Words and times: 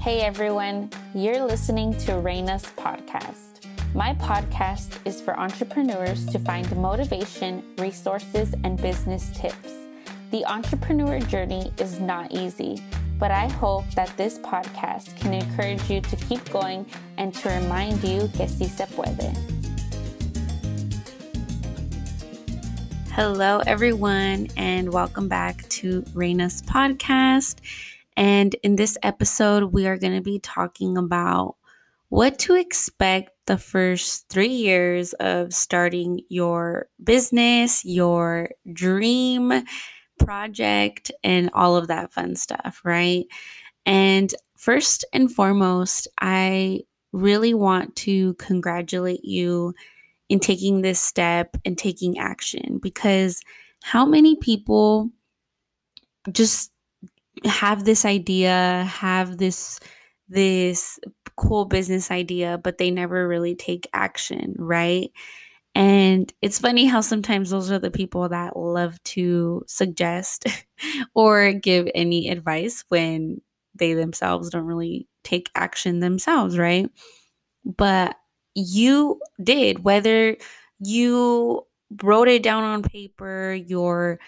Hey 0.00 0.20
everyone, 0.20 0.90
you're 1.12 1.44
listening 1.44 1.92
to 1.98 2.12
Raina's 2.12 2.62
podcast. 2.76 3.66
My 3.96 4.14
podcast 4.14 4.96
is 5.04 5.20
for 5.20 5.36
entrepreneurs 5.36 6.24
to 6.26 6.38
find 6.38 6.74
motivation, 6.76 7.64
resources, 7.78 8.54
and 8.62 8.80
business 8.80 9.32
tips. 9.34 9.72
The 10.30 10.44
entrepreneur 10.46 11.18
journey 11.18 11.72
is 11.78 11.98
not 11.98 12.30
easy, 12.30 12.80
but 13.18 13.32
I 13.32 13.48
hope 13.48 13.90
that 13.96 14.16
this 14.16 14.38
podcast 14.38 15.16
can 15.16 15.34
encourage 15.34 15.90
you 15.90 16.00
to 16.00 16.16
keep 16.16 16.48
going 16.48 16.86
and 17.16 17.34
to 17.34 17.48
remind 17.48 18.02
you 18.04 18.28
que 18.36 18.46
si 18.46 18.68
se 18.68 18.86
puede. 18.94 19.36
Hello, 23.10 23.62
everyone, 23.66 24.46
and 24.56 24.92
welcome 24.92 25.26
back 25.26 25.68
to 25.70 26.02
Raina's 26.14 26.62
podcast. 26.62 27.56
And 28.18 28.56
in 28.64 28.74
this 28.74 28.98
episode, 29.04 29.72
we 29.72 29.86
are 29.86 29.96
going 29.96 30.16
to 30.16 30.20
be 30.20 30.40
talking 30.40 30.98
about 30.98 31.54
what 32.08 32.36
to 32.40 32.56
expect 32.56 33.30
the 33.46 33.56
first 33.56 34.28
three 34.28 34.48
years 34.48 35.12
of 35.14 35.54
starting 35.54 36.22
your 36.28 36.88
business, 37.04 37.84
your 37.84 38.50
dream 38.72 39.62
project, 40.18 41.12
and 41.22 41.48
all 41.54 41.76
of 41.76 41.86
that 41.86 42.12
fun 42.12 42.34
stuff, 42.34 42.80
right? 42.82 43.26
And 43.86 44.34
first 44.56 45.04
and 45.12 45.32
foremost, 45.32 46.08
I 46.20 46.80
really 47.12 47.54
want 47.54 47.94
to 47.96 48.34
congratulate 48.34 49.24
you 49.24 49.74
in 50.28 50.40
taking 50.40 50.82
this 50.82 50.98
step 50.98 51.56
and 51.64 51.78
taking 51.78 52.18
action 52.18 52.80
because 52.82 53.42
how 53.84 54.04
many 54.04 54.34
people 54.34 55.10
just 56.32 56.72
have 57.44 57.84
this 57.84 58.04
idea, 58.04 58.84
have 58.90 59.38
this 59.38 59.80
this 60.28 60.98
cool 61.36 61.64
business 61.64 62.10
idea, 62.10 62.58
but 62.62 62.78
they 62.78 62.90
never 62.90 63.26
really 63.26 63.54
take 63.54 63.88
action, 63.94 64.54
right? 64.58 65.10
And 65.74 66.32
it's 66.42 66.58
funny 66.58 66.86
how 66.86 67.00
sometimes 67.02 67.50
those 67.50 67.70
are 67.70 67.78
the 67.78 67.90
people 67.90 68.28
that 68.28 68.56
love 68.56 69.02
to 69.04 69.64
suggest 69.68 70.46
or 71.14 71.52
give 71.52 71.88
any 71.94 72.28
advice 72.30 72.84
when 72.88 73.40
they 73.74 73.94
themselves 73.94 74.50
don't 74.50 74.64
really 74.66 75.08
take 75.24 75.50
action 75.54 76.00
themselves, 76.00 76.58
right? 76.58 76.90
But 77.64 78.16
you 78.54 79.20
did, 79.42 79.84
whether 79.84 80.36
you 80.80 81.66
wrote 82.02 82.28
it 82.28 82.42
down 82.42 82.64
on 82.64 82.82
paper, 82.82 83.54
your 83.54 84.18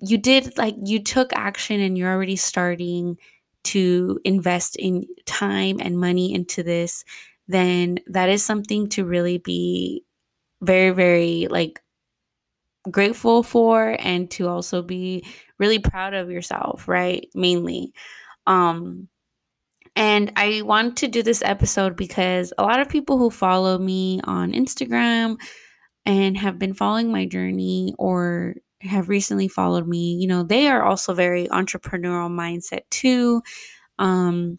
you 0.00 0.18
did 0.18 0.56
like 0.58 0.76
you 0.84 1.02
took 1.02 1.32
action 1.34 1.80
and 1.80 1.96
you're 1.96 2.12
already 2.12 2.36
starting 2.36 3.16
to 3.64 4.20
invest 4.24 4.76
in 4.76 5.04
time 5.24 5.78
and 5.80 5.98
money 5.98 6.32
into 6.32 6.62
this, 6.62 7.04
then 7.48 7.98
that 8.06 8.28
is 8.28 8.44
something 8.44 8.88
to 8.90 9.04
really 9.04 9.38
be 9.38 10.04
very, 10.62 10.90
very 10.90 11.48
like 11.50 11.80
grateful 12.90 13.42
for 13.42 13.96
and 13.98 14.30
to 14.30 14.48
also 14.48 14.82
be 14.82 15.24
really 15.58 15.78
proud 15.78 16.14
of 16.14 16.30
yourself, 16.30 16.86
right? 16.88 17.28
Mainly. 17.34 17.92
Um 18.46 19.08
and 19.96 20.32
I 20.36 20.62
want 20.62 20.98
to 20.98 21.08
do 21.08 21.22
this 21.22 21.42
episode 21.42 21.96
because 21.96 22.52
a 22.58 22.62
lot 22.62 22.80
of 22.80 22.88
people 22.88 23.16
who 23.16 23.30
follow 23.30 23.78
me 23.78 24.20
on 24.24 24.52
Instagram 24.52 25.38
and 26.04 26.36
have 26.36 26.58
been 26.58 26.74
following 26.74 27.10
my 27.10 27.26
journey 27.26 27.94
or 27.98 28.56
have 28.80 29.08
recently 29.08 29.48
followed 29.48 29.88
me, 29.88 30.14
you 30.14 30.26
know, 30.26 30.42
they 30.42 30.68
are 30.68 30.82
also 30.82 31.14
very 31.14 31.48
entrepreneurial 31.48 32.30
mindset 32.30 32.82
too. 32.90 33.42
Um 33.98 34.58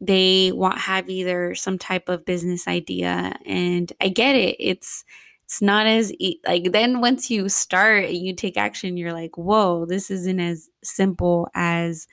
they 0.00 0.52
want 0.52 0.78
have 0.78 1.08
either 1.08 1.54
some 1.54 1.78
type 1.78 2.08
of 2.08 2.24
business 2.24 2.66
idea 2.68 3.34
and 3.46 3.92
I 4.00 4.08
get 4.08 4.36
it. 4.36 4.56
It's 4.58 5.04
it's 5.44 5.62
not 5.62 5.86
as 5.86 6.12
e- 6.18 6.40
like 6.46 6.72
then 6.72 7.00
once 7.00 7.30
you 7.30 7.48
start 7.48 8.04
and 8.06 8.16
you 8.16 8.34
take 8.34 8.56
action 8.56 8.96
you're 8.96 9.12
like, 9.12 9.36
"Whoa, 9.38 9.86
this 9.86 10.10
isn't 10.10 10.40
as 10.40 10.68
simple 10.84 11.48
as 11.54 12.06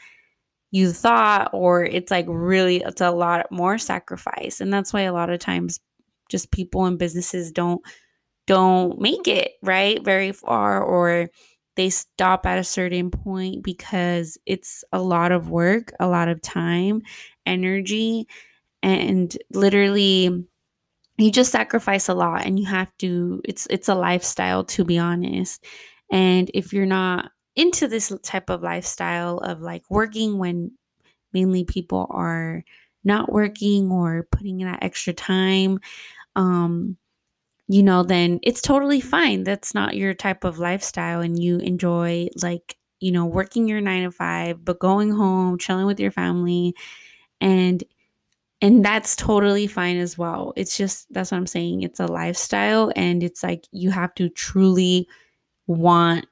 you 0.71 0.91
thought 0.91 1.49
or 1.53 1.83
it's 1.83 2.11
like 2.11 2.25
really 2.27 2.77
it's 2.77 3.01
a 3.01 3.11
lot 3.11 3.51
more 3.51 3.77
sacrifice 3.77 4.61
and 4.61 4.71
that's 4.73 4.93
why 4.93 5.01
a 5.01 5.13
lot 5.13 5.29
of 5.29 5.39
times 5.39 5.79
just 6.29 6.51
people 6.51 6.85
and 6.85 6.99
businesses 6.99 7.51
don't 7.51 7.81
don't 8.49 8.99
make 8.99 9.27
it 9.27 9.51
right 9.61 10.03
very 10.03 10.31
far 10.31 10.81
or 10.81 11.29
they 11.75 11.89
stop 11.91 12.47
at 12.47 12.57
a 12.57 12.63
certain 12.63 13.11
point 13.11 13.63
because 13.63 14.39
it's 14.47 14.83
a 14.91 14.99
lot 14.99 15.31
of 15.31 15.51
work 15.51 15.93
a 15.99 16.07
lot 16.07 16.27
of 16.29 16.41
time 16.41 17.01
energy 17.45 18.27
and 18.81 19.37
literally 19.53 20.43
you 21.19 21.31
just 21.31 21.51
sacrifice 21.51 22.09
a 22.09 22.13
lot 22.13 22.45
and 22.45 22.57
you 22.57 22.65
have 22.65 22.91
to 22.97 23.41
it's 23.45 23.67
it's 23.69 23.89
a 23.89 23.95
lifestyle 23.95 24.63
to 24.63 24.85
be 24.85 24.97
honest. 24.97 25.63
And 26.11 26.49
if 26.53 26.73
you're 26.73 26.85
not 26.85 27.31
into 27.55 27.87
this 27.87 28.11
type 28.23 28.49
of 28.49 28.63
lifestyle 28.63 29.37
of 29.39 29.61
like 29.61 29.83
working 29.89 30.39
when 30.39 30.71
mainly 31.33 31.65
people 31.65 32.07
are 32.09 32.63
not 33.03 33.31
working 33.31 33.91
or 33.91 34.27
putting 34.31 34.61
in 34.61 34.67
that 34.67 34.83
extra 34.83 35.13
time 35.13 35.79
um 36.35 36.97
you 37.69 37.83
know 37.83 38.01
then 38.03 38.39
it's 38.43 38.61
totally 38.61 38.99
fine. 38.99 39.43
That's 39.43 39.75
not 39.75 39.95
your 39.95 40.15
type 40.15 40.43
of 40.43 40.57
lifestyle 40.57 41.21
and 41.21 41.41
you 41.41 41.59
enjoy 41.59 42.27
like 42.41 42.75
you 42.99 43.11
know 43.11 43.25
working 43.25 43.67
your 43.67 43.79
9 43.79 44.03
to 44.05 44.11
5 44.11 44.65
but 44.65 44.79
going 44.79 45.11
home 45.11 45.57
chilling 45.59 45.85
with 45.85 45.99
your 45.99 46.11
family 46.11 46.75
and 47.39 47.83
and 48.61 48.83
that's 48.83 49.15
totally 49.15 49.67
fine 49.67 49.97
as 49.97 50.17
well. 50.17 50.51
It's 50.57 50.75
just 50.75 51.13
that's 51.13 51.31
what 51.31 51.37
i'm 51.37 51.47
saying. 51.47 51.83
It's 51.83 51.99
a 51.99 52.07
lifestyle 52.07 52.91
and 52.95 53.23
it's 53.23 53.43
like 53.43 53.67
you 53.71 53.91
have 53.91 54.15
to 54.15 54.29
truly 54.29 55.07
want 55.67 56.25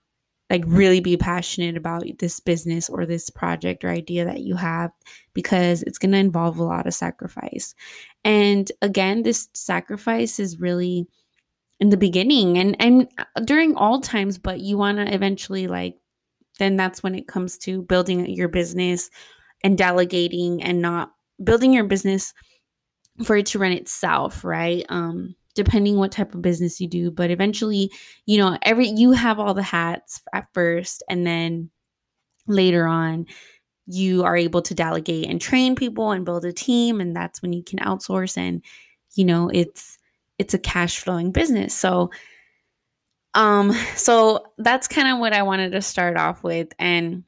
like 0.50 0.64
really 0.66 1.02
be 1.02 1.18
passionate 1.18 1.78
about 1.78 2.04
this 2.20 2.40
business 2.40 2.90
or 2.90 3.06
this 3.06 3.30
project 3.30 3.84
or 3.84 3.90
idea 3.90 4.26
that 4.26 4.40
you 4.42 4.56
have 4.56 4.92
because 5.34 5.84
it's 5.84 5.98
going 6.00 6.12
to 6.14 6.18
involve 6.18 6.58
a 6.58 6.64
lot 6.64 6.88
of 6.88 6.94
sacrifice. 6.94 7.76
And 8.24 8.72
again, 8.82 9.24
this 9.24 9.50
sacrifice 9.54 10.40
is 10.40 10.60
really 10.60 11.08
in 11.80 11.90
the 11.90 11.98
beginning 11.98 12.58
and 12.58 12.76
and 12.80 13.10
during 13.46 13.76
all 13.76 14.02
times, 14.02 14.38
but 14.38 14.60
you 14.60 14.78
want 14.78 14.98
to 14.98 15.14
eventually 15.14 15.68
like 15.68 15.96
then 16.60 16.76
that's 16.76 17.04
when 17.04 17.16
it 17.16 17.28
comes 17.28 17.58
to 17.60 17.84
building 17.84 18.26
your 18.28 18.48
business 18.48 19.10
and 19.64 19.78
delegating 19.78 20.64
and 20.64 20.82
not 20.82 21.12
building 21.44 21.74
your 21.74 21.84
business 21.84 22.34
for 23.24 23.38
it 23.38 23.46
to 23.48 23.60
run 23.60 23.72
itself, 23.72 24.44
right? 24.44 24.86
Um 24.90 25.36
depending 25.56 25.98
what 25.98 26.12
type 26.12 26.36
of 26.36 26.42
business 26.44 26.80
you 26.80 26.88
do 26.88 27.10
but 27.10 27.32
eventually 27.32 27.92
you 28.28 28.38
know 28.38 28.56
every 28.62 28.90
you 28.90 29.12
have 29.12 29.40
all 29.40 29.56
the 29.56 29.64
hats 29.64 30.22
at 30.32 30.46
first 30.54 31.02
and 31.10 31.26
then 31.26 31.68
later 32.48 32.86
on 32.86 33.26
you 33.88 34.24
are 34.24 34.38
able 34.38 34.62
to 34.62 34.76
delegate 34.76 35.28
and 35.28 35.42
train 35.42 35.76
people 35.76 36.12
and 36.12 36.26
build 36.26 36.46
a 36.46 36.54
team 36.54 37.02
and 37.02 37.16
that's 37.16 37.42
when 37.42 37.54
you 37.54 37.64
can 37.64 37.80
outsource 37.80 38.38
and 38.38 38.64
you 39.16 39.26
know 39.26 39.50
it's 39.50 39.97
it's 40.40 40.54
a 40.54 40.60
cash 40.60 41.00
flowing 41.00 41.32
business 41.32 41.74
so 41.74 42.10
um 43.34 43.72
so 43.96 44.46
that's 44.58 44.88
kind 44.88 45.08
of 45.08 45.20
what 45.20 45.34
I 45.34 45.44
wanted 45.44 45.72
to 45.74 45.82
start 45.82 46.18
off 46.18 46.44
with 46.44 46.70
and 46.80 47.24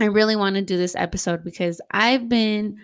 I 0.00 0.06
really 0.06 0.36
want 0.36 0.56
to 0.56 0.62
do 0.62 0.76
this 0.76 0.94
episode 0.94 1.42
because 1.42 1.80
I've 1.90 2.28
been 2.28 2.78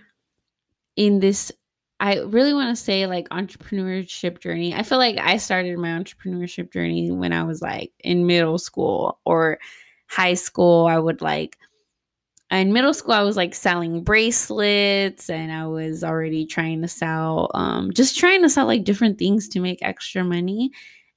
in 0.96 1.20
this 1.20 1.52
I 2.00 2.18
really 2.18 2.52
want 2.52 2.76
to 2.76 2.82
say 2.82 3.06
like 3.06 3.28
entrepreneurship 3.30 4.40
journey. 4.40 4.74
I 4.74 4.82
feel 4.82 4.98
like 4.98 5.16
I 5.16 5.36
started 5.36 5.78
my 5.78 5.88
entrepreneurship 5.88 6.72
journey 6.72 7.10
when 7.10 7.32
I 7.32 7.44
was 7.44 7.62
like 7.62 7.92
in 8.00 8.26
middle 8.26 8.58
school 8.58 9.20
or 9.24 9.58
high 10.08 10.34
school. 10.34 10.86
I 10.86 10.98
would 10.98 11.22
like 11.22 11.56
in 12.50 12.72
middle 12.72 12.94
school 12.94 13.12
I 13.12 13.22
was 13.22 13.36
like 13.36 13.54
selling 13.54 14.02
bracelets 14.04 15.28
and 15.28 15.52
I 15.52 15.66
was 15.66 16.04
already 16.04 16.46
trying 16.46 16.82
to 16.82 16.88
sell 16.88 17.50
um 17.54 17.92
just 17.92 18.18
trying 18.18 18.42
to 18.42 18.48
sell 18.48 18.66
like 18.66 18.84
different 18.84 19.18
things 19.18 19.48
to 19.48 19.60
make 19.60 19.78
extra 19.82 20.24
money. 20.24 20.70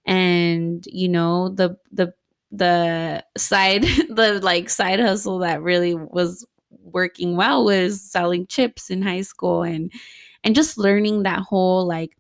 And 0.05 0.85
you 0.87 1.09
know, 1.09 1.49
the 1.49 1.77
the 1.91 2.13
the 2.51 3.23
side 3.37 3.83
the 4.09 4.39
like 4.41 4.69
side 4.69 4.99
hustle 4.99 5.39
that 5.39 5.61
really 5.61 5.95
was 5.95 6.45
working 6.83 7.35
well 7.35 7.65
was 7.65 8.01
selling 8.01 8.47
chips 8.47 8.89
in 8.89 9.01
high 9.01 9.21
school 9.21 9.63
and 9.63 9.91
and 10.43 10.55
just 10.55 10.77
learning 10.77 11.23
that 11.23 11.41
whole 11.41 11.85
like 11.85 12.16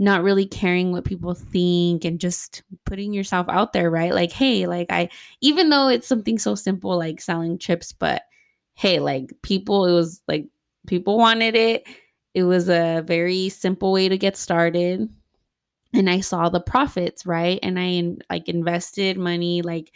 not 0.00 0.22
really 0.22 0.46
caring 0.46 0.92
what 0.92 1.04
people 1.04 1.34
think 1.34 2.06
and 2.06 2.18
just 2.18 2.62
putting 2.86 3.12
yourself 3.12 3.46
out 3.50 3.74
there, 3.74 3.90
right? 3.90 4.14
Like, 4.14 4.32
hey, 4.32 4.66
like 4.66 4.86
I, 4.90 5.10
even 5.42 5.68
though 5.68 5.88
it's 5.88 6.08
something 6.08 6.38
so 6.38 6.54
simple 6.54 6.96
like 6.96 7.20
selling 7.20 7.58
chips, 7.58 7.92
but 7.92 8.22
hey, 8.74 8.98
like 8.98 9.30
people, 9.42 9.84
it 9.84 9.92
was 9.92 10.22
like 10.26 10.46
people 10.86 11.18
wanted 11.18 11.54
it. 11.54 11.86
It 12.32 12.44
was 12.44 12.70
a 12.70 13.04
very 13.06 13.50
simple 13.50 13.92
way 13.92 14.08
to 14.08 14.16
get 14.16 14.38
started. 14.38 15.06
And 15.92 16.08
I 16.08 16.20
saw 16.20 16.48
the 16.48 16.60
profits, 16.60 17.26
right? 17.26 17.58
And 17.62 17.78
I 17.78 18.16
like 18.30 18.48
invested 18.48 19.18
money, 19.18 19.60
like 19.60 19.92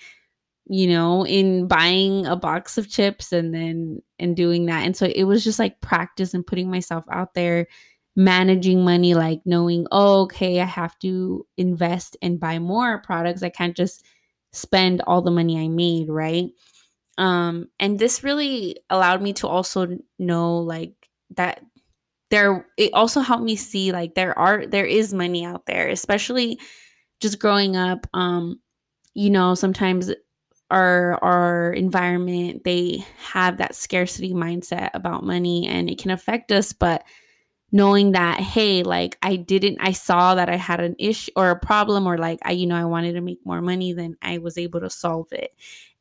you 0.67 0.87
know, 0.87 1.27
in 1.27 1.67
buying 1.67 2.27
a 2.27 2.37
box 2.37 2.79
of 2.79 2.89
chips 2.89 3.33
and 3.33 3.55
then 3.55 4.03
and 4.19 4.37
doing 4.37 4.67
that. 4.67 4.85
And 4.85 4.97
so 4.97 5.07
it 5.07 5.25
was 5.25 5.45
just 5.45 5.59
like 5.59 5.81
practice 5.81 6.35
and 6.35 6.47
putting 6.47 6.71
myself 6.71 7.05
out 7.11 7.35
there, 7.35 7.69
managing 8.17 8.85
money, 8.85 9.15
like 9.15 9.41
knowing, 9.45 9.87
oh, 9.91 10.23
okay, 10.23 10.61
I 10.61 10.65
have 10.67 10.99
to 11.01 11.47
invest 11.57 12.17
and 12.23 12.41
buy 12.41 12.59
more 12.59 12.99
products. 13.03 13.43
I 13.43 13.49
can't 13.49 13.77
just 13.77 14.05
spend 14.53 15.03
all 15.07 15.23
the 15.23 15.31
money 15.31 15.59
I 15.59 15.69
made, 15.69 16.09
right? 16.09 16.51
Um, 17.19 17.69
and 17.79 17.99
this 17.99 18.25
really 18.25 18.79
allowed 18.91 19.23
me 19.23 19.33
to 19.35 19.49
also 19.49 19.99
know 20.19 20.59
like 20.59 20.95
that 21.37 21.61
there 22.31 22.67
it 22.77 22.93
also 22.95 23.21
helped 23.21 23.45
me 23.45 23.57
see 23.57 23.93
like 23.93 24.15
there 24.15 24.37
are 24.39 24.67
there 24.67 24.87
is 24.87 25.15
money 25.15 25.45
out 25.45 25.67
there, 25.67 25.89
especially 25.89 26.59
just 27.21 27.39
growing 27.39 27.77
up. 27.77 28.07
Um, 28.15 28.61
you 29.15 29.31
know, 29.31 29.55
sometimes 29.55 30.13
our 30.71 31.23
our 31.23 31.73
environment 31.75 32.65
they 32.65 33.05
have 33.19 33.59
that 33.59 33.75
scarcity 33.75 34.33
mindset 34.35 34.91
about 34.95 35.25
money 35.25 35.67
and 35.69 35.91
it 35.91 35.99
can 35.99 36.11
affect 36.11 36.51
us 36.53 36.73
but 36.73 37.05
knowing 37.75 38.13
that 38.13 38.41
hey 38.41 38.83
like 38.85 39.19
i 39.23 39.37
didn't 39.37 39.79
i 39.81 39.93
saw 39.93 40.35
that 40.35 40.49
i 40.49 40.57
had 40.57 40.81
an 40.81 40.95
issue 40.99 41.33
or 41.37 41.51
a 41.51 41.59
problem 41.59 42.07
or 42.07 42.17
like 42.17 42.39
i 42.45 42.53
you 42.53 42.67
know 42.67 42.77
i 42.77 42.85
wanted 42.85 43.15
to 43.15 43.21
make 43.21 43.41
more 43.45 43.61
money 43.61 43.93
than 43.93 44.17
i 44.23 44.39
was 44.39 44.57
able 44.57 44.81
to 44.81 44.89
solve 44.91 45.27
it 45.33 45.53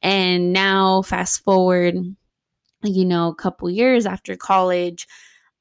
and 0.04 0.54
now 0.54 1.02
fast 1.02 1.44
forward 1.44 1.96
you 2.84 3.06
know 3.06 3.30
a 3.30 3.36
couple 3.36 3.70
years 3.70 4.06
after 4.06 4.36
college 4.36 5.08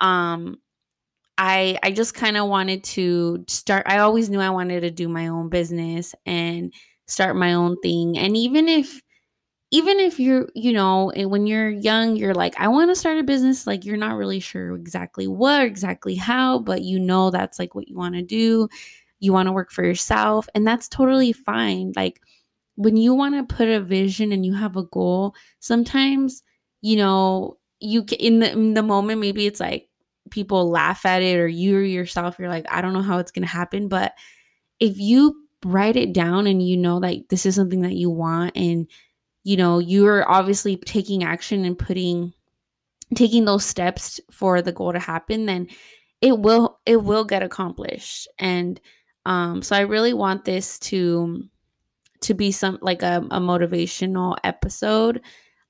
um 0.01 0.59
i 1.39 1.79
i 1.83 1.91
just 1.91 2.15
kind 2.15 2.37
of 2.37 2.49
wanted 2.49 2.85
to 2.85 3.45
start 3.49 3.85
i 3.87 3.99
always 3.99 4.29
knew 4.29 4.41
i 4.41 4.51
wanted 4.51 4.83
to 4.83 4.91
do 4.91 5.09
my 5.09 5.29
own 5.29 5.49
business 5.49 6.15
and 6.27 6.75
start 7.07 7.37
my 7.37 7.55
own 7.55 7.77
thing. 7.81 8.19
And 8.19 8.37
even 8.37 8.69
if 8.69 9.01
even 9.73 9.99
if 9.99 10.21
you're, 10.21 10.49
you 10.55 10.71
know, 10.71 11.11
when 11.17 11.47
you're 11.47 11.71
young, 11.71 12.15
you're 12.15 12.35
like, 12.35 12.55
I 12.61 12.69
want 12.69 12.91
to 12.91 12.95
start 12.95 13.17
a 13.17 13.23
business, 13.23 13.67
like 13.67 13.87
you're 13.87 13.97
not 13.97 14.17
really 14.17 14.39
sure 14.39 14.77
exactly 14.77 15.27
what, 15.27 15.63
exactly 15.63 16.15
how, 16.15 16.59
but 16.59 16.83
you 16.83 17.01
know 17.01 17.31
that's 17.31 17.59
like 17.59 17.75
what 17.75 17.89
you 17.89 17.97
want 17.97 18.15
to 18.15 18.23
do. 18.23 18.69
You 19.21 19.33
want 19.33 19.47
to 19.47 19.53
work 19.53 19.71
for 19.71 19.83
yourself, 19.83 20.47
and 20.55 20.67
that's 20.67 20.89
totally 20.89 21.33
fine. 21.33 21.93
Like 21.97 22.21
when 22.77 22.99
you 22.99 23.15
want 23.15 23.35
to 23.35 23.55
put 23.55 23.69
a 23.69 23.81
vision 23.81 24.31
and 24.31 24.45
you 24.45 24.55
have 24.55 24.77
a 24.77 24.85
goal, 24.85 25.35
sometimes, 25.61 26.43
you 26.83 26.97
know, 26.97 27.57
you 27.81 28.05
can, 28.05 28.19
in 28.19 28.39
the 28.41 28.53
in 28.53 28.75
the 28.75 28.83
moment 28.83 29.21
maybe 29.21 29.47
it's 29.47 29.61
like 29.61 29.89
people 30.31 30.71
laugh 30.71 31.07
at 31.07 31.23
it 31.23 31.39
or 31.39 31.49
you 31.49 31.77
or 31.77 31.83
yourself 31.83 32.37
you're 32.39 32.49
like, 32.49 32.67
I 32.71 32.83
don't 32.83 32.93
know 32.93 33.03
how 33.03 33.19
it's 33.19 33.31
going 33.31 33.43
to 33.43 33.49
happen, 33.49 33.89
but 33.89 34.13
if 34.81 34.99
you 34.99 35.35
write 35.65 35.97
it 35.97 36.13
down 36.13 36.47
and 36.47 36.67
you 36.67 36.77
know 36.77 36.99
like 36.99 37.29
this 37.29 37.47
is 37.47 37.55
something 37.55 37.83
that 37.83 37.95
you 37.95 38.11
want 38.11 38.57
and 38.57 38.87
you 39.45 39.57
know 39.57 39.79
you're 39.79 40.29
obviously 40.31 40.77
taking 40.77 41.25
action 41.25 41.65
and 41.65 41.79
putting 41.79 42.33
taking 43.15 43.45
those 43.45 43.65
steps 43.65 44.21
for 44.31 44.63
the 44.63 44.73
goal 44.73 44.93
to 44.93 44.99
happen 44.99 45.47
then 45.47 45.69
it 46.21 46.39
will 46.39 46.79
it 46.87 47.03
will 47.03 47.25
get 47.25 47.43
accomplished. 47.43 48.29
And 48.39 48.81
um 49.25 49.63
so 49.63 49.77
i 49.77 49.81
really 49.81 50.15
want 50.15 50.45
this 50.45 50.79
to 50.81 51.45
to 52.23 52.35
be 52.35 52.51
some 52.51 52.79
like 52.81 53.03
a, 53.03 53.19
a 53.31 53.39
motivational 53.39 54.37
episode 54.43 55.21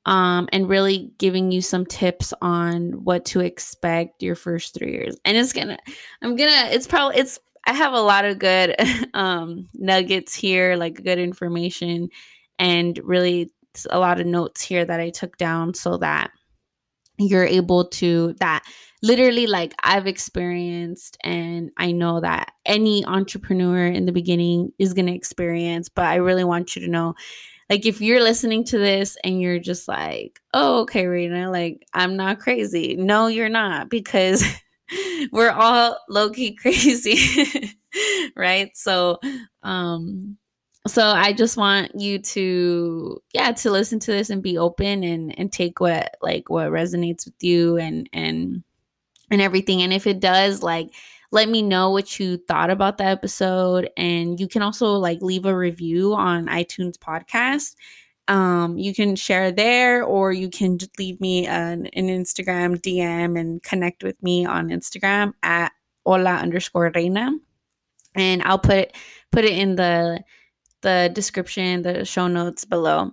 um 0.06 0.48
and 0.52 0.70
really 0.70 1.12
giving 1.19 1.52
you 1.52 1.60
some 1.60 1.84
tips 1.84 2.32
on 2.40 2.92
what 3.04 3.26
to 3.26 3.40
expect 3.40 4.22
your 4.22 4.34
first 4.34 4.74
three 4.74 4.92
years. 4.92 5.16
And 5.24 5.36
it's 5.36 5.52
gonna 5.52 5.78
i'm 6.22 6.36
gonna 6.36 6.69
it's 6.70 6.86
probably 6.86 7.19
it's 7.19 7.38
I 7.64 7.74
have 7.74 7.92
a 7.92 8.00
lot 8.00 8.24
of 8.24 8.38
good 8.38 8.74
um, 9.14 9.69
nuggets 9.74 10.34
here, 10.34 10.74
like 10.76 11.04
good 11.04 11.19
information, 11.19 12.08
and 12.58 12.98
really 13.04 13.52
a 13.90 13.98
lot 13.98 14.20
of 14.20 14.26
notes 14.26 14.62
here 14.62 14.84
that 14.84 15.00
I 15.00 15.10
took 15.10 15.36
down 15.36 15.74
so 15.74 15.96
that 15.98 16.30
you're 17.19 17.44
able 17.44 17.86
to 17.86 18.34
that 18.40 18.64
literally 19.02 19.46
like 19.46 19.74
I've 19.82 20.06
experienced 20.06 21.16
and 21.22 21.70
I 21.76 21.92
know 21.92 22.20
that 22.20 22.52
any 22.64 23.04
entrepreneur 23.04 23.86
in 23.86 24.06
the 24.06 24.12
beginning 24.12 24.72
is 24.78 24.94
going 24.94 25.06
to 25.06 25.14
experience, 25.14 25.88
but 25.88 26.06
I 26.06 26.16
really 26.16 26.44
want 26.44 26.74
you 26.74 26.82
to 26.82 26.88
know 26.88 27.14
like 27.72 27.86
if 27.86 28.00
you're 28.00 28.22
listening 28.22 28.64
to 28.64 28.78
this 28.78 29.16
and 29.24 29.40
you're 29.40 29.58
just 29.58 29.88
like, 29.88 30.40
"Oh, 30.52 30.82
okay, 30.82 31.06
Rena, 31.06 31.50
like 31.50 31.86
I'm 31.94 32.16
not 32.16 32.38
crazy." 32.38 32.96
No, 32.96 33.28
you're 33.28 33.48
not 33.48 33.88
because 33.88 34.44
we're 35.32 35.50
all 35.50 35.98
low 36.08 36.30
key 36.30 36.54
crazy, 36.62 37.70
right? 38.36 38.70
So, 38.76 39.20
um, 39.62 40.36
so 40.87 41.06
I 41.06 41.32
just 41.32 41.56
want 41.56 41.93
you 42.00 42.19
to, 42.19 43.23
yeah, 43.32 43.52
to 43.52 43.70
listen 43.70 44.00
to 44.00 44.11
this 44.11 44.31
and 44.31 44.43
be 44.43 44.58
open 44.58 45.05
and 45.05 45.38
and 45.38 45.52
take 45.52 45.81
what 45.81 46.17
like 46.23 46.50
what 46.50 46.70
resonates 46.70 47.25
with 47.25 47.34
you 47.40 47.76
and 47.76 48.08
and 48.12 48.62
and 49.31 49.40
everything. 49.40 49.82
And 49.82 49.93
if 49.93 50.06
it 50.06 50.20
does, 50.20 50.62
like, 50.62 50.90
let 51.31 51.49
me 51.49 51.62
know 51.62 51.90
what 51.90 52.19
you 52.20 52.37
thought 52.37 52.70
about 52.70 52.99
the 52.99 53.05
episode. 53.05 53.90
And 53.96 54.38
you 54.38 54.49
can 54.49 54.62
also 54.62 54.94
like 54.96 55.23
leave 55.23 55.46
a 55.46 55.56
review 55.56 56.14
on 56.14 56.46
iTunes 56.46 56.99
podcast 56.99 57.75
um, 58.29 58.79
you 58.79 58.94
can 58.94 59.17
share 59.17 59.50
there 59.50 60.05
or 60.05 60.32
you 60.32 60.49
can 60.49 60.79
just 60.79 60.99
leave 60.99 61.20
me 61.20 61.46
an, 61.46 61.87
an 61.88 62.08
Instagram 62.08 62.81
DM 62.81 63.38
and 63.38 63.62
connect 63.62 64.05
with 64.05 64.20
me 64.23 64.46
on 64.46 64.69
Instagram 64.69 65.32
at 65.43 65.73
hola 66.06 66.34
underscore 66.34 66.93
reina. 66.94 67.32
And 68.14 68.43
I'll 68.43 68.58
put 68.58 68.93
put 69.32 69.44
it 69.44 69.52
in 69.52 69.76
the 69.76 70.23
the 70.82 71.11
description, 71.12 71.82
the 71.82 72.05
show 72.05 72.29
notes 72.29 72.64
below. 72.64 73.12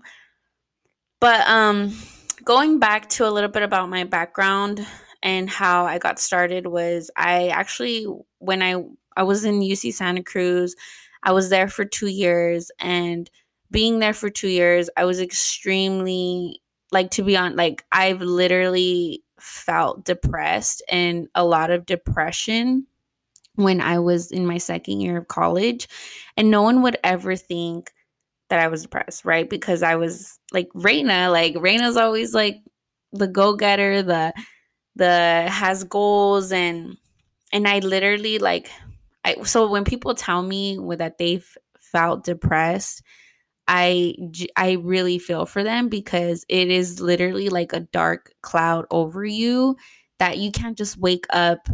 But 1.20 1.48
um 1.48 1.98
going 2.44 2.80
back 2.80 3.10
to 3.10 3.28
a 3.28 3.32
little 3.32 3.50
bit 3.50 3.64
about 3.64 3.90
my 3.90 4.04
background 4.04 4.86
and 5.22 5.50
how 5.50 5.86
I 5.86 5.98
got 5.98 6.20
started 6.20 6.68
was 6.68 7.12
I 7.16 7.50
actually 7.50 8.06
when 8.40 8.62
I 8.62 8.84
I 9.18 9.24
was 9.24 9.46
in 9.46 9.62
UC 9.62 9.94
Santa 9.94 10.24
Cruz, 10.24 10.76
I 11.24 11.32
was 11.34 11.50
there 11.50 11.68
for 11.68 11.86
2 11.86 12.08
years 12.08 12.72
and 12.80 13.30
being 13.72 14.00
there 14.00 14.14
for 14.14 14.30
two 14.30 14.48
years, 14.48 14.90
I 14.98 15.06
was 15.06 15.20
extremely 15.20 16.62
like 16.92 17.12
to 17.12 17.24
be 17.24 17.38
on 17.38 17.56
like 17.56 17.86
I've 17.92 18.22
literally 18.22 19.24
felt 19.40 20.06
depressed 20.06 20.82
and 20.90 21.28
a 21.36 21.46
lot 21.46 21.70
of 21.70 21.86
depression 21.86 22.88
when 23.60 23.82
I 23.82 24.00
was 24.00 24.32
in 24.32 24.46
my 24.46 24.58
second 24.58 25.02
year 25.02 25.18
of 25.18 25.28
college. 25.28 25.88
And 26.38 26.50
no 26.50 26.62
one 26.62 26.82
would 26.82 26.98
ever 27.04 27.36
think 27.36 27.92
that 28.50 28.60
I 28.60 28.68
was 28.68 28.84
depressed, 28.84 29.26
right? 29.26 29.50
Because 29.50 29.84
I 29.84 29.96
was 29.96 30.40
like 30.54 30.70
Reina, 30.74 31.30
like 31.30 31.56
Reina's 31.60 31.98
always 31.98 32.34
like 32.34 32.58
the 33.12 33.28
go-getter, 33.28 34.02
the 34.02 34.34
the 34.96 35.48
has 35.50 35.84
goals 35.84 36.52
and 36.52 36.98
and 37.52 37.68
I 37.68 37.80
literally 37.80 38.40
like 38.40 38.72
I 39.26 39.44
so 39.44 39.70
when 39.70 39.84
people 39.84 40.16
tell 40.16 40.42
me 40.42 40.80
that 40.98 41.18
they've 41.18 41.48
felt 41.80 42.24
depressed, 42.24 43.02
I 43.68 44.16
I 44.56 44.74
really 44.82 45.20
feel 45.20 45.46
for 45.46 45.64
them 45.64 45.90
because 45.90 46.46
it 46.48 46.70
is 46.70 47.02
literally 47.02 47.50
like 47.50 47.74
a 47.74 47.82
dark 47.82 48.32
cloud 48.42 48.86
over 48.90 49.26
you 49.26 49.76
that 50.20 50.38
you 50.38 50.52
can't 50.52 50.78
just 50.78 50.98
wake 50.98 51.26
up 51.32 51.68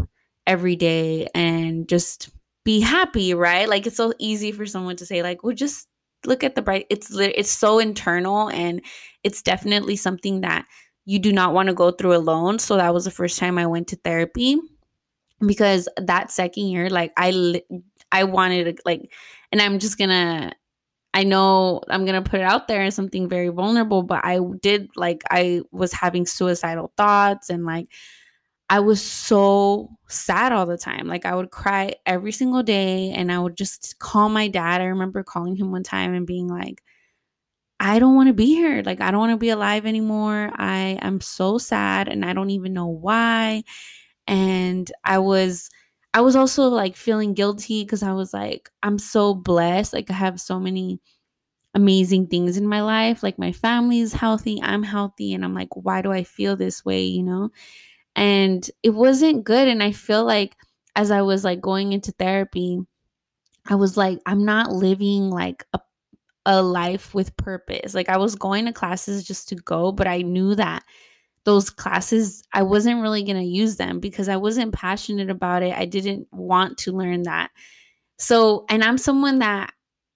every 0.47 0.75
day 0.75 1.27
and 1.35 1.87
just 1.87 2.29
be 2.63 2.79
happy, 2.81 3.33
right? 3.33 3.69
Like 3.69 3.87
it's 3.87 3.97
so 3.97 4.13
easy 4.19 4.51
for 4.51 4.65
someone 4.65 4.95
to 4.97 5.05
say 5.05 5.23
like, 5.23 5.43
"Well, 5.43 5.55
just 5.55 5.87
look 6.25 6.43
at 6.43 6.55
the 6.55 6.61
bright." 6.61 6.87
It's 6.89 7.15
it's 7.15 7.51
so 7.51 7.79
internal 7.79 8.49
and 8.49 8.81
it's 9.23 9.41
definitely 9.41 9.95
something 9.95 10.41
that 10.41 10.65
you 11.05 11.19
do 11.19 11.31
not 11.31 11.53
want 11.53 11.67
to 11.67 11.73
go 11.75 11.91
through 11.91 12.15
alone. 12.15 12.59
So 12.59 12.77
that 12.77 12.93
was 12.93 13.05
the 13.05 13.11
first 13.11 13.39
time 13.39 13.57
I 13.57 13.67
went 13.67 13.87
to 13.89 13.95
therapy 13.97 14.57
because 15.45 15.87
that 15.97 16.31
second 16.31 16.67
year 16.67 16.89
like 16.89 17.11
I 17.17 17.61
I 18.11 18.23
wanted 18.23 18.77
to 18.77 18.81
like 18.85 19.11
and 19.51 19.61
I'm 19.61 19.79
just 19.79 19.97
going 19.97 20.09
to 20.09 20.51
I 21.15 21.23
know 21.23 21.81
I'm 21.89 22.03
going 22.05 22.21
to 22.21 22.29
put 22.29 22.41
it 22.41 22.45
out 22.45 22.67
there 22.67 22.81
as 22.81 22.93
something 22.93 23.29
very 23.29 23.47
vulnerable, 23.47 24.03
but 24.03 24.25
I 24.25 24.37
did 24.61 24.89
like, 24.97 25.23
I 25.31 25.61
was 25.71 25.93
having 25.93 26.25
suicidal 26.25 26.91
thoughts 26.97 27.49
and 27.49 27.65
like, 27.65 27.87
I 28.69 28.79
was 28.79 29.01
so 29.01 29.89
sad 30.07 30.51
all 30.51 30.65
the 30.65 30.77
time. 30.77 31.07
Like, 31.07 31.25
I 31.25 31.35
would 31.35 31.51
cry 31.51 31.95
every 32.05 32.31
single 32.31 32.63
day 32.63 33.11
and 33.11 33.31
I 33.31 33.39
would 33.39 33.55
just 33.57 33.99
call 33.99 34.29
my 34.29 34.47
dad. 34.47 34.81
I 34.81 34.85
remember 34.85 35.23
calling 35.23 35.55
him 35.55 35.71
one 35.71 35.83
time 35.83 36.13
and 36.15 36.25
being 36.25 36.47
like, 36.47 36.81
I 37.79 37.99
don't 37.99 38.15
want 38.15 38.27
to 38.27 38.33
be 38.33 38.47
here. 38.47 38.81
Like, 38.85 39.01
I 39.01 39.11
don't 39.11 39.19
want 39.19 39.33
to 39.33 39.37
be 39.37 39.49
alive 39.49 39.85
anymore. 39.85 40.51
I 40.55 40.97
am 41.01 41.19
so 41.21 41.57
sad 41.57 42.07
and 42.07 42.23
I 42.25 42.33
don't 42.33 42.49
even 42.51 42.73
know 42.73 42.87
why. 42.87 43.63
And 44.27 44.91
I 45.05 45.19
was 45.19 45.69
I 46.13 46.21
was 46.21 46.35
also 46.35 46.69
like 46.69 46.95
feeling 46.95 47.33
guilty 47.35 47.83
because 47.83 48.03
I 48.03 48.13
was 48.13 48.33
like, 48.33 48.69
I'm 48.83 48.99
so 48.99 49.35
blessed. 49.35 49.93
Like, 49.93 50.09
I 50.11 50.13
have 50.15 50.41
so 50.41 50.59
many 50.59 51.01
amazing 51.75 52.27
things 52.27 52.57
in 52.57 52.67
my 52.67 52.81
life. 52.81 53.23
Like, 53.23 53.39
my 53.39 53.51
family 53.53 53.99
is 53.99 54.13
healthy, 54.13 54.61
I'm 54.63 54.83
healthy. 54.83 55.33
And 55.33 55.45
I'm 55.45 55.53
like, 55.55 55.69
why 55.75 56.01
do 56.01 56.11
I 56.11 56.23
feel 56.23 56.55
this 56.57 56.85
way, 56.85 57.03
you 57.05 57.23
know? 57.23 57.51
And 58.15 58.69
it 58.83 58.91
wasn't 58.91 59.43
good. 59.43 59.67
And 59.67 59.83
I 59.83 59.91
feel 59.91 60.23
like 60.23 60.55
as 60.95 61.11
I 61.11 61.21
was 61.21 61.43
like 61.43 61.61
going 61.61 61.93
into 61.93 62.11
therapy, 62.13 62.79
I 63.67 63.75
was 63.75 63.97
like, 63.97 64.19
I'm 64.25 64.45
not 64.45 64.71
living 64.71 65.29
like 65.29 65.65
a 65.73 65.79
a 66.45 66.61
life 66.61 67.13
with 67.13 67.35
purpose. 67.37 67.93
Like 67.93 68.09
I 68.09 68.17
was 68.17 68.35
going 68.35 68.65
to 68.65 68.73
classes 68.73 69.23
just 69.23 69.49
to 69.49 69.55
go, 69.55 69.91
but 69.91 70.07
I 70.07 70.21
knew 70.21 70.55
that 70.55 70.83
those 71.43 71.69
classes 71.69 72.43
I 72.53 72.63
wasn't 72.63 73.01
really 73.01 73.23
going 73.23 73.37
to 73.37 73.43
use 73.43 73.77
them 73.77 73.99
because 73.99 74.29
I 74.29 74.37
wasn't 74.37 74.73
passionate 74.73 75.29
about 75.29 75.63
it. 75.63 75.75
I 75.75 75.85
didn't 75.85 76.27
want 76.31 76.77
to 76.79 76.91
learn 76.91 77.23
that. 77.23 77.51
So, 78.17 78.65
and 78.69 78.83
I'm 78.83 78.97
someone 78.97 79.39
that 79.39 79.73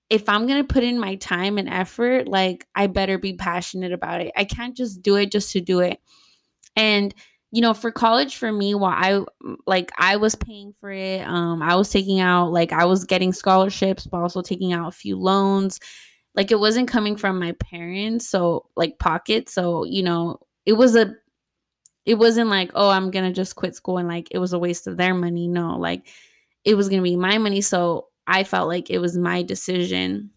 if 0.10 0.28
I'm 0.28 0.48
going 0.48 0.62
to 0.62 0.74
put 0.74 0.84
in 0.84 1.00
my 1.00 1.16
time 1.16 1.58
and 1.58 1.70
effort, 1.70 2.28
like 2.28 2.66
I 2.74 2.88
better 2.88 3.20
be 3.20 3.34
passionate 3.34 3.92
about 3.92 4.22
it. 4.22 4.32
I 4.36 4.46
can't 4.46 4.76
just 4.76 5.02
do 5.02 5.16
it 5.18 5.32
just 5.32 5.52
to 5.52 5.62
do 5.62 5.82
it. 5.82 6.00
And 6.76 7.14
you 7.52 7.62
know, 7.62 7.74
for 7.74 7.92
college 7.92 8.38
for 8.38 8.52
me, 8.52 8.76
while 8.76 8.94
I 8.96 9.24
like 9.66 9.92
I 9.98 10.18
was 10.18 10.36
paying 10.36 10.74
for 10.80 10.92
it, 10.92 11.22
um 11.28 11.62
I 11.62 11.76
was 11.76 11.90
taking 11.90 12.20
out 12.20 12.52
like 12.52 12.72
I 12.72 12.86
was 12.86 13.06
getting 13.06 13.34
scholarships, 13.34 14.06
but 14.08 14.20
also 14.20 14.42
taking 14.42 14.74
out 14.74 14.88
a 14.88 14.92
few 14.92 15.18
loans. 15.18 15.80
Like 16.36 16.52
it 16.52 16.60
wasn't 16.60 16.88
coming 16.90 17.16
from 17.16 17.40
my 17.40 17.54
parents, 17.54 18.30
so 18.30 18.68
like 18.76 19.00
pocket. 19.00 19.50
So, 19.50 19.84
you 19.86 20.04
know, 20.04 20.40
it 20.66 20.74
was 20.74 20.96
a 20.96 21.16
it 22.06 22.16
wasn't 22.16 22.50
like, 22.50 22.72
oh, 22.76 22.90
I'm 22.90 23.12
to 23.26 23.34
just 23.34 23.56
quit 23.56 23.76
school 23.76 23.98
and 23.98 24.08
like 24.08 24.30
it 24.32 24.40
was 24.40 24.54
a 24.54 24.60
waste 24.60 24.88
of 24.88 24.98
their 24.98 25.14
money. 25.14 25.48
No, 25.48 25.78
like 25.78 26.08
it 26.66 26.76
was 26.76 26.90
to 27.02 27.04
be 27.04 27.16
my 27.16 27.38
money, 27.38 27.62
so 27.62 28.08
I 28.28 28.44
felt 28.44 28.68
like 28.68 28.90
it 28.90 29.00
was 29.00 29.18
my 29.18 29.44
decision 29.44 30.32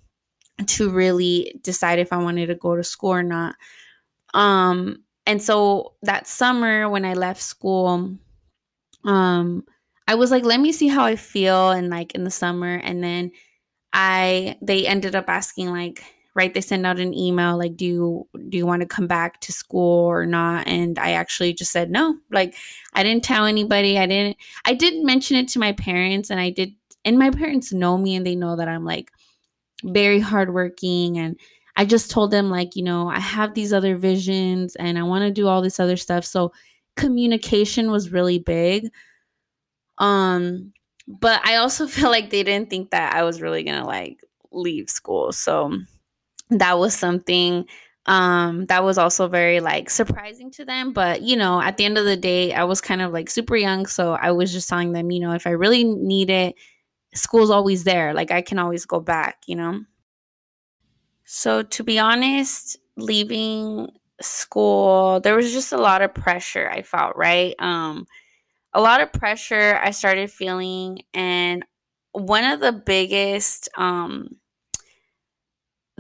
to 0.66 0.90
really 0.90 1.58
decide 1.62 1.98
if 1.98 2.12
I 2.12 2.18
wanted 2.18 2.46
to 2.46 2.54
go 2.54 2.76
to 2.76 2.84
school 2.84 3.10
or 3.10 3.22
not. 3.22 3.54
Um, 4.34 5.02
and 5.26 5.40
so 5.42 5.94
that 6.02 6.26
summer 6.26 6.88
when 6.88 7.04
I 7.04 7.14
left 7.14 7.42
school, 7.42 8.16
um, 9.04 9.64
I 10.08 10.14
was 10.14 10.30
like, 10.30 10.44
let 10.44 10.60
me 10.60 10.72
see 10.72 10.88
how 10.88 11.04
I 11.04 11.16
feel 11.16 11.70
and 11.70 11.90
like 11.90 12.14
in 12.14 12.24
the 12.24 12.30
summer. 12.30 12.74
And 12.74 13.02
then 13.02 13.30
I 13.92 14.56
they 14.60 14.86
ended 14.86 15.14
up 15.14 15.26
asking 15.28 15.70
like, 15.70 16.02
right, 16.34 16.52
they 16.52 16.60
send 16.60 16.86
out 16.86 16.98
an 16.98 17.14
email 17.14 17.56
like, 17.56 17.76
do 17.76 17.86
you 17.86 18.28
do 18.48 18.58
you 18.58 18.66
want 18.66 18.82
to 18.82 18.88
come 18.88 19.06
back 19.06 19.40
to 19.42 19.52
school 19.52 20.06
or 20.06 20.26
not? 20.26 20.66
And 20.66 20.98
I 20.98 21.12
actually 21.12 21.52
just 21.52 21.72
said 21.72 21.90
no. 21.90 22.16
Like 22.30 22.54
I 22.94 23.02
didn't 23.02 23.24
tell 23.24 23.46
anybody. 23.46 23.98
I 23.98 24.06
didn't 24.06 24.36
I 24.64 24.74
did 24.74 25.04
mention 25.04 25.36
it 25.36 25.48
to 25.48 25.60
my 25.60 25.72
parents 25.72 26.30
and 26.30 26.40
I 26.40 26.50
did 26.50 26.72
and 27.04 27.18
my 27.18 27.30
parents 27.30 27.72
know 27.72 27.96
me 27.96 28.16
and 28.16 28.26
they 28.26 28.34
know 28.34 28.56
that 28.56 28.68
I'm 28.68 28.84
like 28.84 29.10
very 29.84 30.20
hardworking 30.20 31.18
and 31.18 31.38
I 31.76 31.84
just 31.84 32.10
told 32.10 32.30
them 32.30 32.50
like, 32.50 32.76
you 32.76 32.82
know, 32.82 33.08
I 33.08 33.18
have 33.18 33.54
these 33.54 33.72
other 33.72 33.96
visions 33.96 34.76
and 34.76 34.98
I 34.98 35.02
want 35.02 35.22
to 35.24 35.30
do 35.30 35.48
all 35.48 35.62
this 35.62 35.80
other 35.80 35.96
stuff. 35.96 36.24
So 36.24 36.52
communication 36.96 37.90
was 37.90 38.12
really 38.12 38.38
big. 38.38 38.90
Um 39.98 40.72
but 41.08 41.44
I 41.46 41.56
also 41.56 41.86
feel 41.88 42.10
like 42.10 42.30
they 42.30 42.42
didn't 42.42 42.70
think 42.70 42.90
that 42.90 43.14
I 43.14 43.22
was 43.22 43.40
really 43.40 43.64
to 43.64 43.84
like 43.84 44.20
leave 44.50 44.90
school. 44.90 45.32
So 45.32 45.78
that 46.50 46.78
was 46.78 46.94
something 46.94 47.66
um 48.06 48.66
that 48.66 48.82
was 48.82 48.98
also 48.98 49.28
very 49.28 49.60
like 49.60 49.88
surprising 49.88 50.50
to 50.50 50.64
them 50.64 50.92
but 50.92 51.22
you 51.22 51.36
know 51.36 51.62
at 51.62 51.76
the 51.76 51.84
end 51.84 51.96
of 51.96 52.04
the 52.04 52.16
day 52.16 52.52
i 52.52 52.64
was 52.64 52.80
kind 52.80 53.00
of 53.00 53.12
like 53.12 53.30
super 53.30 53.54
young 53.54 53.86
so 53.86 54.14
i 54.14 54.32
was 54.32 54.52
just 54.52 54.68
telling 54.68 54.90
them 54.90 55.12
you 55.12 55.20
know 55.20 55.30
if 55.34 55.46
i 55.46 55.50
really 55.50 55.84
need 55.84 56.28
it 56.28 56.56
school's 57.14 57.50
always 57.50 57.84
there. 57.84 58.14
Like 58.14 58.30
I 58.30 58.42
can 58.42 58.58
always 58.58 58.84
go 58.84 59.00
back, 59.00 59.38
you 59.46 59.56
know? 59.56 59.80
So 61.34 61.62
to 61.62 61.82
be 61.82 61.98
honest, 61.98 62.76
leaving 62.98 63.88
school, 64.20 65.18
there 65.20 65.34
was 65.34 65.50
just 65.50 65.72
a 65.72 65.78
lot 65.78 66.02
of 66.02 66.12
pressure 66.12 66.68
I 66.70 66.82
felt, 66.82 67.16
right? 67.16 67.54
Um 67.58 68.06
a 68.74 68.82
lot 68.82 69.00
of 69.00 69.14
pressure 69.14 69.80
I 69.82 69.92
started 69.92 70.30
feeling 70.30 71.00
and 71.14 71.64
one 72.12 72.44
of 72.44 72.60
the 72.60 72.72
biggest 72.72 73.70
um 73.78 74.36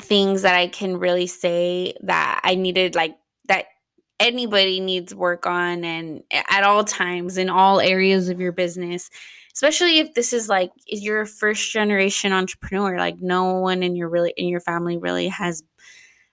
things 0.02 0.42
that 0.42 0.54
I 0.54 0.66
can 0.66 0.98
really 0.98 1.26
say 1.26 1.94
that 2.02 2.42
I 2.44 2.54
needed 2.54 2.94
like 2.94 3.16
that 3.48 3.64
anybody 4.20 4.80
needs 4.80 5.14
work 5.14 5.46
on 5.46 5.82
and 5.82 6.24
at 6.30 6.62
all 6.62 6.84
times 6.84 7.38
in 7.38 7.48
all 7.48 7.80
areas 7.80 8.28
of 8.28 8.38
your 8.38 8.52
business 8.52 9.08
especially 9.54 9.98
if 9.98 10.14
this 10.14 10.32
is 10.32 10.48
like 10.48 10.70
you're 10.86 11.22
a 11.22 11.26
first 11.26 11.70
generation 11.72 12.32
entrepreneur 12.32 12.98
like 12.98 13.20
no 13.20 13.54
one 13.54 13.82
in 13.82 13.96
your 13.96 14.08
really 14.08 14.32
in 14.36 14.48
your 14.48 14.60
family 14.60 14.96
really 14.98 15.28
has 15.28 15.62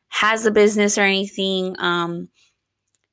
has 0.09 0.45
a 0.45 0.51
business 0.51 0.97
or 0.97 1.01
anything 1.01 1.75
um 1.79 2.29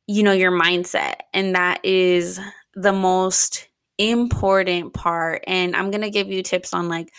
you 0.07 0.23
know 0.23 0.33
your 0.33 0.53
mindset. 0.53 1.17
And 1.33 1.55
that 1.55 1.85
is 1.85 2.41
the 2.75 2.93
most 2.93 3.69
important 3.99 4.93
part. 4.93 5.43
And 5.47 5.75
i'm 5.75 5.91
going 5.91 6.03
to 6.03 6.11
give 6.11 6.31
you 6.31 6.43
tips 6.43 6.75
on 6.75 6.89
like 6.89 7.11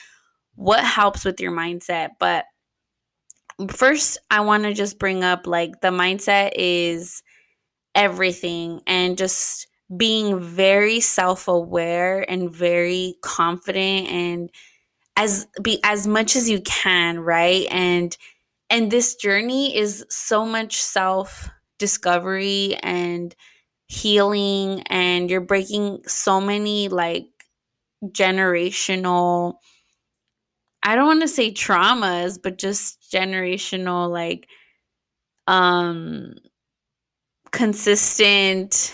what 0.56 0.84
helps 0.84 1.25
with 1.25 1.39
your 1.39 1.51
mindset. 1.51 2.10
But 2.20 2.46
first 3.72 4.20
i 4.29 4.39
want 4.39 4.63
to 4.63 4.74
just 4.74 5.00
bring 5.00 5.24
up 5.24 5.48
like 5.48 5.82
the 5.82 5.89
mindset 5.89 6.51
is 6.56 7.24
everything. 7.96 8.82
And 8.88 9.17
just 9.17 9.67
being 9.96 10.39
very 10.39 11.00
self-aware 11.00 12.29
and 12.29 12.51
very 12.53 13.15
confident 13.22 14.08
and 14.10 14.50
as 15.17 15.48
be 15.62 15.79
as 15.84 16.08
much 16.08 16.36
as 16.36 16.50
you 16.50 16.62
can 16.62 17.20
right? 17.20 17.67
And 17.72 18.15
and 18.70 18.91
this 18.91 19.15
journey 19.15 19.77
is 19.77 20.06
so 20.10 20.46
much 20.46 20.82
self 20.82 21.50
discovery 21.79 22.75
and 22.84 23.36
healing 23.88 24.82
and 24.88 25.29
you're 25.29 25.41
breaking 25.41 26.01
so 26.08 26.41
many 26.41 26.89
like 26.89 27.27
generational 28.06 29.56
I 30.84 30.96
don't 30.96 31.08
want 31.08 31.22
to 31.22 31.27
say 31.27 31.51
traumas 31.51 32.39
but 32.41 32.58
just 32.58 33.12
generational 33.12 34.10
like 34.10 34.48
um 35.48 36.36
consistent 37.51 38.94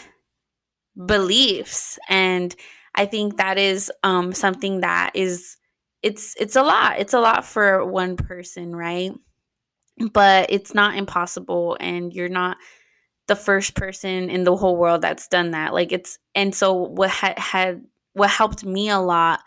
beliefs 1.08 1.98
and 2.08 2.56
i 2.96 3.06
think 3.06 3.38
that 3.38 3.58
is 3.58 3.92
um 4.04 4.34
something 4.34 4.82
that 4.82 5.12
is 5.16 5.58
it's 6.04 6.36
it's 6.38 6.56
a 6.56 6.62
lot 6.62 7.00
it's 7.00 7.14
a 7.14 7.20
lot 7.20 7.46
for 7.46 7.84
one 7.86 8.18
person 8.18 8.76
right? 8.76 9.12
But 10.12 10.52
it's 10.52 10.74
not 10.74 10.98
impossible 10.98 11.78
and 11.80 12.14
you're 12.14 12.30
not 12.30 12.58
the 13.28 13.36
first 13.36 13.76
person 13.76 14.30
in 14.30 14.44
the 14.44 14.56
whole 14.56 14.76
world 14.76 15.02
that's 15.02 15.30
done 15.30 15.52
that 15.52 15.74
like 15.74 15.94
it's 15.94 16.20
and 16.36 16.54
so 16.54 16.74
what 16.74 17.10
had 17.10 17.40
had 17.40 17.82
what 18.12 18.30
helped 18.30 18.66
me 18.66 18.90
a 18.90 19.00
lot 19.00 19.40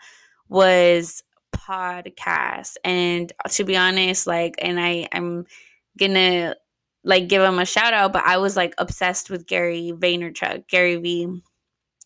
was 0.49 1.21
podcasts 1.55 2.75
and 2.83 3.31
to 3.49 3.63
be 3.63 3.77
honest 3.77 4.25
like 4.25 4.55
and 4.59 4.79
i 4.79 5.07
i'm 5.11 5.45
gonna 5.99 6.55
like 7.07 7.29
give 7.29 7.41
him 7.41 7.57
a 7.57 7.65
shout 7.65 7.93
out, 7.93 8.11
but 8.11 8.25
I 8.25 8.37
was 8.37 8.57
like 8.57 8.75
obsessed 8.77 9.29
with 9.29 9.47
Gary 9.47 9.93
Vaynerchuk, 9.95 10.67
Gary 10.67 10.97
V. 10.97 11.41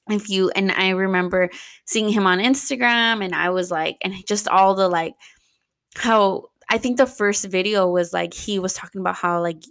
If 0.09 0.29
you 0.29 0.51
and 0.51 0.71
I 0.71 0.89
remember 0.89 1.49
seeing 1.85 2.09
him 2.09 2.27
on 2.27 2.39
Instagram, 2.39 3.23
and 3.25 3.33
I 3.33 3.49
was 3.49 3.71
like, 3.71 3.97
and 4.01 4.13
just 4.27 4.47
all 4.47 4.75
the 4.75 4.87
like 4.87 5.15
how 5.95 6.49
I 6.69 6.77
think 6.77 6.97
the 6.97 7.07
first 7.07 7.45
video 7.45 7.89
was 7.89 8.13
like 8.13 8.33
he 8.33 8.59
was 8.59 8.73
talking 8.73 9.01
about 9.01 9.15
how 9.15 9.41
like 9.41 9.63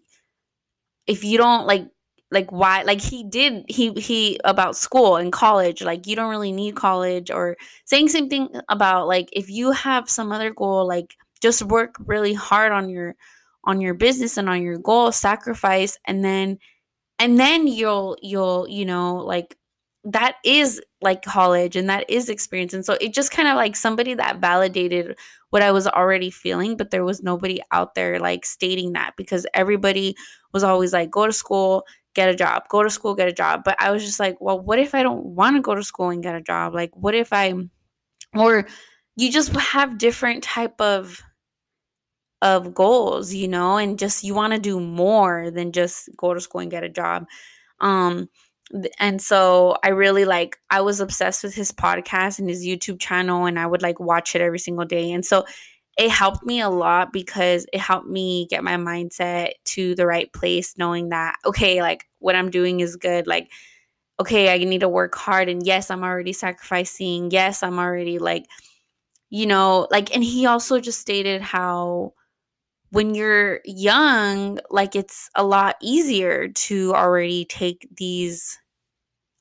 if 1.07 1.23
you 1.23 1.39
don't 1.39 1.67
like 1.67 1.87
like 2.33 2.51
why 2.51 2.83
like 2.83 3.01
he 3.01 3.23
did 3.23 3.65
he 3.69 3.93
he 3.93 4.41
about 4.45 4.77
school 4.77 5.17
and 5.17 5.33
college 5.33 5.83
like 5.83 6.07
you 6.07 6.17
don't 6.17 6.31
really 6.31 6.53
need 6.53 6.77
college 6.77 7.31
or 7.31 7.57
saying 7.85 8.09
something 8.09 8.49
about 8.69 9.09
like 9.09 9.29
if 9.33 9.49
you 9.49 9.73
have 9.73 10.11
some 10.11 10.31
other 10.33 10.53
goal 10.53 10.87
like 10.87 11.17
just 11.41 11.63
work 11.63 11.97
really 12.07 12.35
hard 12.35 12.73
on 12.73 12.89
your 12.89 13.17
on 13.65 13.81
your 13.81 13.95
business 13.95 14.37
and 14.37 14.49
on 14.49 14.63
your 14.63 14.79
goal 14.79 15.13
sacrifice 15.13 15.99
and 16.07 16.25
then 16.25 16.59
and 17.19 17.39
then 17.39 17.67
you'll 17.67 18.17
you'll 18.23 18.67
you 18.69 18.85
know 18.85 19.17
like 19.17 19.57
that 20.05 20.37
is 20.45 20.81
like 21.03 21.23
college 21.23 21.77
and 21.77 21.91
that 21.91 22.09
is 22.09 22.31
experience. 22.31 22.73
And 22.73 22.85
so 22.85 22.97
it 23.03 23.13
just 23.13 23.31
kind 23.31 23.49
of 23.49 23.57
like 23.57 23.77
somebody 23.77 24.15
that 24.15 24.39
validated 24.39 25.19
what 25.51 25.63
i 25.63 25.73
was 25.73 25.87
already 25.89 26.31
feeling 26.31 26.77
but 26.77 26.91
there 26.91 27.05
was 27.05 27.23
nobody 27.23 27.61
out 27.73 27.97
there 27.97 28.21
like 28.21 28.47
stating 28.47 28.93
that 28.93 29.15
because 29.17 29.47
everybody 29.53 30.15
was 30.53 30.63
always 30.63 30.93
like 30.93 31.11
go 31.11 31.27
to 31.27 31.33
school 31.33 31.85
get 32.15 32.29
a 32.29 32.37
job 32.37 32.63
go 32.69 32.83
to 32.83 32.91
school 32.91 33.15
get 33.15 33.29
a 33.29 33.33
job. 33.33 33.63
But 33.65 33.77
i 33.81 33.91
was 33.91 34.05
just 34.05 34.21
like 34.21 34.41
well 34.41 34.61
what 34.61 34.79
if 34.79 34.95
i 34.95 35.03
don't 35.03 35.25
want 35.25 35.57
to 35.57 35.63
go 35.63 35.75
to 35.75 35.83
school 35.83 36.11
and 36.11 36.23
get 36.23 36.37
a 36.37 36.41
job? 36.41 36.73
Like 36.73 36.97
what 36.97 37.15
if 37.15 37.33
i 37.33 37.53
or 38.37 38.67
you 39.17 39.31
just 39.31 39.55
have 39.57 39.99
different 39.99 40.45
type 40.45 40.81
of 40.81 41.23
of 42.43 42.75
goals, 42.75 43.35
you 43.35 43.49
know, 43.49 43.77
and 43.77 43.99
just 43.99 44.25
you 44.25 44.35
want 44.35 44.53
to 44.53 44.59
do 44.59 44.81
more 44.81 45.51
than 45.51 45.73
just 45.73 46.09
go 46.17 46.35
to 46.35 46.41
school 46.41 46.61
and 46.61 46.71
get 46.71 46.85
a 46.85 46.89
job. 46.89 47.27
Um 47.81 48.29
and 48.99 49.21
so 49.21 49.77
I 49.83 49.89
really 49.89 50.25
like 50.25 50.57
I 50.71 50.81
was 50.81 51.01
obsessed 51.01 51.43
with 51.43 51.55
his 51.55 51.73
podcast 51.73 52.39
and 52.39 52.49
his 52.49 52.65
YouTube 52.65 53.01
channel 53.01 53.47
and 53.47 53.59
I 53.59 53.67
would 53.67 53.83
like 53.83 53.99
watch 54.01 54.35
it 54.35 54.41
every 54.41 54.59
single 54.61 54.85
day. 54.85 55.11
And 55.11 55.25
so 55.25 55.45
it 55.99 56.11
helped 56.11 56.45
me 56.45 56.61
a 56.61 56.71
lot 56.71 57.13
because 57.13 57.67
it 57.73 57.81
helped 57.81 58.07
me 58.07 58.47
get 58.49 58.65
my 58.65 58.77
mindset 58.77 59.53
to 59.67 59.95
the 59.97 60.07
right 60.07 60.33
place 60.33 60.75
knowing 60.79 61.09
that 61.11 61.37
okay, 61.45 61.83
like 61.83 62.07
what 62.21 62.37
I'm 62.37 62.51
doing 62.51 62.81
is 62.81 62.97
good. 62.97 63.27
Like 63.27 63.51
okay, 64.21 64.53
I 64.53 64.59
need 64.59 64.81
to 64.81 64.89
work 64.89 65.15
hard 65.15 65.49
and 65.49 65.67
yes, 65.67 65.91
I'm 65.91 66.05
already 66.05 66.33
sacrificing. 66.33 67.31
Yes, 67.31 67.63
I'm 67.63 67.79
already 67.79 68.19
like 68.19 68.47
you 69.31 69.47
know, 69.47 69.89
like 69.91 70.15
and 70.15 70.25
he 70.25 70.47
also 70.47 70.81
just 70.81 71.01
stated 71.01 71.43
how 71.43 72.15
when 72.91 73.15
you're 73.15 73.61
young, 73.65 74.59
like 74.71 74.97
it's 74.97 75.31
a 75.37 75.45
lot 75.45 75.77
easier 75.83 76.49
to 76.49 76.95
already 76.95 77.45
take 77.47 77.89
these 77.97 78.59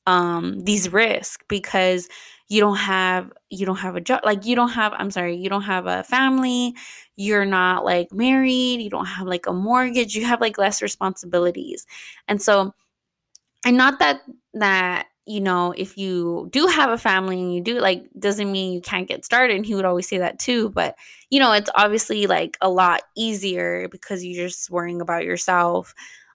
um 0.06 0.64
these 0.64 0.92
risks 0.92 1.44
because 1.48 2.08
you 2.48 2.60
don't 2.60 2.76
have 2.76 3.32
you 3.50 3.66
don't 3.66 3.76
have 3.78 3.96
a 3.96 4.00
job 4.00 4.20
like 4.24 4.44
you 4.46 4.56
don't 4.56 4.70
have 4.70 4.92
I'm 4.96 5.10
sorry, 5.10 5.36
you 5.36 5.48
don't 5.50 5.62
have 5.62 5.86
a 5.86 6.04
family, 6.04 6.74
you're 7.16 7.44
not 7.46 7.84
like 7.84 8.12
married, 8.12 8.80
you 8.80 8.90
don't 8.90 9.06
have 9.06 9.26
like 9.26 9.46
a 9.46 9.52
mortgage, 9.52 10.14
you 10.16 10.24
have 10.26 10.40
like 10.40 10.58
less 10.58 10.82
responsibilities. 10.82 11.86
And 12.28 12.40
so 12.42 12.74
and 13.66 13.76
not 13.76 13.98
that 14.00 14.22
that 14.54 15.08
you 15.26 15.40
know, 15.40 15.72
if 15.76 15.96
you 15.96 16.48
do 16.52 16.66
have 16.66 16.90
a 16.90 16.98
family 16.98 17.40
and 17.40 17.54
you 17.54 17.60
do 17.60 17.78
like 17.78 18.08
doesn't 18.18 18.50
mean 18.50 18.72
you 18.72 18.80
can't 18.80 19.08
get 19.08 19.24
started. 19.24 19.56
And 19.56 19.66
he 19.66 19.74
would 19.74 19.84
always 19.84 20.08
say 20.08 20.18
that 20.18 20.38
too. 20.38 20.70
But 20.70 20.96
you 21.30 21.38
know, 21.38 21.52
it's 21.52 21.70
obviously 21.74 22.26
like 22.26 22.56
a 22.60 22.68
lot 22.68 23.02
easier 23.16 23.88
because 23.88 24.24
you're 24.24 24.48
just 24.48 24.70
worrying 24.70 25.00
about 25.00 25.24
yourself. 25.24 25.94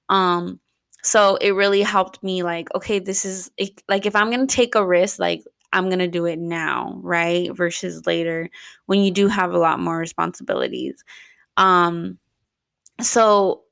Um, 0.10 0.60
so 1.04 1.36
it 1.38 1.52
really 1.52 1.82
helped 1.82 2.24
me 2.24 2.44
like, 2.44 2.74
okay, 2.74 3.00
this 3.00 3.26
is 3.26 3.52
like 3.90 4.06
if 4.06 4.16
I'm 4.16 4.32
gonna 4.32 4.48
take 4.48 4.76
a 4.76 4.86
risk, 4.86 5.20
like 5.20 5.44
I'm 5.74 5.90
gonna 5.90 6.08
do 6.08 6.26
it 6.26 6.40
now, 6.40 7.00
right? 7.04 7.56
Versus 7.56 8.06
later 8.06 8.50
when 8.86 9.02
you 9.02 9.12
do 9.12 9.28
have 9.28 9.54
a 9.54 9.58
lot 9.60 9.80
more 9.80 9.98
responsibilities. 9.98 11.04
Um, 11.58 12.18
so 13.02 13.64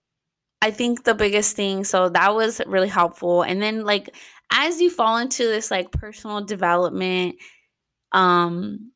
I 0.61 0.71
think 0.71 1.03
the 1.03 1.15
biggest 1.15 1.55
thing, 1.55 1.83
so 1.83 2.09
that 2.09 2.35
was 2.35 2.61
really 2.67 2.87
helpful. 2.87 3.41
And 3.43 3.61
then 3.61 3.83
like 3.85 4.15
as 4.53 4.81
you 4.81 4.89
fall 4.91 5.17
into 5.17 5.43
this 5.45 5.71
like 5.71 5.91
personal 5.91 6.41
development 6.43 7.35
um 8.13 8.91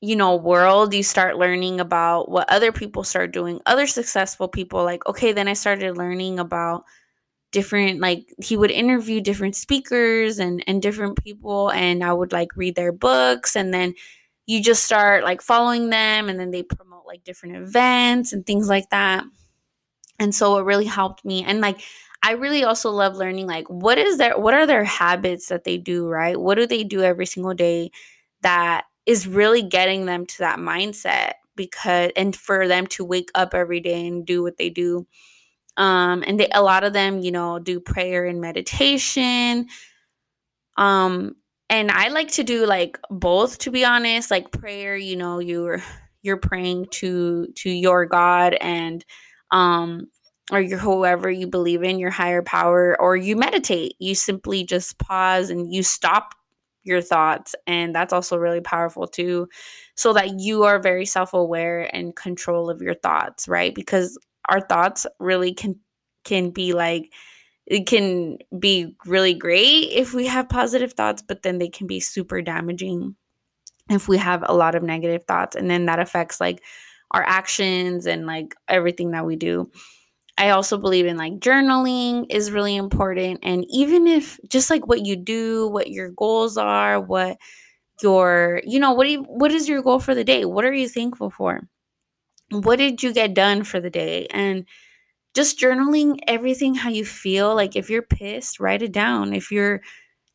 you 0.00 0.16
know 0.16 0.36
world 0.36 0.94
you 0.94 1.02
start 1.02 1.38
learning 1.38 1.80
about 1.80 2.30
what 2.30 2.48
other 2.50 2.72
people 2.72 3.04
start 3.04 3.32
doing 3.32 3.60
other 3.66 3.86
successful 3.86 4.48
people 4.48 4.84
like 4.84 5.06
okay 5.06 5.32
then 5.32 5.48
i 5.48 5.54
started 5.54 5.96
learning 5.96 6.38
about 6.38 6.84
different 7.52 8.00
like 8.00 8.26
he 8.42 8.56
would 8.56 8.70
interview 8.70 9.20
different 9.20 9.56
speakers 9.56 10.38
and 10.38 10.62
and 10.66 10.82
different 10.82 11.22
people 11.22 11.70
and 11.72 12.04
i 12.04 12.12
would 12.12 12.32
like 12.32 12.56
read 12.56 12.74
their 12.74 12.92
books 12.92 13.56
and 13.56 13.72
then 13.72 13.94
you 14.46 14.62
just 14.62 14.84
start 14.84 15.24
like 15.24 15.42
following 15.42 15.90
them 15.90 16.28
and 16.28 16.38
then 16.38 16.50
they 16.50 16.62
promote 16.62 17.04
like 17.06 17.24
different 17.24 17.56
events 17.56 18.32
and 18.32 18.46
things 18.46 18.68
like 18.68 18.88
that. 18.90 19.24
And 20.18 20.34
so 20.34 20.58
it 20.58 20.64
really 20.64 20.86
helped 20.86 21.24
me 21.24 21.44
and 21.44 21.60
like 21.60 21.80
I 22.26 22.32
really 22.32 22.64
also 22.64 22.90
love 22.90 23.14
learning 23.14 23.46
like 23.46 23.68
what 23.68 23.98
is 23.98 24.18
their 24.18 24.36
what 24.36 24.52
are 24.52 24.66
their 24.66 24.82
habits 24.82 25.46
that 25.46 25.62
they 25.62 25.78
do, 25.78 26.08
right? 26.08 26.36
What 26.36 26.56
do 26.56 26.66
they 26.66 26.82
do 26.82 27.00
every 27.02 27.24
single 27.24 27.54
day 27.54 27.92
that 28.42 28.86
is 29.06 29.28
really 29.28 29.62
getting 29.62 30.06
them 30.06 30.26
to 30.26 30.38
that 30.38 30.58
mindset 30.58 31.34
because 31.54 32.10
and 32.16 32.34
for 32.34 32.66
them 32.66 32.88
to 32.88 33.04
wake 33.04 33.30
up 33.36 33.54
every 33.54 33.78
day 33.78 34.08
and 34.08 34.26
do 34.26 34.42
what 34.42 34.56
they 34.56 34.70
do. 34.70 35.06
Um 35.76 36.24
and 36.26 36.40
they 36.40 36.48
a 36.52 36.62
lot 36.64 36.82
of 36.82 36.92
them, 36.92 37.20
you 37.20 37.30
know, 37.30 37.60
do 37.60 37.78
prayer 37.78 38.26
and 38.26 38.40
meditation. 38.40 39.68
Um 40.76 41.36
and 41.70 41.92
I 41.92 42.08
like 42.08 42.32
to 42.32 42.42
do 42.44 42.66
like 42.66 42.98
both 43.08 43.58
to 43.58 43.70
be 43.70 43.84
honest, 43.84 44.32
like 44.32 44.50
prayer, 44.50 44.96
you 44.96 45.14
know, 45.14 45.38
you're 45.38 45.80
you're 46.22 46.38
praying 46.38 46.86
to 46.90 47.46
to 47.54 47.70
your 47.70 48.04
God 48.06 48.54
and 48.54 49.04
um 49.52 50.08
or 50.52 50.60
your 50.60 50.78
whoever 50.78 51.30
you 51.30 51.46
believe 51.46 51.82
in, 51.82 51.98
your 51.98 52.10
higher 52.10 52.42
power, 52.42 52.96
or 53.00 53.16
you 53.16 53.36
meditate. 53.36 53.94
You 53.98 54.14
simply 54.14 54.64
just 54.64 54.98
pause 54.98 55.50
and 55.50 55.72
you 55.72 55.82
stop 55.82 56.34
your 56.84 57.02
thoughts. 57.02 57.54
And 57.66 57.94
that's 57.94 58.12
also 58.12 58.36
really 58.36 58.60
powerful 58.60 59.06
too, 59.06 59.48
so 59.96 60.12
that 60.12 60.38
you 60.38 60.62
are 60.64 60.78
very 60.78 61.04
self 61.04 61.34
aware 61.34 61.94
and 61.94 62.14
control 62.14 62.70
of 62.70 62.80
your 62.80 62.94
thoughts, 62.94 63.48
right? 63.48 63.74
Because 63.74 64.18
our 64.48 64.60
thoughts 64.60 65.06
really 65.18 65.52
can 65.52 65.76
can 66.24 66.50
be 66.50 66.72
like 66.72 67.12
it 67.66 67.86
can 67.86 68.38
be 68.58 68.94
really 69.06 69.34
great 69.34 69.90
if 69.92 70.14
we 70.14 70.26
have 70.26 70.48
positive 70.48 70.92
thoughts, 70.92 71.22
but 71.26 71.42
then 71.42 71.58
they 71.58 71.68
can 71.68 71.88
be 71.88 71.98
super 71.98 72.40
damaging 72.40 73.16
if 73.90 74.08
we 74.08 74.18
have 74.18 74.44
a 74.46 74.54
lot 74.54 74.76
of 74.76 74.84
negative 74.84 75.24
thoughts. 75.24 75.56
And 75.56 75.68
then 75.68 75.86
that 75.86 75.98
affects 75.98 76.40
like 76.40 76.62
our 77.10 77.24
actions 77.24 78.06
and 78.06 78.26
like 78.26 78.54
everything 78.68 79.12
that 79.12 79.26
we 79.26 79.34
do. 79.36 79.70
I 80.38 80.50
also 80.50 80.76
believe 80.76 81.06
in 81.06 81.16
like 81.16 81.34
journaling 81.40 82.26
is 82.30 82.50
really 82.50 82.76
important. 82.76 83.40
And 83.42 83.64
even 83.70 84.06
if 84.06 84.38
just 84.48 84.68
like 84.70 84.86
what 84.86 85.04
you 85.06 85.16
do, 85.16 85.68
what 85.68 85.90
your 85.90 86.10
goals 86.10 86.58
are, 86.58 87.00
what 87.00 87.38
your, 88.02 88.62
you 88.66 88.80
know, 88.80 88.92
what 88.92 89.04
do 89.04 89.12
you, 89.12 89.22
what 89.24 89.52
is 89.52 89.68
your 89.68 89.82
goal 89.82 90.00
for 90.00 90.14
the 90.14 90.24
day? 90.24 90.44
What 90.44 90.64
are 90.64 90.72
you 90.74 90.88
thankful 90.88 91.30
for? 91.30 91.62
What 92.50 92.76
did 92.76 93.02
you 93.02 93.12
get 93.12 93.34
done 93.34 93.64
for 93.64 93.80
the 93.80 93.90
day? 93.90 94.26
And 94.30 94.64
just 95.34 95.60
journaling 95.60 96.18
everything 96.28 96.74
how 96.74 96.90
you 96.90 97.04
feel. 97.04 97.54
Like 97.54 97.76
if 97.76 97.90
you're 97.90 98.02
pissed, 98.02 98.60
write 98.60 98.82
it 98.82 98.92
down. 98.92 99.34
If 99.34 99.52
you're, 99.52 99.82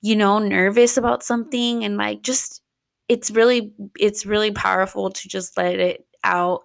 you 0.01 0.15
know, 0.15 0.39
nervous 0.39 0.97
about 0.97 1.23
something 1.23 1.85
and 1.85 1.97
like 1.97 2.23
just, 2.23 2.61
it's 3.09 3.31
really, 3.31 3.73
it's 3.99 4.25
really 4.25 4.51
powerful 4.51 5.11
to 5.11 5.29
just 5.29 5.57
let 5.57 5.79
it 5.79 6.05
out. 6.23 6.61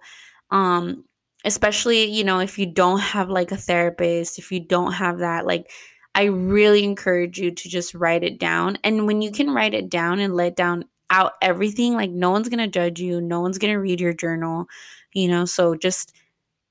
Um, 0.51 1.05
especially 1.47 2.05
you 2.05 2.23
know 2.23 2.39
if 2.39 2.59
you 2.59 2.65
don't 2.67 2.99
have 2.99 3.29
like 3.29 3.51
a 3.51 3.57
therapist 3.57 4.39
if 4.39 4.51
you 4.51 4.59
don't 4.59 4.93
have 4.93 5.19
that 5.19 5.45
like 5.47 5.71
i 6.15 6.25
really 6.25 6.83
encourage 6.83 7.39
you 7.39 7.51
to 7.51 7.69
just 7.69 7.95
write 7.95 8.23
it 8.23 8.39
down. 8.39 8.77
And 8.83 9.07
when 9.07 9.21
you 9.21 9.31
can 9.31 9.51
write 9.53 9.73
it 9.75 9.89
down 9.89 10.19
and 10.19 10.35
let 10.35 10.55
down 10.55 10.85
out 11.09 11.33
everything 11.41 11.93
like 11.93 12.11
no 12.11 12.31
one's 12.31 12.49
gonna 12.49 12.67
judge 12.67 12.99
you 12.99 13.21
no 13.21 13.41
one's 13.41 13.57
gonna 13.59 13.79
read 13.79 14.01
your 14.01 14.13
journal 14.13 14.67
you 15.13 15.27
know? 15.27 15.45
So 15.45 15.75
just 15.75 16.13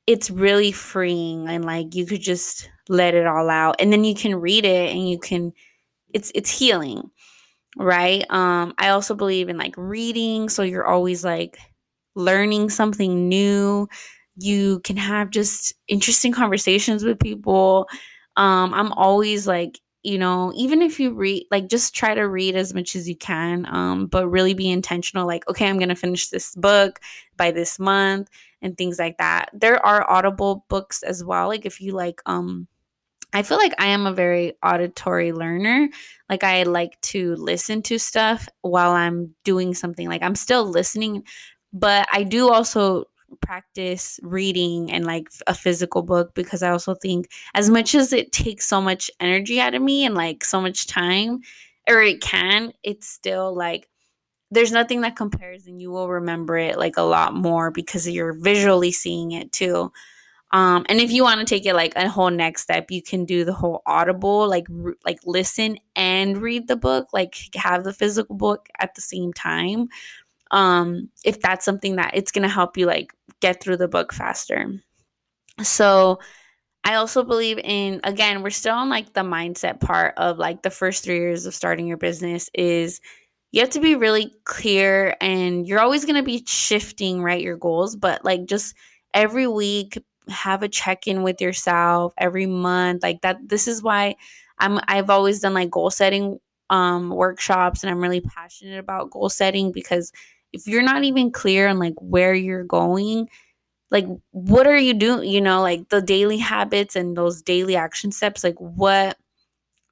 it's 0.06 0.30
really 0.30 0.72
freeing 0.72 1.48
and 1.48 1.64
like 1.64 1.94
you 1.94 2.06
could 2.06 2.20
just 2.20 2.70
let 2.88 3.14
it 3.14 3.26
all 3.26 3.50
out. 3.50 3.76
And 3.80 3.92
then 3.92 4.04
you 4.04 4.14
can 4.14 4.36
read 4.36 4.64
it 4.64 4.92
and 4.94 5.08
you 5.08 5.18
can 5.18 5.52
it's 6.14 6.32
it's 6.34 6.50
healing 6.58 7.10
right? 7.78 8.24
Um 8.30 8.74
i 8.78 8.90
also 8.90 9.14
believe 9.14 9.48
in 9.48 9.58
like 9.58 9.74
reading. 9.76 10.48
So 10.48 10.62
you're 10.62 10.86
always 10.86 11.24
like 11.24 11.58
learning 12.14 12.70
something 12.70 13.28
new 13.28 13.88
you 14.36 14.80
can 14.80 14.96
have 14.96 15.30
just 15.30 15.74
interesting 15.88 16.32
conversations 16.32 17.04
with 17.04 17.18
people. 17.18 17.88
Um, 18.36 18.74
I'm 18.74 18.92
always 18.92 19.46
like, 19.46 19.80
you 20.02 20.18
know, 20.18 20.52
even 20.54 20.82
if 20.82 21.00
you 21.00 21.12
read, 21.14 21.46
like, 21.50 21.68
just 21.68 21.94
try 21.94 22.14
to 22.14 22.22
read 22.22 22.54
as 22.54 22.72
much 22.74 22.94
as 22.94 23.08
you 23.08 23.16
can, 23.16 23.66
um, 23.68 24.06
but 24.06 24.28
really 24.28 24.54
be 24.54 24.70
intentional. 24.70 25.26
Like, 25.26 25.48
okay, 25.48 25.68
I'm 25.68 25.78
going 25.78 25.88
to 25.88 25.96
finish 25.96 26.28
this 26.28 26.54
book 26.54 27.00
by 27.36 27.50
this 27.50 27.78
month 27.78 28.28
and 28.62 28.76
things 28.78 28.98
like 28.98 29.18
that. 29.18 29.50
There 29.52 29.84
are 29.84 30.08
audible 30.08 30.64
books 30.68 31.02
as 31.02 31.24
well. 31.24 31.48
Like, 31.48 31.66
if 31.66 31.80
you 31.80 31.92
like, 31.92 32.20
um, 32.26 32.68
I 33.32 33.42
feel 33.42 33.58
like 33.58 33.74
I 33.78 33.88
am 33.88 34.06
a 34.06 34.14
very 34.14 34.54
auditory 34.62 35.32
learner. 35.32 35.88
Like 36.30 36.44
I 36.44 36.62
like 36.62 36.98
to 37.02 37.34
listen 37.36 37.82
to 37.82 37.98
stuff 37.98 38.48
while 38.62 38.92
I'm 38.92 39.34
doing 39.44 39.74
something. 39.74 40.08
Like 40.08 40.22
I'm 40.22 40.34
still 40.36 40.64
listening, 40.64 41.24
but 41.72 42.08
I 42.12 42.22
do 42.22 42.50
also 42.50 43.04
practice 43.40 44.20
reading 44.22 44.90
and 44.90 45.04
like 45.04 45.28
a 45.46 45.54
physical 45.54 46.02
book 46.02 46.34
because 46.34 46.62
I 46.62 46.70
also 46.70 46.94
think 46.94 47.30
as 47.54 47.70
much 47.70 47.94
as 47.94 48.12
it 48.12 48.32
takes 48.32 48.66
so 48.66 48.80
much 48.80 49.10
energy 49.20 49.60
out 49.60 49.74
of 49.74 49.82
me 49.82 50.04
and 50.04 50.14
like 50.14 50.44
so 50.44 50.60
much 50.60 50.86
time 50.86 51.40
or 51.88 52.02
it 52.02 52.20
can, 52.20 52.72
it's 52.82 53.08
still 53.08 53.54
like 53.54 53.88
there's 54.50 54.72
nothing 54.72 55.00
that 55.00 55.16
compares 55.16 55.66
and 55.66 55.80
you 55.80 55.90
will 55.90 56.08
remember 56.08 56.56
it 56.56 56.78
like 56.78 56.96
a 56.96 57.02
lot 57.02 57.34
more 57.34 57.70
because 57.70 58.08
you're 58.08 58.32
visually 58.32 58.92
seeing 58.92 59.32
it 59.32 59.52
too. 59.52 59.92
Um, 60.52 60.86
and 60.88 61.00
if 61.00 61.10
you 61.10 61.24
want 61.24 61.40
to 61.40 61.44
take 61.44 61.66
it 61.66 61.74
like 61.74 61.94
a 61.96 62.08
whole 62.08 62.30
next 62.30 62.62
step, 62.62 62.90
you 62.90 63.02
can 63.02 63.24
do 63.24 63.44
the 63.44 63.52
whole 63.52 63.82
audible, 63.84 64.48
like 64.48 64.68
like 65.04 65.18
listen 65.26 65.76
and 65.96 66.38
read 66.38 66.68
the 66.68 66.76
book, 66.76 67.08
like 67.12 67.34
have 67.56 67.82
the 67.82 67.92
physical 67.92 68.36
book 68.36 68.68
at 68.78 68.94
the 68.94 69.00
same 69.00 69.32
time 69.32 69.88
um 70.50 71.08
if 71.24 71.40
that's 71.40 71.64
something 71.64 71.96
that 71.96 72.12
it's 72.14 72.32
going 72.32 72.42
to 72.42 72.48
help 72.48 72.76
you 72.76 72.86
like 72.86 73.12
get 73.40 73.62
through 73.62 73.76
the 73.76 73.88
book 73.88 74.12
faster. 74.12 74.70
So 75.62 76.18
i 76.84 76.94
also 76.94 77.22
believe 77.24 77.58
in 77.58 78.00
again 78.04 78.42
we're 78.42 78.50
still 78.50 78.74
on 78.74 78.88
like 78.88 79.12
the 79.12 79.20
mindset 79.20 79.80
part 79.80 80.14
of 80.16 80.38
like 80.38 80.62
the 80.62 80.70
first 80.70 81.04
three 81.04 81.16
years 81.16 81.44
of 81.44 81.54
starting 81.54 81.86
your 81.86 81.96
business 81.98 82.48
is 82.54 83.00
you 83.52 83.60
have 83.60 83.70
to 83.70 83.80
be 83.80 83.94
really 83.94 84.32
clear 84.44 85.16
and 85.20 85.66
you're 85.66 85.80
always 85.80 86.04
going 86.04 86.16
to 86.16 86.22
be 86.22 86.42
shifting 86.46 87.22
right 87.22 87.42
your 87.42 87.56
goals 87.56 87.96
but 87.96 88.24
like 88.24 88.46
just 88.46 88.74
every 89.14 89.46
week 89.46 89.98
have 90.28 90.62
a 90.62 90.68
check-in 90.68 91.22
with 91.22 91.40
yourself 91.40 92.12
every 92.18 92.46
month 92.46 93.02
like 93.02 93.20
that 93.22 93.36
this 93.48 93.68
is 93.68 93.82
why 93.82 94.14
i'm 94.58 94.80
i've 94.88 95.10
always 95.10 95.40
done 95.40 95.54
like 95.54 95.70
goal 95.70 95.90
setting 95.90 96.38
um 96.70 97.10
workshops 97.10 97.82
and 97.82 97.90
i'm 97.90 98.00
really 98.00 98.20
passionate 98.20 98.78
about 98.78 99.10
goal 99.10 99.28
setting 99.28 99.72
because 99.72 100.12
if 100.52 100.66
you're 100.66 100.82
not 100.82 101.04
even 101.04 101.30
clear 101.32 101.68
on 101.68 101.78
like 101.78 101.94
where 102.00 102.34
you're 102.34 102.64
going, 102.64 103.28
like 103.90 104.06
what 104.32 104.66
are 104.66 104.78
you 104.78 104.94
doing? 104.94 105.28
You 105.30 105.40
know, 105.40 105.62
like 105.62 105.88
the 105.88 106.02
daily 106.02 106.38
habits 106.38 106.96
and 106.96 107.16
those 107.16 107.42
daily 107.42 107.76
action 107.76 108.12
steps, 108.12 108.44
like 108.44 108.56
what 108.58 109.18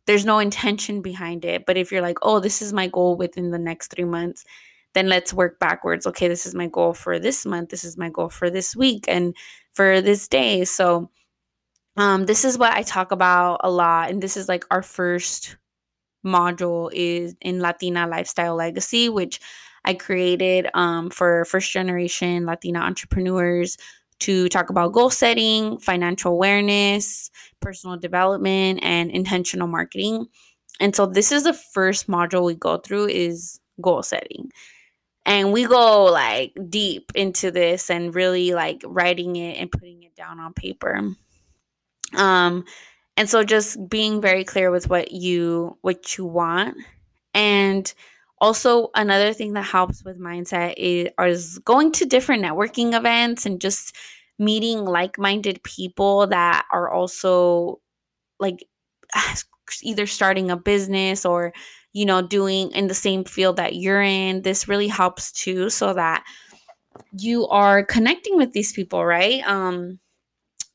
there's 0.06 0.26
no 0.26 0.38
intention 0.38 1.02
behind 1.02 1.44
it. 1.44 1.64
But 1.66 1.76
if 1.76 1.90
you're 1.92 2.02
like, 2.02 2.18
oh, 2.22 2.40
this 2.40 2.60
is 2.62 2.72
my 2.72 2.88
goal 2.88 3.16
within 3.16 3.50
the 3.50 3.58
next 3.58 3.88
three 3.88 4.04
months, 4.04 4.44
then 4.94 5.08
let's 5.08 5.32
work 5.32 5.58
backwards. 5.58 6.06
Okay, 6.06 6.28
this 6.28 6.46
is 6.46 6.54
my 6.54 6.66
goal 6.68 6.92
for 6.94 7.18
this 7.18 7.46
month. 7.46 7.70
This 7.70 7.84
is 7.84 7.96
my 7.96 8.10
goal 8.10 8.28
for 8.28 8.50
this 8.50 8.76
week. 8.76 9.04
And 9.08 9.34
for 9.74 10.00
this 10.00 10.28
day. 10.28 10.64
So 10.64 11.10
um 11.96 12.26
this 12.26 12.44
is 12.44 12.58
what 12.58 12.72
I 12.72 12.82
talk 12.82 13.12
about 13.12 13.60
a 13.62 13.70
lot 13.70 14.10
and 14.10 14.22
this 14.22 14.36
is 14.36 14.48
like 14.48 14.64
our 14.70 14.82
first 14.82 15.56
module 16.26 16.90
is 16.92 17.36
in 17.40 17.60
Latina 17.60 18.06
lifestyle 18.06 18.56
legacy 18.56 19.08
which 19.08 19.40
I 19.84 19.94
created 19.94 20.68
um, 20.74 21.10
for 21.10 21.44
first 21.44 21.70
generation 21.70 22.46
Latina 22.46 22.80
entrepreneurs 22.80 23.76
to 24.20 24.48
talk 24.48 24.70
about 24.70 24.92
goal 24.92 25.10
setting, 25.10 25.78
financial 25.78 26.32
awareness, 26.32 27.30
personal 27.60 27.96
development, 27.96 28.80
and 28.82 29.10
intentional 29.10 29.68
marketing. 29.68 30.26
And 30.80 30.94
so 30.94 31.06
this 31.06 31.32
is 31.32 31.44
the 31.44 31.52
first 31.52 32.08
module 32.08 32.44
we 32.46 32.54
go 32.54 32.78
through 32.78 33.08
is 33.08 33.60
goal 33.80 34.02
setting. 34.02 34.50
And 35.26 35.52
we 35.52 35.66
go 35.66 36.04
like 36.04 36.56
deep 36.68 37.12
into 37.14 37.50
this 37.50 37.90
and 37.90 38.14
really 38.14 38.52
like 38.52 38.82
writing 38.84 39.36
it 39.36 39.58
and 39.58 39.70
putting 39.70 40.02
it 40.02 40.14
down 40.14 40.40
on 40.40 40.52
paper. 40.52 41.00
Um 42.16 42.64
and 43.16 43.28
so 43.28 43.44
just 43.44 43.88
being 43.88 44.20
very 44.20 44.44
clear 44.44 44.70
with 44.70 44.88
what 44.88 45.12
you 45.12 45.78
what 45.82 46.18
you 46.18 46.24
want 46.24 46.76
and 47.32 47.92
also 48.44 48.90
another 48.94 49.32
thing 49.32 49.54
that 49.54 49.62
helps 49.62 50.04
with 50.04 50.20
mindset 50.20 50.74
is, 50.76 51.08
is 51.18 51.58
going 51.60 51.92
to 51.92 52.04
different 52.04 52.44
networking 52.44 52.94
events 52.94 53.46
and 53.46 53.58
just 53.58 53.96
meeting 54.38 54.84
like-minded 54.84 55.62
people 55.62 56.26
that 56.26 56.66
are 56.70 56.90
also 56.90 57.80
like 58.38 58.66
either 59.82 60.06
starting 60.06 60.50
a 60.50 60.58
business 60.58 61.24
or 61.24 61.54
you 61.94 62.04
know 62.04 62.20
doing 62.20 62.70
in 62.72 62.86
the 62.86 62.94
same 62.94 63.24
field 63.24 63.56
that 63.56 63.76
you're 63.76 64.02
in. 64.02 64.42
This 64.42 64.68
really 64.68 64.88
helps 64.88 65.32
too 65.32 65.70
so 65.70 65.94
that 65.94 66.22
you 67.12 67.48
are 67.48 67.82
connecting 67.82 68.36
with 68.36 68.52
these 68.52 68.74
people 68.74 69.06
right? 69.06 69.42
Um 69.46 70.00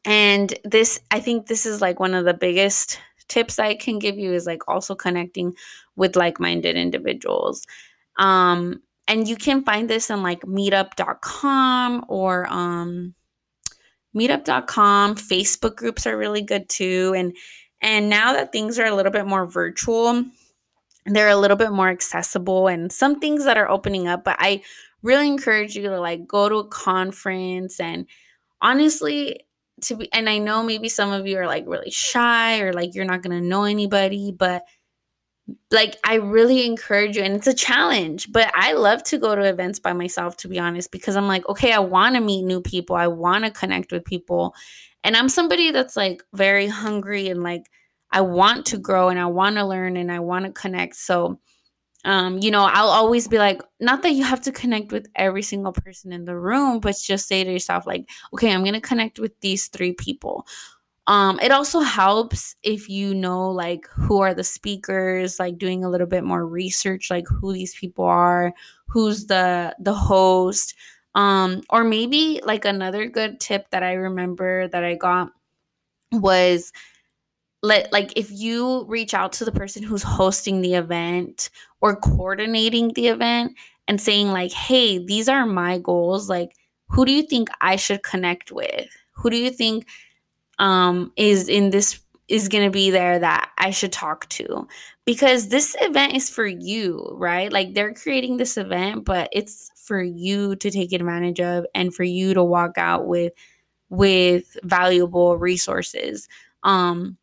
and 0.06 0.54
this 0.64 1.02
i 1.12 1.20
think 1.20 1.48
this 1.48 1.66
is 1.66 1.82
like 1.82 2.00
one 2.00 2.14
of 2.14 2.24
the 2.24 2.34
biggest 2.34 3.00
tips 3.30 3.60
i 3.60 3.74
can 3.76 4.00
give 4.00 4.18
you 4.18 4.34
is 4.34 4.46
like 4.46 4.68
also 4.68 4.96
connecting 4.96 5.54
with 5.96 6.16
like-minded 6.16 6.76
individuals. 6.76 7.66
Um 8.18 8.82
and 9.08 9.28
you 9.28 9.36
can 9.36 9.64
find 9.64 9.90
this 9.90 10.12
on 10.12 10.22
like 10.24 10.42
meetup.com 10.42 12.06
or 12.08 12.48
um 12.48 13.14
meetup.com 14.16 15.16
facebook 15.16 15.76
groups 15.76 16.08
are 16.08 16.18
really 16.18 16.42
good 16.42 16.68
too. 16.70 17.14
And 17.16 17.36
and 17.82 18.10
now 18.10 18.34
that 18.34 18.52
things 18.52 18.80
are 18.80 18.86
a 18.86 18.96
little 18.96 19.12
bit 19.12 19.26
more 19.26 19.46
virtual 19.46 20.26
they're 21.06 21.30
a 21.30 21.36
little 21.36 21.58
bit 21.58 21.72
more 21.72 21.90
accessible 21.90 22.68
and 22.68 22.92
some 22.92 23.20
things 23.20 23.46
that 23.46 23.58
are 23.58 23.70
opening 23.70 24.08
up 24.08 24.24
but 24.24 24.36
i 24.40 24.62
really 25.02 25.28
encourage 25.28 25.76
you 25.76 25.84
to 25.84 26.00
like 26.00 26.28
go 26.28 26.50
to 26.50 26.58
a 26.58 26.68
conference 26.68 27.80
and 27.80 28.06
honestly 28.62 29.40
to 29.82 29.96
be 29.96 30.12
and 30.14 30.30
i 30.30 30.38
know 30.38 30.64
maybe 30.64 30.90
some 30.90 31.12
of 31.12 31.28
you 31.28 31.38
are 31.38 31.48
like 31.48 31.66
really 31.68 31.92
shy 31.92 32.60
or 32.60 32.74
like 32.74 32.96
you're 32.96 33.06
not 33.06 33.22
going 33.22 33.40
to 33.40 33.46
know 33.46 33.64
anybody 33.64 34.32
but 34.32 34.64
like 35.72 35.98
I 36.04 36.16
really 36.16 36.66
encourage 36.66 37.16
you 37.16 37.24
and 37.24 37.36
it's 37.36 37.48
a 37.48 37.54
challenge, 37.54 38.32
but 38.32 38.52
I 38.56 38.74
love 38.74 39.04
to 39.06 39.18
go 39.18 39.36
to 39.36 39.44
events 39.44 39.80
by 39.80 39.94
myself 39.94 40.38
to 40.38 40.48
be 40.48 40.60
honest 40.60 40.92
because 40.92 41.16
I'm 41.16 41.28
like, 41.28 41.48
okay, 41.50 41.72
I 41.72 41.80
want 41.80 42.16
to 42.16 42.22
meet 42.22 42.44
new 42.44 42.62
people. 42.62 42.96
I 42.96 43.08
want 43.08 43.46
to 43.46 43.52
connect 43.52 43.92
with 43.92 44.06
people. 44.06 44.54
And 45.04 45.16
I'm 45.16 45.30
somebody 45.30 45.72
that's 45.72 45.96
like 45.96 46.24
very 46.34 46.68
hungry 46.68 47.30
and 47.30 47.44
like 47.44 47.64
I 48.12 48.22
want 48.22 48.66
to 48.68 48.78
grow 48.78 49.10
and 49.10 49.20
I 49.20 49.28
want 49.28 49.56
to 49.56 49.66
learn 49.66 49.98
and 49.98 50.12
I 50.12 50.20
want 50.20 50.46
to 50.46 50.52
connect. 50.52 50.96
So 50.96 51.40
um 52.06 52.40
you 52.42 52.52
know, 52.52 52.64
I'll 52.64 52.90
always 52.90 53.28
be 53.28 53.38
like 53.38 53.62
not 53.80 54.04
that 54.04 54.14
you 54.14 54.24
have 54.24 54.42
to 54.44 54.52
connect 54.52 54.92
with 54.92 55.08
every 55.16 55.44
single 55.44 55.74
person 55.74 56.12
in 56.14 56.26
the 56.26 56.38
room, 56.38 56.80
but 56.80 56.96
just 57.04 57.28
say 57.28 57.44
to 57.44 57.52
yourself 57.52 57.86
like, 57.88 58.10
okay, 58.34 58.52
I'm 58.54 58.64
to 58.66 58.82
connect 58.82 59.20
with 59.20 59.40
these 59.42 59.68
3 59.68 59.94
people 59.94 60.46
um, 61.08 61.40
it 61.42 61.52
also 61.52 61.80
helps 61.80 62.56
if 62.62 62.88
you 62.88 63.16
know 63.16 63.50
like 63.50 63.88
who 63.90 64.22
are 64.22 64.34
the 64.36 64.44
speakers, 64.44 65.40
like 65.40 65.58
doing 65.58 65.84
a 65.84 65.90
little 65.90 66.06
bit 66.06 66.24
more 66.24 66.46
research, 66.46 67.10
like 67.10 67.28
who 67.28 67.52
these 67.52 67.74
people 67.76 68.06
are, 68.06 68.54
who's 68.88 69.26
the 69.26 69.76
the 69.80 69.94
host. 69.94 70.76
Um, 71.16 71.64
or 71.72 71.84
maybe 71.84 72.40
like 72.46 72.66
another 72.66 73.08
good 73.08 73.40
tip 73.40 73.72
that 73.72 73.82
I 73.82 73.94
remember 73.94 74.68
that 74.68 74.84
I 74.84 74.94
got 74.96 75.32
was 76.12 76.72
let 77.62 77.92
like 77.92 78.14
if 78.16 78.32
you 78.32 78.86
reach 78.86 79.14
out 79.14 79.34
to 79.34 79.46
the 79.46 79.52
person 79.52 79.84
who's 79.84 80.04
hosting 80.04 80.62
the 80.62 80.76
event 80.76 81.50
or 81.82 81.96
coordinating 81.96 82.92
the 82.94 83.08
event 83.08 83.54
and 83.88 84.02
saying 84.02 84.30
like 84.32 84.52
hey 84.52 85.04
these 85.04 85.30
are 85.30 85.46
my 85.46 85.78
goals 85.78 86.30
like 86.30 86.52
who 86.90 87.06
do 87.06 87.12
you 87.12 87.24
think 87.24 87.50
i 87.62 87.76
should 87.76 88.04
connect 88.04 88.52
with 88.52 88.88
who 89.14 89.30
do 89.30 89.38
you 89.38 89.50
think 89.52 89.86
um, 90.60 91.12
is 91.16 91.48
in 91.50 91.70
this 91.72 92.00
is 92.28 92.48
going 92.48 92.64
to 92.64 92.70
be 92.70 92.92
there 92.92 93.18
that 93.18 93.50
I 93.58 93.72
should 93.72 93.92
talk 93.92 94.30
to 94.30 94.68
because 95.04 95.48
this 95.48 95.76
event 95.82 96.16
is 96.16 96.30
for 96.30 96.46
you, 96.46 97.10
right? 97.14 97.52
Like 97.52 97.74
they're 97.74 97.94
creating 97.94 98.38
this 98.38 98.56
event, 98.56 99.04
but 99.04 99.30
it's 99.32 99.72
for 99.76 100.02
you 100.02 100.56
to 100.58 100.70
take 100.70 100.94
advantage 100.94 101.40
of 101.40 101.66
and 101.74 101.94
for 101.94 102.04
you 102.04 102.36
to 102.36 102.44
walk 102.44 102.78
out 102.78 103.08
with 103.08 103.34
with 103.90 104.56
valuable 104.64 105.38
resources. 105.38 106.28
Um 106.64 107.18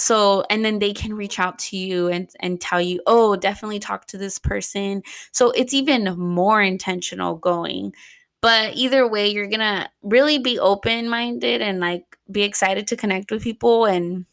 so 0.00 0.44
and 0.50 0.64
then 0.64 0.78
they 0.78 0.92
can 0.92 1.14
reach 1.14 1.38
out 1.38 1.58
to 1.60 1.76
you 1.76 2.08
and 2.08 2.30
and 2.40 2.60
tell 2.60 2.80
you, 2.80 3.00
"Oh, 3.06 3.36
definitely 3.36 3.78
talk 3.80 4.06
to 4.08 4.18
this 4.18 4.38
person." 4.38 5.02
So 5.32 5.50
it's 5.52 5.74
even 5.74 6.18
more 6.18 6.62
intentional 6.62 7.36
going. 7.36 7.94
But 8.42 8.76
either 8.76 9.06
way, 9.06 9.28
you're 9.28 9.48
going 9.48 9.60
to 9.60 9.90
really 10.02 10.38
be 10.38 10.58
open-minded 10.58 11.60
and 11.60 11.78
like 11.80 12.04
be 12.30 12.42
excited 12.42 12.86
to 12.88 12.96
connect 12.96 13.30
with 13.30 13.42
people 13.42 13.84
and 13.84 14.24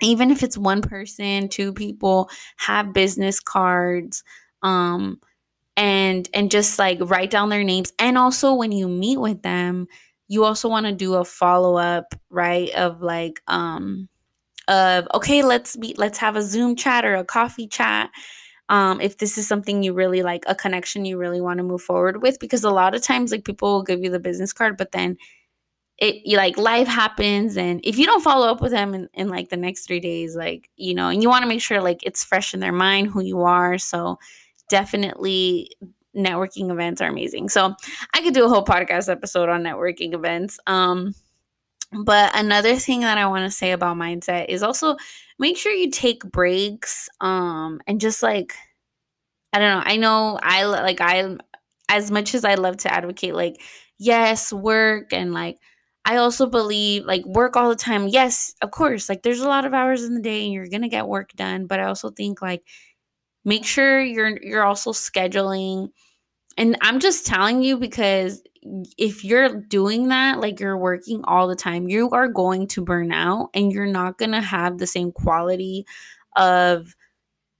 even 0.00 0.30
if 0.30 0.42
it's 0.42 0.58
one 0.58 0.82
person 0.82 1.48
two 1.48 1.72
people 1.72 2.28
have 2.56 2.92
business 2.92 3.40
cards 3.40 4.24
um 4.62 5.20
and 5.76 6.28
and 6.34 6.50
just 6.50 6.78
like 6.78 6.98
write 7.02 7.30
down 7.30 7.48
their 7.48 7.64
names 7.64 7.92
and 7.98 8.18
also 8.18 8.54
when 8.54 8.72
you 8.72 8.88
meet 8.88 9.18
with 9.18 9.42
them 9.42 9.86
you 10.28 10.44
also 10.44 10.68
want 10.68 10.86
to 10.86 10.92
do 10.92 11.14
a 11.14 11.24
follow 11.24 11.76
up 11.76 12.14
right 12.30 12.70
of 12.74 13.02
like 13.02 13.40
um 13.48 14.08
of 14.68 15.08
okay 15.14 15.42
let's 15.42 15.76
meet 15.76 15.98
let's 15.98 16.18
have 16.18 16.36
a 16.36 16.42
zoom 16.42 16.76
chat 16.76 17.04
or 17.04 17.14
a 17.14 17.24
coffee 17.24 17.66
chat 17.66 18.10
um 18.68 19.00
if 19.00 19.18
this 19.18 19.36
is 19.36 19.46
something 19.46 19.82
you 19.82 19.92
really 19.92 20.22
like 20.22 20.44
a 20.46 20.54
connection 20.54 21.04
you 21.04 21.18
really 21.18 21.40
want 21.40 21.58
to 21.58 21.64
move 21.64 21.82
forward 21.82 22.22
with 22.22 22.38
because 22.38 22.64
a 22.64 22.70
lot 22.70 22.94
of 22.94 23.02
times 23.02 23.32
like 23.32 23.44
people 23.44 23.72
will 23.72 23.82
give 23.82 24.02
you 24.02 24.10
the 24.10 24.20
business 24.20 24.52
card 24.52 24.76
but 24.76 24.92
then 24.92 25.16
it 25.98 26.22
like 26.36 26.56
life 26.56 26.88
happens 26.88 27.56
and 27.56 27.80
if 27.84 27.98
you 27.98 28.06
don't 28.06 28.24
follow 28.24 28.48
up 28.48 28.60
with 28.60 28.72
them 28.72 28.94
in, 28.94 29.08
in 29.14 29.28
like 29.28 29.50
the 29.50 29.56
next 29.56 29.86
three 29.86 30.00
days 30.00 30.34
like 30.34 30.68
you 30.76 30.94
know 30.94 31.08
and 31.08 31.22
you 31.22 31.28
want 31.28 31.42
to 31.42 31.48
make 31.48 31.60
sure 31.60 31.80
like 31.80 32.02
it's 32.02 32.24
fresh 32.24 32.54
in 32.54 32.60
their 32.60 32.72
mind 32.72 33.08
who 33.08 33.20
you 33.20 33.42
are 33.42 33.78
so 33.78 34.18
definitely 34.68 35.70
networking 36.16 36.70
events 36.70 37.00
are 37.00 37.08
amazing. 37.08 37.48
So 37.48 37.74
i 38.14 38.20
could 38.20 38.34
do 38.34 38.44
a 38.44 38.48
whole 38.48 38.64
podcast 38.64 39.10
episode 39.10 39.48
on 39.48 39.62
networking 39.62 40.14
events 40.14 40.58
um 40.66 41.14
but 42.04 42.32
another 42.36 42.76
thing 42.76 43.00
that 43.00 43.18
i 43.18 43.26
want 43.26 43.44
to 43.44 43.50
say 43.50 43.72
about 43.72 43.96
mindset 43.96 44.46
is 44.48 44.62
also 44.62 44.96
make 45.38 45.56
sure 45.56 45.72
you 45.72 45.90
take 45.90 46.22
breaks 46.24 47.08
um 47.20 47.80
and 47.86 48.00
just 48.00 48.22
like 48.22 48.54
i 49.52 49.58
don't 49.58 49.70
know 49.76 49.82
i 49.84 49.96
know 49.96 50.38
i 50.42 50.64
like 50.64 51.00
i 51.00 51.36
as 51.88 52.10
much 52.10 52.34
as 52.34 52.44
i 52.44 52.54
love 52.54 52.76
to 52.76 52.92
advocate 52.92 53.34
like 53.34 53.60
yes 53.98 54.52
work 54.52 55.12
and 55.12 55.32
like 55.32 55.58
I 56.04 56.16
also 56.16 56.46
believe 56.46 57.04
like 57.04 57.24
work 57.26 57.56
all 57.56 57.68
the 57.68 57.76
time. 57.76 58.08
Yes, 58.08 58.54
of 58.60 58.72
course, 58.72 59.08
like 59.08 59.22
there's 59.22 59.38
a 59.40 59.46
lot 59.48 59.64
of 59.64 59.72
hours 59.72 60.02
in 60.02 60.14
the 60.14 60.20
day 60.20 60.44
and 60.44 60.52
you're 60.52 60.66
going 60.66 60.82
to 60.82 60.88
get 60.88 61.06
work 61.06 61.30
done, 61.36 61.66
but 61.66 61.78
I 61.78 61.84
also 61.84 62.10
think 62.10 62.42
like 62.42 62.62
make 63.44 63.64
sure 63.64 64.00
you're 64.00 64.38
you're 64.42 64.64
also 64.64 64.92
scheduling 64.92 65.88
and 66.58 66.76
I'm 66.82 67.00
just 67.00 67.26
telling 67.26 67.62
you 67.62 67.78
because 67.78 68.42
if 68.96 69.24
you're 69.24 69.60
doing 69.60 70.08
that, 70.08 70.40
like 70.40 70.60
you're 70.60 70.78
working 70.78 71.22
all 71.24 71.48
the 71.48 71.56
time, 71.56 71.88
you 71.88 72.10
are 72.10 72.28
going 72.28 72.68
to 72.68 72.82
burn 72.82 73.12
out 73.12 73.50
and 73.54 73.72
you're 73.72 73.86
not 73.86 74.18
going 74.18 74.32
to 74.32 74.40
have 74.40 74.78
the 74.78 74.86
same 74.86 75.12
quality 75.12 75.84
of 76.36 76.94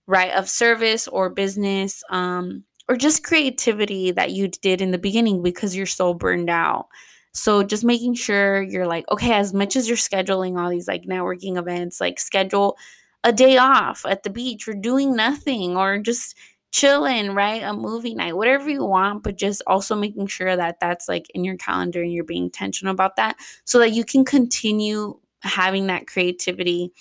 right 0.07 0.33
of 0.33 0.49
service 0.49 1.07
or 1.09 1.31
business 1.31 2.03
um 2.11 2.65
or 2.89 2.97
just 2.97 3.23
creativity 3.23 4.11
that 4.11 4.33
you 4.33 4.49
did 4.49 4.81
in 4.81 4.91
the 4.91 4.99
beginning 4.99 5.43
because 5.43 5.77
you're 5.77 5.87
so 5.87 6.13
burned 6.13 6.51
out. 6.51 6.89
So 7.33 7.63
just 7.63 7.85
making 7.85 8.15
sure 8.15 8.61
you're 8.61 8.87
like, 8.87 9.05
okay, 9.11 9.33
as 9.35 9.55
much 9.55 9.77
as 9.77 9.89
you're 9.89 9.97
scheduling 9.97 10.59
all 10.61 10.69
these 10.69 10.89
like 10.89 11.05
networking 11.05 11.57
events, 11.57 12.01
like 12.01 12.19
schedule 12.19 12.77
a 13.25 13.33
day 13.33 13.57
off 13.57 14.05
at 14.07 14.25
the 14.25 14.31
beach 14.31 14.67
or 14.67 14.75
doing 14.75 15.15
nothing 15.15 15.77
or 15.77 15.99
just 15.99 16.37
chilling, 16.73 17.35
right? 17.35 17.63
A 17.63 17.73
movie 17.73 18.15
night, 18.15 18.37
whatever 18.37 18.69
you 18.69 18.85
want, 18.85 19.23
but 19.23 19.37
just 19.37 19.63
also 19.67 19.95
making 19.95 20.27
sure 20.27 20.57
that 20.57 20.81
that's 20.81 21.09
like 21.09 21.31
in 21.35 21.45
your 21.45 21.57
calendar 21.57 22.03
and 22.03 22.13
you're 22.13 22.25
being 22.25 22.45
intentional 22.45 22.93
about 22.93 23.17
that 23.17 23.37
so 23.65 23.79
that 23.79 23.93
you 23.93 24.05
can 24.05 24.25
continue 24.25 25.19
having 25.43 25.87
that 25.89 26.07
creativity 26.07 26.93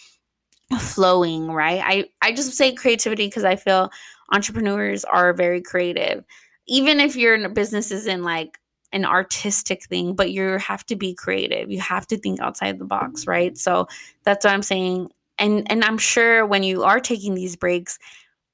flowing, 0.80 1.52
right? 1.52 1.82
I 1.84 2.06
I 2.22 2.34
just 2.34 2.54
say 2.54 2.74
creativity 2.74 3.28
because 3.28 3.46
I 3.46 3.56
feel 3.56 3.92
entrepreneurs 4.32 5.06
are 5.06 5.34
very 5.34 5.62
creative. 5.62 6.24
Even 6.68 7.00
if 7.00 7.16
your 7.16 7.50
business 7.50 7.92
isn't 7.92 8.24
like 8.24 8.60
an 8.94 9.06
artistic 9.06 9.86
thing, 9.86 10.16
but 10.16 10.32
you 10.32 10.58
have 10.58 10.86
to 10.88 10.98
be 10.98 11.14
creative. 11.14 11.72
You 11.72 11.80
have 11.80 12.08
to 12.08 12.18
think 12.18 12.42
outside 12.42 12.78
the 12.78 12.86
box, 12.86 13.26
right? 13.26 13.58
So 13.58 13.88
that's 14.24 14.44
what 14.44 14.54
I'm 14.54 14.64
saying. 14.64 15.12
And 15.38 15.70
and 15.72 15.84
I'm 15.84 15.98
sure 15.98 16.46
when 16.46 16.64
you 16.64 16.84
are 16.84 17.00
taking 17.00 17.36
these 17.36 17.56
breaks, 17.56 17.98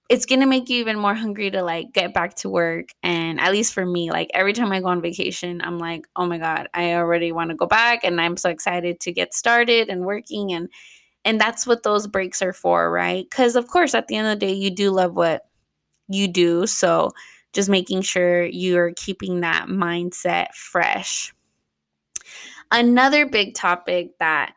it's 0.09 0.25
to 0.25 0.45
make 0.45 0.69
you 0.69 0.79
even 0.79 0.97
more 0.97 1.13
hungry 1.13 1.51
to 1.51 1.61
like 1.61 1.91
get 1.91 2.13
back 2.13 2.33
to 2.33 2.49
work 2.49 2.89
and 3.03 3.41
at 3.41 3.51
least 3.51 3.73
for 3.73 3.85
me 3.85 4.09
like 4.09 4.29
every 4.33 4.53
time 4.53 4.71
i 4.71 4.79
go 4.79 4.87
on 4.87 5.01
vacation 5.01 5.61
i'm 5.61 5.77
like 5.79 6.07
oh 6.15 6.25
my 6.25 6.37
god 6.37 6.67
i 6.73 6.93
already 6.93 7.31
want 7.31 7.49
to 7.49 7.55
go 7.55 7.65
back 7.65 8.03
and 8.03 8.21
i'm 8.21 8.37
so 8.37 8.49
excited 8.49 8.99
to 8.99 9.11
get 9.11 9.33
started 9.33 9.89
and 9.89 10.05
working 10.05 10.53
and 10.53 10.69
and 11.27 11.41
that's 11.41 11.67
what 11.67 11.83
those 11.83 12.07
breaks 12.07 12.41
are 12.41 12.53
for 12.53 12.89
right? 12.89 13.29
Because 13.29 13.57
of 13.57 13.67
course 13.67 13.93
at 13.93 14.07
the 14.07 14.15
end 14.15 14.27
of 14.27 14.39
the 14.39 14.45
day 14.45 14.53
you 14.53 14.71
do 14.71 14.91
love 14.91 15.13
what 15.13 15.43
you 16.07 16.27
do 16.29 16.65
so 16.65 17.11
just 17.51 17.69
making 17.69 18.01
sure 18.01 18.45
you're 18.45 18.93
keeping 18.95 19.41
that 19.41 19.67
mindset 19.67 20.53
fresh. 20.53 21.33
Another 22.71 23.25
big 23.25 23.55
topic 23.55 24.11
that 24.19 24.53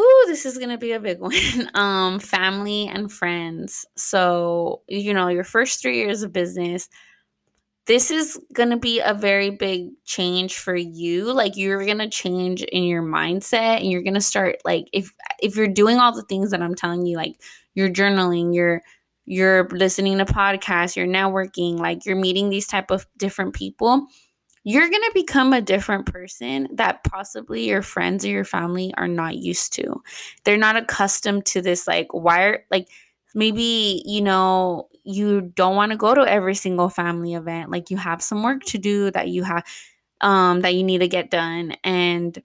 Ooh, 0.00 0.24
this 0.26 0.46
is 0.46 0.58
gonna 0.58 0.78
be 0.78 0.92
a 0.92 1.00
big 1.00 1.20
one. 1.20 1.32
um, 1.74 2.18
family 2.18 2.88
and 2.88 3.10
friends. 3.12 3.84
So, 3.96 4.82
you 4.88 5.14
know, 5.14 5.28
your 5.28 5.44
first 5.44 5.80
three 5.82 5.98
years 5.98 6.22
of 6.22 6.32
business, 6.32 6.88
this 7.86 8.10
is 8.10 8.38
gonna 8.52 8.78
be 8.78 9.00
a 9.00 9.14
very 9.14 9.50
big 9.50 9.90
change 10.04 10.56
for 10.58 10.76
you. 10.76 11.32
Like 11.32 11.56
you're 11.56 11.84
gonna 11.84 12.08
change 12.10 12.62
in 12.62 12.84
your 12.84 13.02
mindset 13.02 13.78
and 13.80 13.90
you're 13.90 14.02
gonna 14.02 14.20
start 14.20 14.56
like 14.64 14.86
if 14.92 15.12
if 15.42 15.56
you're 15.56 15.68
doing 15.68 15.98
all 15.98 16.12
the 16.14 16.22
things 16.22 16.50
that 16.52 16.62
I'm 16.62 16.74
telling 16.76 17.06
you, 17.06 17.16
like 17.16 17.34
you're 17.74 17.90
journaling, 17.90 18.54
you're 18.54 18.82
you're 19.26 19.68
listening 19.70 20.18
to 20.18 20.24
podcasts, 20.24 20.96
you're 20.96 21.06
networking, 21.06 21.78
like 21.78 22.06
you're 22.06 22.16
meeting 22.16 22.50
these 22.50 22.66
type 22.68 22.90
of 22.90 23.06
different 23.18 23.54
people 23.54 24.06
you're 24.64 24.88
going 24.88 25.02
to 25.02 25.10
become 25.14 25.52
a 25.52 25.60
different 25.60 26.06
person 26.06 26.68
that 26.74 27.02
possibly 27.04 27.68
your 27.68 27.82
friends 27.82 28.24
or 28.24 28.28
your 28.28 28.44
family 28.44 28.94
are 28.96 29.08
not 29.08 29.36
used 29.36 29.72
to. 29.74 30.02
They're 30.44 30.56
not 30.56 30.76
accustomed 30.76 31.46
to 31.46 31.62
this, 31.62 31.88
like, 31.88 32.14
wire, 32.14 32.64
like, 32.70 32.88
maybe, 33.34 34.02
you 34.06 34.20
know, 34.20 34.88
you 35.04 35.40
don't 35.40 35.74
want 35.74 35.90
to 35.90 35.98
go 35.98 36.14
to 36.14 36.20
every 36.20 36.54
single 36.54 36.88
family 36.88 37.34
event. 37.34 37.70
Like, 37.70 37.90
you 37.90 37.96
have 37.96 38.22
some 38.22 38.42
work 38.44 38.62
to 38.66 38.78
do 38.78 39.10
that 39.10 39.28
you 39.28 39.42
have, 39.42 39.64
um, 40.20 40.60
that 40.60 40.74
you 40.74 40.84
need 40.84 40.98
to 40.98 41.08
get 41.08 41.30
done. 41.30 41.74
And, 41.82 42.40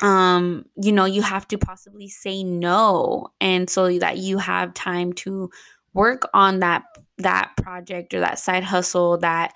um, 0.00 0.66
you 0.80 0.92
know, 0.92 1.06
you 1.06 1.22
have 1.22 1.48
to 1.48 1.58
possibly 1.58 2.08
say 2.08 2.44
no. 2.44 3.32
And 3.40 3.68
so 3.68 3.98
that 3.98 4.18
you 4.18 4.38
have 4.38 4.74
time 4.74 5.12
to 5.14 5.50
work 5.92 6.28
on 6.32 6.60
that, 6.60 6.84
that 7.18 7.52
project 7.56 8.14
or 8.14 8.20
that 8.20 8.38
side 8.38 8.62
hustle 8.62 9.18
that, 9.18 9.54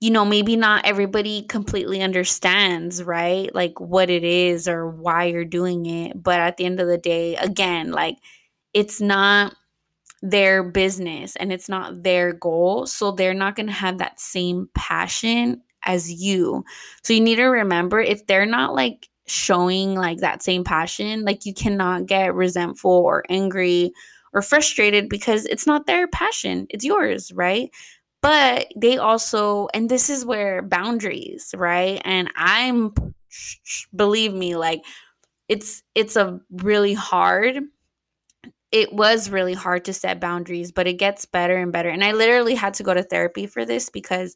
you 0.00 0.10
know, 0.10 0.24
maybe 0.24 0.56
not 0.56 0.84
everybody 0.84 1.42
completely 1.42 2.02
understands, 2.02 3.02
right? 3.02 3.52
Like 3.54 3.80
what 3.80 4.10
it 4.10 4.24
is 4.24 4.68
or 4.68 4.88
why 4.90 5.24
you're 5.24 5.44
doing 5.44 5.86
it. 5.86 6.22
But 6.22 6.40
at 6.40 6.56
the 6.58 6.66
end 6.66 6.80
of 6.80 6.86
the 6.86 6.98
day, 6.98 7.36
again, 7.36 7.92
like 7.92 8.18
it's 8.74 9.00
not 9.00 9.54
their 10.22 10.62
business 10.62 11.36
and 11.36 11.52
it's 11.52 11.68
not 11.68 12.02
their 12.02 12.32
goal. 12.32 12.86
So 12.86 13.12
they're 13.12 13.34
not 13.34 13.56
going 13.56 13.66
to 13.66 13.72
have 13.72 13.98
that 13.98 14.20
same 14.20 14.68
passion 14.74 15.62
as 15.84 16.10
you. 16.12 16.64
So 17.02 17.12
you 17.12 17.20
need 17.20 17.36
to 17.36 17.44
remember 17.44 18.00
if 18.00 18.26
they're 18.26 18.46
not 18.46 18.74
like 18.74 19.08
showing 19.26 19.94
like 19.94 20.18
that 20.18 20.42
same 20.42 20.64
passion, 20.64 21.24
like 21.24 21.46
you 21.46 21.54
cannot 21.54 22.06
get 22.06 22.34
resentful 22.34 22.90
or 22.90 23.24
angry 23.28 23.92
or 24.32 24.42
frustrated 24.42 25.08
because 25.08 25.44
it's 25.46 25.66
not 25.66 25.86
their 25.86 26.06
passion, 26.08 26.66
it's 26.70 26.84
yours, 26.84 27.32
right? 27.32 27.70
But 28.26 28.66
they 28.76 28.98
also 28.98 29.68
and 29.72 29.88
this 29.88 30.10
is 30.10 30.24
where 30.24 30.60
boundaries 30.62 31.54
right? 31.56 32.00
And 32.04 32.30
i'm 32.36 32.92
believe 33.94 34.32
me 34.32 34.56
like 34.56 34.82
it's 35.48 35.82
it's 35.94 36.16
a 36.16 36.40
really 36.50 36.94
hard 36.94 37.58
it 38.72 38.92
was 38.92 39.30
really 39.30 39.54
hard 39.54 39.84
to 39.84 39.92
set 39.92 40.20
boundaries 40.20 40.72
but 40.72 40.86
it 40.86 40.94
gets 40.94 41.24
better 41.24 41.56
and 41.56 41.72
better. 41.72 41.88
And 41.88 42.04
i 42.04 42.12
literally 42.12 42.54
had 42.54 42.74
to 42.74 42.82
go 42.82 42.94
to 42.94 43.02
therapy 43.02 43.46
for 43.46 43.64
this 43.64 43.90
because 43.90 44.34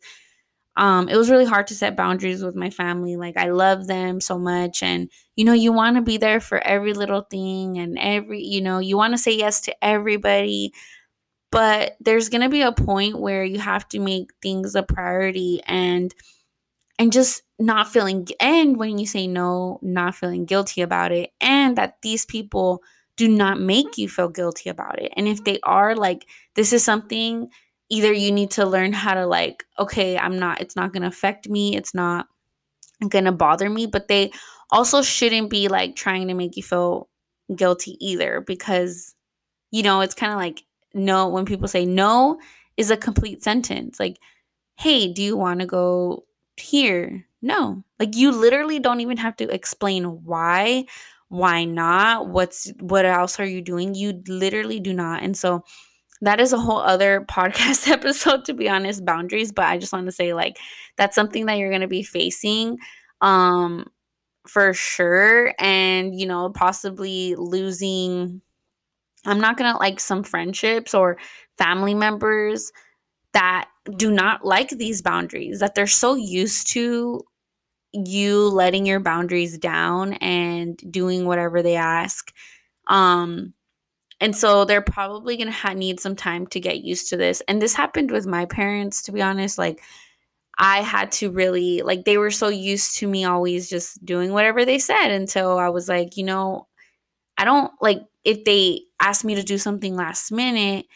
um 0.76 1.08
it 1.08 1.16
was 1.16 1.30
really 1.30 1.46
hard 1.46 1.66
to 1.68 1.74
set 1.74 1.96
boundaries 1.96 2.44
with 2.44 2.56
my 2.56 2.70
family. 2.70 3.16
Like 3.16 3.36
i 3.36 3.50
love 3.50 3.86
them 3.88 4.20
so 4.20 4.38
much. 4.38 4.82
And 4.82 5.10
you 5.36 5.44
know 5.44 5.52
you 5.54 5.72
want 5.72 5.96
to 5.96 6.02
be 6.02 6.18
there 6.18 6.40
for 6.40 6.58
every 6.66 6.94
little 6.94 7.22
thing 7.22 7.78
and 7.78 7.98
every 7.98 8.42
you 8.42 8.60
know 8.62 8.78
you 8.80 8.96
want 8.96 9.14
to 9.14 9.18
say 9.18 9.36
yes 9.36 9.62
to 9.62 9.84
everybody 9.84 10.72
but 11.50 11.96
there's 12.00 12.28
going 12.28 12.42
to 12.42 12.48
be 12.48 12.62
a 12.62 12.72
point 12.72 13.18
where 13.18 13.44
you 13.44 13.58
have 13.58 13.88
to 13.88 13.98
make 13.98 14.30
things 14.42 14.74
a 14.74 14.82
priority 14.82 15.60
and 15.66 16.14
and 16.98 17.12
just 17.12 17.42
not 17.58 17.88
feeling 17.88 18.26
and 18.40 18.76
when 18.76 18.98
you 18.98 19.06
say 19.06 19.26
no 19.26 19.78
not 19.82 20.14
feeling 20.14 20.44
guilty 20.44 20.82
about 20.82 21.12
it 21.12 21.30
and 21.40 21.76
that 21.76 21.96
these 22.02 22.24
people 22.24 22.82
do 23.16 23.28
not 23.28 23.60
make 23.60 23.98
you 23.98 24.08
feel 24.08 24.30
guilty 24.30 24.70
about 24.70 24.98
it. 24.98 25.12
And 25.14 25.28
if 25.28 25.44
they 25.44 25.60
are 25.62 25.94
like 25.94 26.26
this 26.54 26.72
is 26.72 26.82
something 26.82 27.48
either 27.90 28.12
you 28.12 28.32
need 28.32 28.52
to 28.52 28.64
learn 28.64 28.92
how 28.92 29.14
to 29.14 29.26
like 29.26 29.64
okay 29.78 30.16
i'm 30.16 30.38
not 30.38 30.60
it's 30.60 30.76
not 30.76 30.92
going 30.92 31.02
to 31.02 31.08
affect 31.08 31.48
me 31.48 31.76
it's 31.76 31.92
not 31.92 32.26
going 33.08 33.24
to 33.24 33.32
bother 33.32 33.68
me 33.68 33.86
but 33.86 34.08
they 34.08 34.30
also 34.70 35.02
shouldn't 35.02 35.50
be 35.50 35.68
like 35.68 35.96
trying 35.96 36.28
to 36.28 36.34
make 36.34 36.56
you 36.56 36.62
feel 36.62 37.08
guilty 37.54 37.96
either 38.00 38.40
because 38.40 39.14
you 39.70 39.82
know 39.82 40.00
it's 40.00 40.14
kind 40.14 40.32
of 40.32 40.38
like 40.38 40.62
no 40.94 41.28
when 41.28 41.44
people 41.44 41.68
say 41.68 41.84
no 41.86 42.38
is 42.76 42.90
a 42.90 42.96
complete 42.96 43.42
sentence. 43.42 44.00
Like 44.00 44.18
hey 44.76 45.12
do 45.12 45.22
you 45.22 45.36
want 45.36 45.60
to 45.60 45.66
go 45.66 46.24
here? 46.56 47.26
No. 47.42 47.84
Like 47.98 48.16
you 48.16 48.32
literally 48.32 48.78
don't 48.78 49.00
even 49.00 49.16
have 49.18 49.36
to 49.36 49.52
explain 49.52 50.04
why 50.24 50.86
why 51.28 51.64
not 51.64 52.28
what's 52.28 52.72
what 52.80 53.04
else 53.04 53.38
are 53.40 53.46
you 53.46 53.62
doing? 53.62 53.94
You 53.94 54.22
literally 54.26 54.80
do 54.80 54.92
not. 54.92 55.22
And 55.22 55.36
so 55.36 55.64
that 56.22 56.40
is 56.40 56.52
a 56.52 56.58
whole 56.58 56.80
other 56.80 57.20
podcast 57.30 57.88
episode 57.88 58.44
to 58.44 58.54
be 58.54 58.68
honest 58.68 59.06
boundaries 59.06 59.52
but 59.52 59.64
i 59.64 59.78
just 59.78 59.90
want 59.90 60.04
to 60.04 60.12
say 60.12 60.34
like 60.34 60.58
that's 60.98 61.14
something 61.14 61.46
that 61.46 61.56
you're 61.56 61.70
going 61.70 61.80
to 61.80 61.88
be 61.88 62.02
facing 62.02 62.76
um 63.22 63.86
for 64.46 64.72
sure. 64.74 65.54
And 65.58 66.18
you 66.18 66.26
know 66.26 66.50
possibly 66.50 67.34
losing 67.36 68.42
I'm 69.26 69.40
not 69.40 69.56
going 69.56 69.72
to 69.72 69.78
like 69.78 70.00
some 70.00 70.22
friendships 70.22 70.94
or 70.94 71.18
family 71.58 71.94
members 71.94 72.72
that 73.32 73.68
do 73.96 74.10
not 74.10 74.44
like 74.44 74.70
these 74.70 75.02
boundaries, 75.02 75.60
that 75.60 75.74
they're 75.74 75.86
so 75.86 76.14
used 76.14 76.70
to 76.72 77.22
you 77.92 78.48
letting 78.48 78.86
your 78.86 79.00
boundaries 79.00 79.58
down 79.58 80.14
and 80.14 80.76
doing 80.90 81.26
whatever 81.26 81.62
they 81.62 81.76
ask. 81.76 82.32
Um, 82.86 83.54
and 84.20 84.36
so 84.36 84.64
they're 84.64 84.82
probably 84.82 85.36
going 85.36 85.48
to 85.48 85.52
ha- 85.52 85.72
need 85.72 85.98
some 85.98 86.14
time 86.14 86.46
to 86.48 86.60
get 86.60 86.84
used 86.84 87.08
to 87.10 87.16
this. 87.16 87.42
And 87.48 87.60
this 87.60 87.74
happened 87.74 88.10
with 88.10 88.26
my 88.26 88.44
parents, 88.46 89.02
to 89.02 89.12
be 89.12 89.22
honest. 89.22 89.58
Like, 89.58 89.80
I 90.58 90.82
had 90.82 91.10
to 91.12 91.30
really, 91.30 91.80
like, 91.82 92.04
they 92.04 92.18
were 92.18 92.30
so 92.30 92.48
used 92.48 92.98
to 92.98 93.08
me 93.08 93.24
always 93.24 93.70
just 93.70 94.04
doing 94.04 94.32
whatever 94.32 94.64
they 94.64 94.78
said 94.78 95.08
until 95.10 95.58
I 95.58 95.70
was 95.70 95.88
like, 95.88 96.16
you 96.16 96.24
know, 96.24 96.68
I 97.38 97.44
don't 97.46 97.72
like 97.80 98.02
if 98.24 98.44
they 98.44 98.82
asked 99.00 99.24
me 99.24 99.34
to 99.34 99.42
do 99.42 99.58
something 99.58 99.96
last 99.96 100.30
minute 100.32 100.86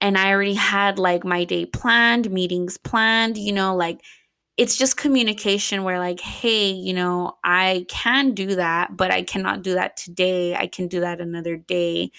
and 0.00 0.16
I 0.18 0.30
already 0.30 0.54
had 0.54 0.98
like 0.98 1.24
my 1.24 1.44
day 1.44 1.66
planned, 1.66 2.30
meetings 2.30 2.78
planned, 2.78 3.36
you 3.36 3.52
know, 3.52 3.76
like 3.76 4.00
it's 4.56 4.76
just 4.76 4.96
communication 4.98 5.84
where 5.84 5.98
like 5.98 6.20
hey 6.20 6.70
you 6.70 6.92
know 6.92 7.32
i 7.44 7.86
can 7.88 8.32
do 8.34 8.56
that 8.56 8.94
but 8.94 9.10
i 9.10 9.22
cannot 9.22 9.62
do 9.62 9.74
that 9.74 9.96
today. 9.96 10.54
I 10.54 10.66
can 10.66 10.86
do 10.88 11.00
that 11.00 11.20
another 11.20 11.56
day. 11.56 12.10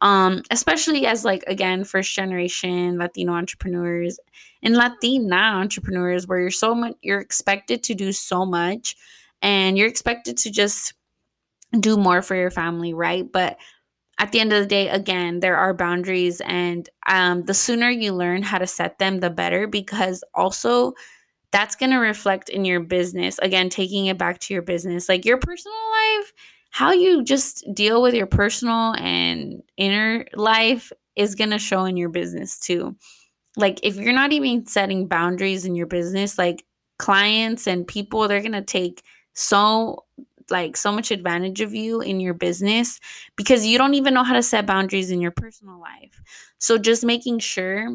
Um 0.00 0.42
especially 0.50 1.04
as 1.06 1.24
like 1.26 1.42
again 1.46 1.84
first 1.84 2.14
generation 2.14 2.98
latino 2.98 3.32
entrepreneurs 3.34 4.18
and 4.62 4.76
latina 4.76 5.36
entrepreneurs 5.36 6.26
where 6.26 6.40
you're 6.40 6.50
so 6.50 6.74
much 6.74 6.94
you're 7.02 7.20
expected 7.20 7.82
to 7.84 7.94
do 7.94 8.12
so 8.12 8.46
much 8.46 8.96
and 9.42 9.76
you're 9.76 9.88
expected 9.88 10.38
to 10.38 10.50
just 10.50 10.94
do 11.78 11.96
more 11.96 12.22
for 12.22 12.34
your 12.34 12.50
family 12.50 12.94
right? 12.94 13.30
But 13.30 13.58
at 14.20 14.32
the 14.32 14.38
end 14.38 14.52
of 14.52 14.60
the 14.60 14.66
day, 14.66 14.90
again, 14.90 15.40
there 15.40 15.56
are 15.56 15.72
boundaries, 15.72 16.42
and 16.42 16.88
um, 17.08 17.44
the 17.44 17.54
sooner 17.54 17.88
you 17.88 18.12
learn 18.12 18.42
how 18.42 18.58
to 18.58 18.66
set 18.66 18.98
them, 18.98 19.20
the 19.20 19.30
better, 19.30 19.66
because 19.66 20.22
also 20.34 20.92
that's 21.52 21.74
going 21.74 21.90
to 21.90 21.96
reflect 21.96 22.50
in 22.50 22.66
your 22.66 22.80
business. 22.80 23.38
Again, 23.38 23.70
taking 23.70 24.06
it 24.06 24.18
back 24.18 24.38
to 24.40 24.52
your 24.52 24.62
business, 24.62 25.08
like 25.08 25.24
your 25.24 25.38
personal 25.38 25.74
life, 25.90 26.34
how 26.70 26.92
you 26.92 27.24
just 27.24 27.64
deal 27.72 28.02
with 28.02 28.12
your 28.12 28.26
personal 28.26 28.94
and 28.98 29.62
inner 29.78 30.26
life 30.34 30.92
is 31.16 31.34
going 31.34 31.50
to 31.50 31.58
show 31.58 31.86
in 31.86 31.96
your 31.96 32.10
business 32.10 32.58
too. 32.58 32.94
Like, 33.56 33.80
if 33.82 33.96
you're 33.96 34.12
not 34.12 34.32
even 34.32 34.66
setting 34.66 35.08
boundaries 35.08 35.64
in 35.64 35.74
your 35.74 35.86
business, 35.86 36.36
like 36.36 36.66
clients 36.98 37.66
and 37.66 37.86
people, 37.86 38.28
they're 38.28 38.40
going 38.40 38.52
to 38.52 38.60
take 38.60 39.02
so 39.32 40.04
like 40.50 40.76
so 40.76 40.92
much 40.92 41.10
advantage 41.10 41.60
of 41.60 41.74
you 41.74 42.00
in 42.00 42.20
your 42.20 42.34
business 42.34 43.00
because 43.36 43.66
you 43.66 43.78
don't 43.78 43.94
even 43.94 44.14
know 44.14 44.24
how 44.24 44.34
to 44.34 44.42
set 44.42 44.66
boundaries 44.66 45.10
in 45.10 45.20
your 45.20 45.30
personal 45.30 45.80
life. 45.80 46.20
So 46.58 46.78
just 46.78 47.04
making 47.04 47.38
sure 47.38 47.88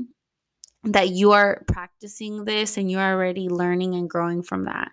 that 0.83 1.09
you 1.09 1.31
are 1.31 1.63
practicing 1.67 2.45
this 2.45 2.77
and 2.77 2.89
you're 2.89 3.01
already 3.01 3.49
learning 3.49 3.95
and 3.95 4.09
growing 4.09 4.43
from 4.43 4.65
that. 4.65 4.91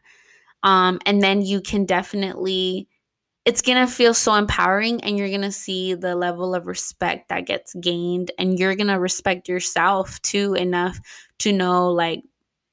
Um, 0.63 1.01
and 1.07 1.21
then 1.21 1.43
you 1.43 1.61
can 1.61 1.85
definitely, 1.85 2.89
it's 3.45 3.63
going 3.63 3.85
to 3.85 3.93
feel 3.93 4.15
so 4.15 4.35
empowering 4.35 5.03
and 5.03 5.19
you're 5.19 5.29
going 5.29 5.43
to 5.43 5.53
see 5.53 5.95
the 5.95 6.15
level 6.15 6.55
of 6.55 6.67
respect 6.67 7.29
that 7.29 7.47
gets 7.47 7.75
gained. 7.75 8.31
And 8.39 8.59
you're 8.59 8.77
going 8.77 8.87
to 8.87 9.01
respect 9.01 9.49
yourself 9.49 10.23
too 10.23 10.55
enough 10.55 10.99
to 11.41 11.53
know, 11.53 11.91
like, 11.91 12.23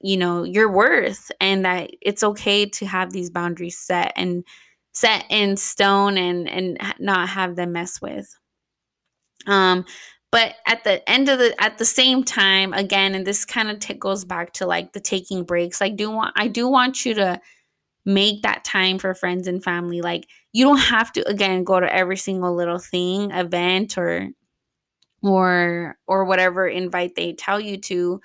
you 0.01 0.15
know, 0.15 0.43
your 0.43 0.71
worth 0.71 1.31
and 1.41 1.65
that 1.65 1.91
it's 2.01 2.23
okay 2.23 2.65
to 2.67 2.85
have 2.85 3.11
these 3.11 3.29
boundaries 3.29 3.77
set 3.77 4.13
and 4.15 4.45
set 4.91 5.25
in 5.29 5.57
stone 5.57 6.17
and 6.17 6.49
and 6.49 6.77
not 6.99 7.29
have 7.29 7.55
them 7.55 7.73
mess 7.73 8.01
with. 8.01 8.33
Um, 9.47 9.85
but 10.31 10.55
at 10.67 10.83
the 10.83 11.07
end 11.09 11.29
of 11.29 11.39
the 11.39 11.55
at 11.61 11.77
the 11.77 11.85
same 11.85 12.23
time 12.23 12.73
again 12.73 13.15
and 13.15 13.25
this 13.25 13.45
kind 13.45 13.69
of 13.69 13.79
t- 13.79 13.93
goes 13.93 14.25
back 14.25 14.53
to 14.53 14.65
like 14.65 14.93
the 14.93 14.99
taking 14.99 15.43
breaks 15.43 15.81
i 15.81 15.89
do 15.89 16.09
want 16.11 16.33
i 16.37 16.47
do 16.47 16.67
want 16.67 17.05
you 17.05 17.13
to 17.13 17.39
make 18.05 18.41
that 18.43 18.63
time 18.63 18.97
for 18.99 19.13
friends 19.13 19.47
and 19.47 19.63
family 19.63 20.01
like 20.01 20.27
you 20.53 20.65
don't 20.65 20.77
have 20.77 21.11
to 21.11 21.27
again 21.27 21.63
go 21.63 21.79
to 21.79 21.93
every 21.93 22.17
single 22.17 22.55
little 22.55 22.79
thing 22.79 23.31
event 23.31 23.97
or 23.97 24.29
or 25.21 25.97
or 26.07 26.25
whatever 26.25 26.67
invite 26.67 27.15
they 27.15 27.33
tell 27.33 27.59
you 27.59 27.77
to 27.77 28.21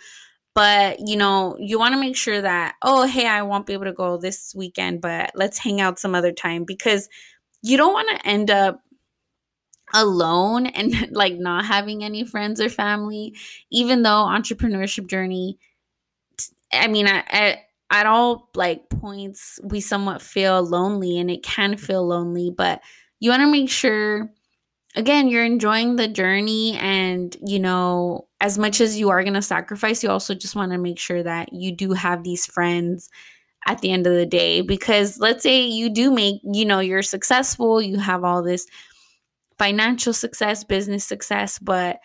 but 0.54 0.98
you 1.00 1.16
know 1.16 1.56
you 1.58 1.78
want 1.78 1.94
to 1.94 2.00
make 2.00 2.16
sure 2.16 2.40
that 2.40 2.74
oh 2.82 3.06
hey 3.06 3.26
i 3.26 3.42
won't 3.42 3.66
be 3.66 3.72
able 3.72 3.84
to 3.84 3.92
go 3.92 4.16
this 4.16 4.54
weekend 4.56 5.00
but 5.00 5.30
let's 5.34 5.58
hang 5.58 5.80
out 5.80 5.98
some 5.98 6.14
other 6.14 6.32
time 6.32 6.64
because 6.64 7.08
you 7.62 7.76
don't 7.76 7.92
want 7.92 8.08
to 8.08 8.26
end 8.26 8.50
up 8.50 8.80
alone 9.94 10.66
and 10.66 11.10
like 11.10 11.34
not 11.34 11.64
having 11.64 12.04
any 12.04 12.24
friends 12.24 12.60
or 12.60 12.68
family 12.68 13.34
even 13.70 14.02
though 14.02 14.10
entrepreneurship 14.10 15.06
journey 15.06 15.58
i 16.72 16.86
mean 16.86 17.06
at, 17.06 17.58
at 17.90 18.06
all 18.06 18.48
like 18.54 18.88
points 18.88 19.60
we 19.62 19.80
somewhat 19.80 20.22
feel 20.22 20.62
lonely 20.62 21.18
and 21.18 21.30
it 21.30 21.42
can 21.42 21.76
feel 21.76 22.06
lonely 22.06 22.50
but 22.50 22.80
you 23.20 23.30
want 23.30 23.40
to 23.40 23.50
make 23.50 23.70
sure 23.70 24.30
again 24.94 25.28
you're 25.28 25.44
enjoying 25.44 25.96
the 25.96 26.09
journey 26.09 26.76
and 26.76 27.37
you 27.44 27.59
know 27.59 28.26
as 28.40 28.59
much 28.59 28.80
as 28.80 28.98
you 28.98 29.11
are 29.11 29.22
going 29.22 29.35
to 29.35 29.42
sacrifice 29.42 30.02
you 30.02 30.11
also 30.11 30.35
just 30.35 30.57
want 30.57 30.72
to 30.72 30.78
make 30.78 30.98
sure 30.98 31.22
that 31.22 31.52
you 31.52 31.74
do 31.74 31.92
have 31.92 32.22
these 32.22 32.46
friends 32.46 33.09
at 33.66 33.80
the 33.80 33.90
end 33.90 34.07
of 34.07 34.14
the 34.14 34.26
day 34.26 34.61
because 34.61 35.18
let's 35.18 35.42
say 35.42 35.62
you 35.62 35.88
do 35.88 36.11
make 36.11 36.40
you 36.52 36.64
know 36.64 36.80
you're 36.80 37.02
successful 37.02 37.80
you 37.80 37.98
have 37.98 38.24
all 38.24 38.42
this 38.42 38.66
financial 39.59 40.12
success, 40.12 40.64
business 40.64 41.04
success, 41.04 41.59
but 41.59 41.98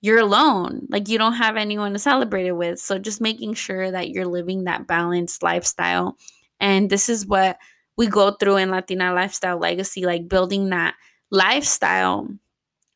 you're 0.00 0.18
alone. 0.18 0.86
Like 0.90 1.08
you 1.08 1.18
don't 1.18 1.34
have 1.34 1.56
anyone 1.56 1.92
to 1.92 1.98
celebrate 1.98 2.46
it 2.46 2.56
with. 2.56 2.78
So 2.78 2.98
just 2.98 3.20
making 3.20 3.54
sure 3.54 3.90
that 3.90 4.10
you're 4.10 4.26
living 4.26 4.64
that 4.64 4.86
balanced 4.86 5.42
lifestyle. 5.42 6.16
And 6.60 6.90
this 6.90 7.08
is 7.08 7.26
what 7.26 7.58
we 7.96 8.06
go 8.06 8.32
through 8.32 8.56
in 8.56 8.70
Latina 8.70 9.14
Lifestyle 9.14 9.58
Legacy, 9.58 10.04
like 10.04 10.28
building 10.28 10.70
that 10.70 10.94
lifestyle 11.34 12.28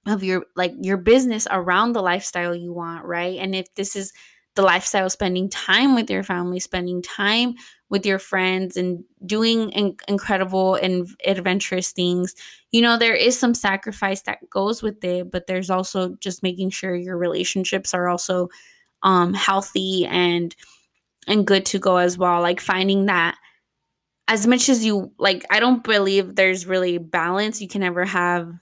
of 0.06 0.24
your 0.24 0.46
like 0.56 0.74
your 0.80 0.96
business 0.96 1.46
around 1.50 1.92
the 1.92 2.02
lifestyle 2.02 2.54
you 2.54 2.72
want, 2.72 3.04
right? 3.04 3.38
And 3.38 3.54
if 3.54 3.72
this 3.74 3.96
is 3.96 4.12
the 4.56 4.62
lifestyle 4.62 5.10
spending 5.10 5.48
time 5.48 5.94
with 5.94 6.10
your 6.10 6.22
family, 6.24 6.60
spending 6.60 7.02
time 7.02 7.54
with 7.90 8.04
your 8.06 8.18
friends 8.18 8.76
and 8.76 9.04
doing 9.24 9.70
in- 9.70 9.96
incredible 10.08 10.74
and 10.76 11.08
adventurous 11.26 11.92
things. 11.92 12.34
You 12.72 12.82
know, 12.82 12.98
there 12.98 13.14
is 13.14 13.38
some 13.38 13.54
sacrifice 13.54 14.22
that 14.22 14.50
goes 14.50 14.82
with 14.82 15.02
it, 15.04 15.30
but 15.30 15.46
there's 15.46 15.70
also 15.70 16.16
just 16.20 16.42
making 16.42 16.70
sure 16.70 16.94
your 16.96 17.16
relationships 17.18 17.94
are 17.94 18.08
also 18.08 18.48
um 19.02 19.34
healthy 19.34 20.06
and 20.06 20.54
and 21.26 21.46
good 21.46 21.66
to 21.66 21.78
go 21.78 21.96
as 21.96 22.16
well. 22.18 22.40
Like 22.40 22.60
finding 22.60 23.06
that 23.06 23.36
as 24.28 24.46
much 24.46 24.68
as 24.68 24.84
you 24.84 25.10
like 25.18 25.44
I 25.50 25.58
don't 25.58 25.82
believe 25.82 26.36
there's 26.36 26.66
really 26.66 26.98
balance. 26.98 27.60
You 27.60 27.68
can 27.68 27.80
never 27.80 28.04
have 28.04 28.52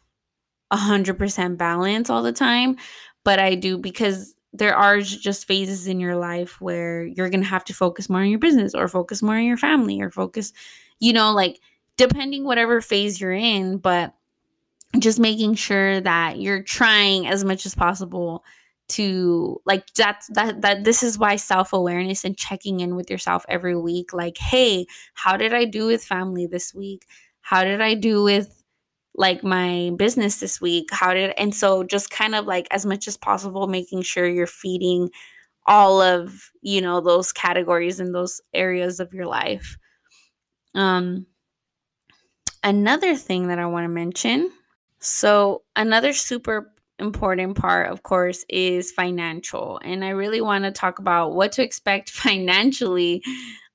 a 0.71 0.77
hundred 0.77 1.19
percent 1.19 1.59
balance 1.59 2.09
all 2.09 2.23
the 2.23 2.33
time. 2.33 2.77
But 3.25 3.41
I 3.41 3.57
do 3.57 3.77
because 3.77 4.35
there 4.53 4.77
are 4.77 5.01
just 5.01 5.47
phases 5.47 5.87
in 5.87 6.01
your 6.01 6.17
life 6.17 6.61
where 6.61 7.05
you're 7.05 7.29
going 7.29 7.43
to 7.43 7.49
have 7.49 7.65
to 7.65 7.75
focus 7.75 8.09
more 8.09 8.21
on 8.21 8.31
your 8.31 8.39
business 8.39 8.75
or 8.75 8.89
focus 8.89 9.23
more 9.23 9.37
on 9.37 9.45
your 9.45 9.57
family 9.57 10.01
or 10.01 10.11
focus, 10.11 10.53
you 10.99 11.13
know, 11.13 11.33
like 11.33 11.61
depending 11.97 12.45
whatever 12.45 12.81
phase 12.81 13.21
you're 13.21 13.33
in, 13.33 13.79
but 13.79 14.15
just 14.99 15.19
making 15.19 15.55
sure 15.57 16.01
that 16.01 16.39
you're 16.39 16.63
trying 16.63 17.27
as 17.27 17.45
much 17.45 17.67
as 17.67 17.75
possible 17.75 18.45
to 18.89 19.61
like 19.67 19.87
that's 19.95 20.29
that 20.29 20.63
that 20.63 20.85
this 20.85 21.03
is 21.03 21.19
why 21.19 21.37
self-awareness 21.37 22.25
and 22.25 22.37
checking 22.37 22.81
in 22.81 22.95
with 22.95 23.11
yourself 23.11 23.45
every 23.49 23.77
week 23.77 24.13
like 24.13 24.39
hey 24.39 24.87
how 25.15 25.37
did 25.37 25.53
i 25.53 25.65
do 25.65 25.87
with 25.87 26.05
family 26.05 26.47
this 26.47 26.75
week? 26.75 27.07
How 27.41 27.65
did 27.65 27.81
i 27.81 27.95
do 27.95 28.23
with 28.23 28.63
like 29.15 29.43
my 29.43 29.91
business 29.97 30.41
this 30.41 30.61
week? 30.61 30.89
How 30.93 31.15
did 31.15 31.33
and 31.39 31.55
so 31.55 31.83
just 31.85 32.11
kind 32.11 32.35
of 32.35 32.47
like 32.47 32.69
as 32.71 32.85
much 32.87 33.09
as 33.09 33.17
possible 33.17 33.67
making 33.67 34.03
sure 34.03 34.27
you're 34.29 34.47
feeding 34.47 35.11
all 35.67 36.01
of 36.01 36.51
you 36.63 36.81
know 36.81 37.01
those 37.01 37.33
categories 37.33 37.99
and 38.01 38.15
those 38.15 38.41
areas 38.55 39.01
of 39.01 39.13
your 39.15 39.27
life. 39.27 39.77
Um 40.75 41.27
another 42.63 43.15
thing 43.15 43.47
that 43.49 43.59
i 43.61 43.67
want 43.67 43.85
to 43.85 43.89
mention 43.89 44.51
so 44.99 45.63
another 45.77 46.13
super 46.13 46.73
important 46.99 47.57
part 47.57 47.91
of 47.91 48.03
course 48.03 48.45
is 48.49 48.91
financial. 48.91 49.81
And 49.85 50.05
i 50.05 50.11
really 50.11 50.41
want 50.41 50.65
to 50.65 50.71
talk 50.71 50.99
about 50.99 51.35
what 51.35 51.53
to 51.53 51.63
expect 51.63 52.11
financially 52.27 53.23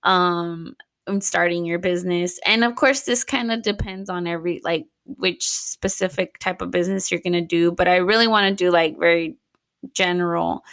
um 0.04 0.76
starting 1.20 1.66
your 1.66 1.80
business. 1.80 2.40
And 2.46 2.64
of 2.64 2.76
course 2.76 3.02
this 3.02 3.24
kind 3.24 3.52
of 3.52 3.64
depends 3.64 4.10
on 4.10 4.28
every 4.28 4.62
like 4.64 4.86
which 5.06 5.48
specific 5.48 6.38
type 6.40 6.62
of 6.62 6.72
business 6.72 7.12
you're 7.12 7.22
going 7.22 7.34
to 7.34 7.42
do, 7.42 7.72
but 7.72 7.88
I 7.88 7.98
really 7.98 8.28
want 8.28 8.48
to 8.48 8.64
do 8.64 8.72
like 8.72 8.98
very 9.00 9.38
general 9.94 10.64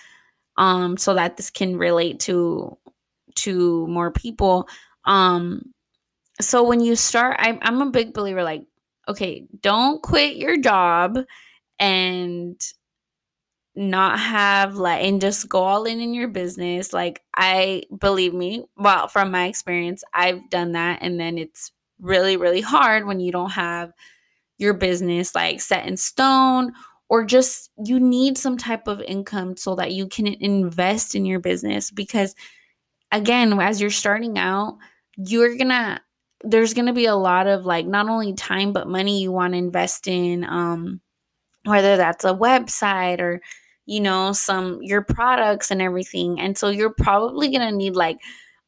um 0.56 0.96
so 0.96 1.14
that 1.14 1.36
this 1.36 1.50
can 1.50 1.76
relate 1.78 2.20
to 2.20 2.76
to 3.36 3.86
more 3.86 4.10
people. 4.10 4.68
Um 5.04 5.72
so 6.40 6.62
when 6.62 6.80
you 6.80 6.94
start 6.96 7.36
I 7.38 7.58
I'm 7.62 7.82
a 7.82 7.90
big 7.90 8.12
believer 8.12 8.42
like 8.42 8.64
okay, 9.08 9.46
don't 9.62 10.02
quit 10.02 10.36
your 10.36 10.58
job 10.58 11.18
and 11.78 12.60
not 13.76 14.18
have 14.18 14.74
like 14.74 15.04
and 15.04 15.20
just 15.20 15.48
go 15.48 15.62
all 15.62 15.84
in 15.84 16.00
in 16.00 16.12
your 16.14 16.28
business. 16.28 16.92
Like 16.92 17.22
i 17.38 17.84
believe 18.00 18.34
me 18.34 18.64
well 18.76 19.06
from 19.06 19.30
my 19.30 19.46
experience 19.46 20.02
i've 20.12 20.50
done 20.50 20.72
that 20.72 20.98
and 21.00 21.18
then 21.18 21.38
it's 21.38 21.70
really 22.00 22.36
really 22.36 22.60
hard 22.60 23.06
when 23.06 23.20
you 23.20 23.30
don't 23.32 23.50
have 23.50 23.92
your 24.58 24.74
business 24.74 25.34
like 25.34 25.60
set 25.60 25.86
in 25.86 25.96
stone 25.96 26.72
or 27.08 27.24
just 27.24 27.70
you 27.84 27.98
need 27.98 28.36
some 28.36 28.58
type 28.58 28.88
of 28.88 29.00
income 29.02 29.56
so 29.56 29.76
that 29.76 29.92
you 29.92 30.06
can 30.08 30.26
invest 30.26 31.14
in 31.14 31.24
your 31.24 31.38
business 31.38 31.90
because 31.90 32.34
again 33.12 33.58
as 33.60 33.80
you're 33.80 33.90
starting 33.90 34.36
out 34.36 34.76
you're 35.16 35.56
gonna 35.56 36.00
there's 36.42 36.74
gonna 36.74 36.92
be 36.92 37.06
a 37.06 37.14
lot 37.14 37.46
of 37.46 37.64
like 37.64 37.86
not 37.86 38.08
only 38.08 38.32
time 38.34 38.72
but 38.72 38.88
money 38.88 39.22
you 39.22 39.30
want 39.30 39.54
to 39.54 39.58
invest 39.58 40.08
in 40.08 40.44
um 40.44 41.00
whether 41.68 41.96
that's 41.96 42.24
a 42.24 42.34
website 42.34 43.20
or 43.20 43.40
you 43.86 44.00
know 44.00 44.32
some 44.32 44.80
your 44.82 45.02
products 45.02 45.70
and 45.70 45.82
everything. 45.82 46.40
And 46.40 46.56
so 46.58 46.68
you're 46.68 46.94
probably 46.94 47.50
gonna 47.50 47.72
need 47.72 47.96
like 47.96 48.18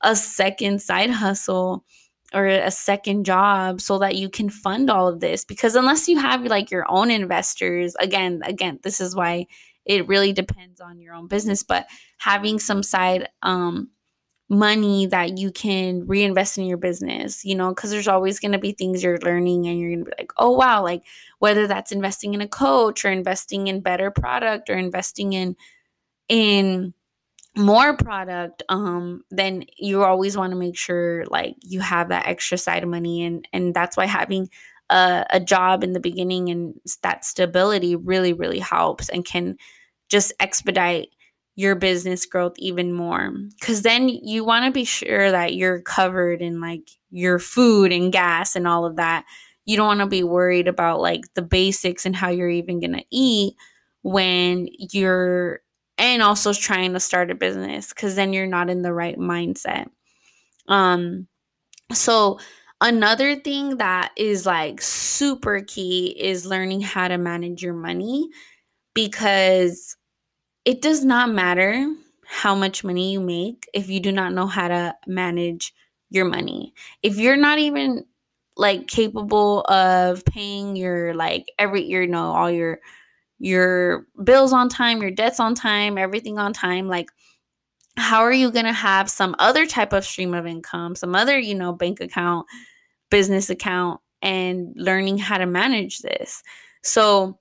a 0.03 0.17
second 0.17 0.81
side 0.83 1.11
hustle 1.11 1.85
or 2.33 2.47
a 2.47 2.71
second 2.71 3.25
job 3.25 3.81
so 3.81 3.99
that 3.99 4.17
you 4.17 4.29
can 4.29 4.49
fund 4.49 4.91
all 4.91 5.09
of 5.09 5.21
this 5.21 5.45
because 5.45 5.75
unless 5.75 6.09
you 6.09 6.19
have 6.19 6.45
like 6.45 6.71
your 6.71 6.85
own 6.89 7.11
investors 7.11 7.97
again 7.97 8.41
again 8.45 8.79
this 8.83 9.01
is 9.01 9.17
why 9.17 9.47
it 9.85 10.07
really 10.07 10.33
depends 10.33 10.81
on 10.81 11.01
your 11.01 11.15
own 11.15 11.27
business 11.27 11.63
but 11.63 11.87
having 12.19 12.59
some 12.59 12.83
side 12.83 13.29
um 13.43 13.91
money 14.51 15.07
that 15.07 15.39
you 15.39 15.53
can 15.53 16.05
reinvest 16.09 16.59
in 16.59 16.65
your 16.65 16.77
business 16.77 17.45
you 17.45 17.55
know 17.55 17.69
because 17.69 17.93
there's 17.93 18.09
always 18.09 18.41
going 18.41 18.51
to 18.51 18.59
be 18.59 18.73
things 18.73 19.01
you're 19.01 19.19
learning 19.19 19.69
and 19.69 19.79
you're 19.79 19.91
going 19.91 20.05
to 20.05 20.11
be 20.11 20.15
like 20.19 20.33
oh 20.39 20.51
wow 20.51 20.83
like 20.83 21.05
whether 21.39 21.69
that's 21.69 21.93
investing 21.93 22.35
in 22.35 22.41
a 22.41 22.49
coach 22.49 23.05
or 23.05 23.13
investing 23.13 23.69
in 23.69 23.81
better 23.81 24.11
product 24.11 24.69
or 24.69 24.77
investing 24.77 25.35
in 25.35 25.57
in 26.29 26.93
more 27.57 27.97
product 27.97 28.65
um 28.69 29.23
then 29.31 29.65
you 29.77 30.03
always 30.03 30.37
want 30.37 30.51
to 30.51 30.59
make 30.59 30.77
sure 30.77 31.25
like 31.27 31.55
you 31.61 31.79
have 31.79 32.09
that 32.09 32.27
extra 32.27 32.59
side 32.59 32.83
of 32.83 32.89
money 32.89 33.23
and 33.23 33.47
and 33.53 33.73
that's 33.73 33.97
why 33.97 34.05
having 34.05 34.49
a, 34.91 35.25
a 35.31 35.39
job 35.39 35.85
in 35.85 35.93
the 35.93 36.01
beginning 36.01 36.49
and 36.49 36.75
that 37.05 37.25
stability 37.25 37.95
really 37.95 38.33
really 38.33 38.59
helps 38.59 39.09
and 39.09 39.25
can 39.25 39.57
just 40.09 40.33
expedite 40.41 41.11
your 41.61 41.75
business 41.75 42.25
growth 42.25 42.55
even 42.57 42.91
more 42.91 43.33
because 43.59 43.83
then 43.83 44.09
you 44.09 44.43
want 44.43 44.65
to 44.65 44.71
be 44.71 44.85
sure 44.85 45.31
that 45.31 45.55
you're 45.55 45.83
covered 45.83 46.41
in 46.41 46.59
like 46.59 46.89
your 47.11 47.39
food 47.39 47.93
and 47.93 48.13
gas 48.13 48.57
and 48.57 48.67
all 48.67 48.87
of 48.87 48.97
that 48.97 49.27
you 49.67 49.77
don't 49.77 49.87
want 49.87 50.01
to 50.01 50.07
be 50.07 50.23
worried 50.23 50.67
about 50.67 51.01
like 51.01 51.23
the 51.35 51.43
basics 51.43 52.07
and 52.07 52.17
how 52.17 52.31
you're 52.31 52.49
even 52.49 52.81
going 52.81 52.95
to 52.95 53.05
eat 53.11 53.55
when 54.03 54.69
you're 54.79 55.61
and 55.99 56.23
also 56.23 56.55
trying 56.55 56.95
to 56.95 57.01
start 57.01 57.31
a 57.31 57.35
business 57.35 57.93
cuz 57.93 58.15
then 58.15 58.33
you're 58.33 58.47
not 58.47 58.71
in 58.71 58.81
the 58.81 58.93
right 58.93 59.19
mindset. 59.19 59.91
Um 60.67 61.29
so 61.93 62.39
another 62.81 63.37
thing 63.37 63.77
that 63.77 64.13
is 64.17 64.47
like 64.47 64.81
super 64.81 65.61
key 65.61 66.17
is 66.19 66.47
learning 66.47 66.81
how 66.81 67.09
to 67.09 67.19
manage 67.19 67.63
your 67.63 67.75
money 67.75 68.29
because 68.95 69.97
it 70.65 70.83
does 70.83 71.05
not 71.05 71.31
matter 71.31 71.93
how 72.27 72.55
much 72.55 72.85
money 72.85 73.13
you 73.13 73.21
make 73.21 73.69
if 73.75 73.89
you 73.89 74.01
do 74.01 74.13
not 74.13 74.33
know 74.33 74.47
how 74.47 74.69
to 74.69 74.95
manage 75.07 75.75
your 76.11 76.25
money. 76.25 76.75
If 77.03 77.17
you're 77.17 77.37
not 77.37 77.59
even 77.59 78.05
like 78.57 78.87
capable 78.87 79.63
of 79.63 80.25
paying 80.25 80.77
your 80.77 81.15
like 81.15 81.51
every 81.59 81.85
you 81.85 82.07
know 82.07 82.33
all 82.33 82.51
your 82.51 82.81
your 83.39 84.07
bills 84.23 84.53
on 84.53 84.69
time, 84.69 85.01
your 85.01 85.11
debts 85.11 85.41
on 85.41 85.55
time, 85.55 85.97
everything 85.97 86.39
on 86.39 86.53
time, 86.53 86.89
like 86.89 87.09
how 87.97 88.21
are 88.21 88.33
you 88.33 88.51
going 88.51 88.67
to 88.67 88.73
have 88.73 89.11
some 89.11 89.35
other 89.39 89.67
type 89.67 89.93
of 89.93 90.05
stream 90.05 90.35
of 90.35 90.47
income, 90.47 90.95
some 90.95 91.15
other, 91.15 91.39
you 91.39 91.55
know, 91.55 91.73
bank 91.73 92.01
account, 92.01 92.47
business 93.11 93.51
account 93.51 94.01
and 94.23 94.73
learning 94.77 95.19
how 95.19 95.39
to 95.39 95.47
manage 95.47 96.01
this. 96.01 96.43
So 96.83 97.39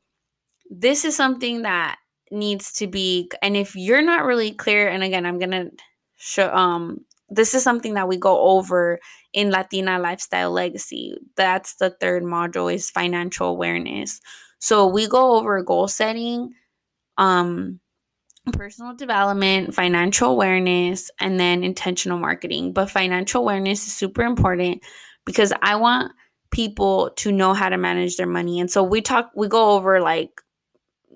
this 0.69 1.05
is 1.05 1.15
something 1.15 1.63
that 1.63 1.97
needs 2.31 2.71
to 2.73 2.87
be 2.87 3.29
and 3.41 3.57
if 3.57 3.75
you're 3.75 4.01
not 4.01 4.25
really 4.25 4.51
clear 4.51 4.87
and 4.87 5.03
again 5.03 5.25
I'm 5.25 5.39
to 5.39 5.71
show 6.17 6.53
um 6.53 7.05
this 7.29 7.53
is 7.53 7.63
something 7.63 7.93
that 7.93 8.07
we 8.07 8.17
go 8.17 8.39
over 8.39 8.99
in 9.33 9.51
Latina 9.51 9.99
Lifestyle 9.99 10.51
Legacy. 10.51 11.15
That's 11.35 11.75
the 11.75 11.91
third 11.91 12.23
module 12.23 12.73
is 12.73 12.89
financial 12.89 13.47
awareness. 13.47 14.19
So 14.57 14.87
we 14.87 15.07
go 15.07 15.35
over 15.35 15.61
goal 15.63 15.87
setting, 15.87 16.53
um 17.17 17.79
personal 18.51 18.95
development, 18.95 19.75
financial 19.75 20.31
awareness, 20.31 21.11
and 21.19 21.39
then 21.39 21.63
intentional 21.63 22.17
marketing. 22.17 22.73
But 22.73 22.89
financial 22.89 23.41
awareness 23.41 23.85
is 23.85 23.93
super 23.93 24.23
important 24.23 24.81
because 25.25 25.53
I 25.61 25.75
want 25.75 26.11
people 26.51 27.11
to 27.17 27.31
know 27.31 27.53
how 27.53 27.69
to 27.69 27.77
manage 27.77 28.17
their 28.17 28.27
money. 28.27 28.59
And 28.59 28.71
so 28.71 28.81
we 28.83 29.01
talk 29.01 29.31
we 29.35 29.47
go 29.47 29.71
over 29.71 30.01
like 30.01 30.41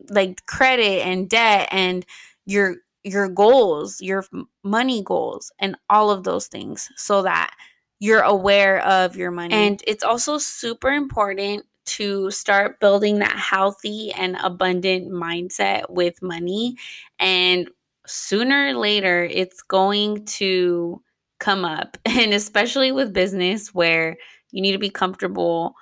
like 0.10 0.46
credit 0.46 1.06
and 1.06 1.30
debt 1.30 1.70
and 1.72 2.06
your 2.46 2.76
your 3.04 3.28
goals, 3.28 4.02
your 4.02 4.24
money 4.64 5.04
goals 5.04 5.52
and 5.60 5.76
all 5.89 6.10
of 6.10 6.24
those 6.24 6.48
things 6.48 6.89
so 6.96 7.22
that 7.24 7.54
you're 8.00 8.22
aware 8.22 8.80
of 8.86 9.16
your 9.16 9.32
money. 9.32 9.54
And 9.54 9.84
it's 9.86 10.04
also 10.04 10.38
super 10.38 10.89
important 10.89 11.66
to 11.86 12.32
start 12.32 12.80
building 12.80 13.20
that 13.20 13.36
healthy 13.38 14.12
and 14.14 14.38
abundant 14.41 15.12
mindset 15.12 15.89
with 15.89 16.22
money. 16.22 16.76
And 17.20 17.70
sooner 18.08 18.68
or 18.68 18.74
later, 18.74 19.24
it's 19.24 19.62
going 19.62 20.26
to 20.26 21.02
come 21.39 21.66
up. 21.66 21.98
And 22.06 22.34
especially 22.34 22.91
with 22.91 23.14
business, 23.14 23.74
where 23.74 24.18
you 24.52 24.62
need 24.62 24.74
to 24.74 24.78
be 24.78 24.89
comfortable, 24.89 25.76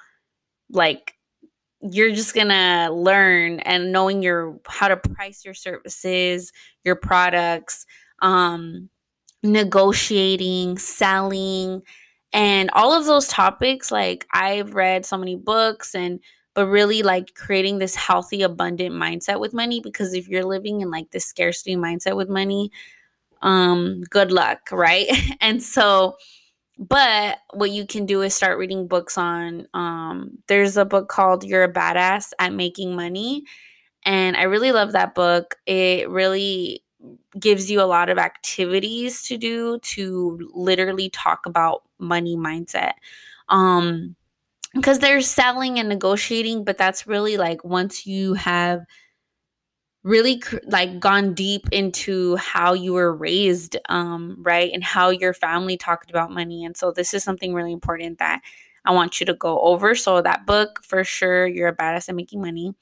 like, 0.70 1.16
you're 1.82 2.12
just 2.12 2.36
gonna 2.36 2.90
learn 2.92 3.60
and 3.62 3.92
knowing 3.92 4.22
your 4.22 4.60
how 4.68 4.88
to 4.88 4.98
price 4.98 5.44
your 5.44 5.54
services 5.54 6.52
your 6.84 6.96
products 6.96 7.86
um 8.22 8.90
negotiating 9.44 10.78
selling 10.78 11.82
and 12.34 12.70
all 12.74 12.94
of 12.94 13.06
those 13.06 13.28
topics 13.28 13.92
like 13.92 14.28
i've 14.34 14.76
read 14.76 15.06
so 15.06 15.18
many 15.18 15.36
books 15.36 15.96
and 15.96 16.20
but 16.54 16.68
really 16.68 17.02
like 17.02 17.34
creating 17.34 17.80
this 17.80 17.96
healthy 17.96 18.44
abundant 18.44 18.94
mindset 18.94 19.40
with 19.40 19.54
money 19.54 19.80
because 19.80 20.14
if 20.14 20.28
you're 20.28 20.46
living 20.46 20.82
in 20.82 20.92
like 20.92 21.10
this 21.12 21.26
scarcity 21.26 21.76
mindset 21.76 22.16
with 22.16 22.30
money 22.30 22.72
um 23.42 24.02
good 24.10 24.32
luck 24.32 24.60
right? 24.72 25.08
And 25.42 25.62
so 25.64 26.18
but 26.82 27.40
what 27.54 27.72
you 27.72 27.86
can 27.88 28.08
do 28.08 28.24
is 28.24 28.36
start 28.36 28.58
reading 28.60 28.88
books 28.88 29.18
on 29.18 29.68
um 29.76 30.32
there's 30.48 30.78
a 30.78 30.86
book 30.86 31.10
called 31.10 31.44
you're 31.46 31.64
a 31.64 31.74
badass 31.74 32.34
at 32.40 32.54
making 32.54 32.96
money 32.96 33.44
and 34.06 34.38
i 34.38 34.44
really 34.44 34.72
love 34.72 34.94
that 34.94 35.16
book 35.16 35.56
it 35.68 36.10
really 36.10 36.84
gives 37.40 37.70
you 37.72 37.82
a 37.82 37.84
lot 37.84 38.10
of 38.10 38.18
activities 38.18 39.24
to 39.24 39.38
do 39.38 39.80
to 39.80 40.50
literally 40.54 41.10
talk 41.10 41.46
about 41.46 41.84
money 42.00 42.36
mindset. 42.36 42.94
Um 43.50 44.16
because 44.74 45.00
there's 45.00 45.28
selling 45.28 45.80
and 45.80 45.90
negotiating, 45.90 46.64
but 46.64 46.78
that's 46.78 47.08
really 47.08 47.38
like 47.38 47.64
once 47.66 48.06
you 48.08 48.36
have 48.36 48.82
really 50.04 50.40
cr- 50.40 50.58
like 50.68 51.00
gone 51.00 51.34
deep 51.34 51.68
into 51.72 52.36
how 52.38 52.74
you 52.74 52.94
were 52.94 53.14
raised 53.14 53.78
um 53.90 54.36
right 54.40 54.72
and 54.74 54.84
how 54.84 55.10
your 55.10 55.34
family 55.34 55.78
talked 55.78 56.10
about 56.10 56.32
money 56.32 56.66
and 56.66 56.76
so 56.76 56.92
this 56.92 57.14
is 57.14 57.24
something 57.24 57.54
really 57.54 57.72
important 57.74 58.18
that 58.20 58.42
I 58.86 58.92
want 58.94 59.20
you 59.20 59.26
to 59.28 59.34
go 59.36 59.60
over 59.60 59.94
so 59.96 60.22
that 60.22 60.46
book 60.48 60.82
for 60.84 61.04
sure 61.04 61.46
you're 61.48 61.68
a 61.68 61.76
badass 61.76 62.10
at 62.10 62.16
making 62.16 62.42
money 62.42 62.74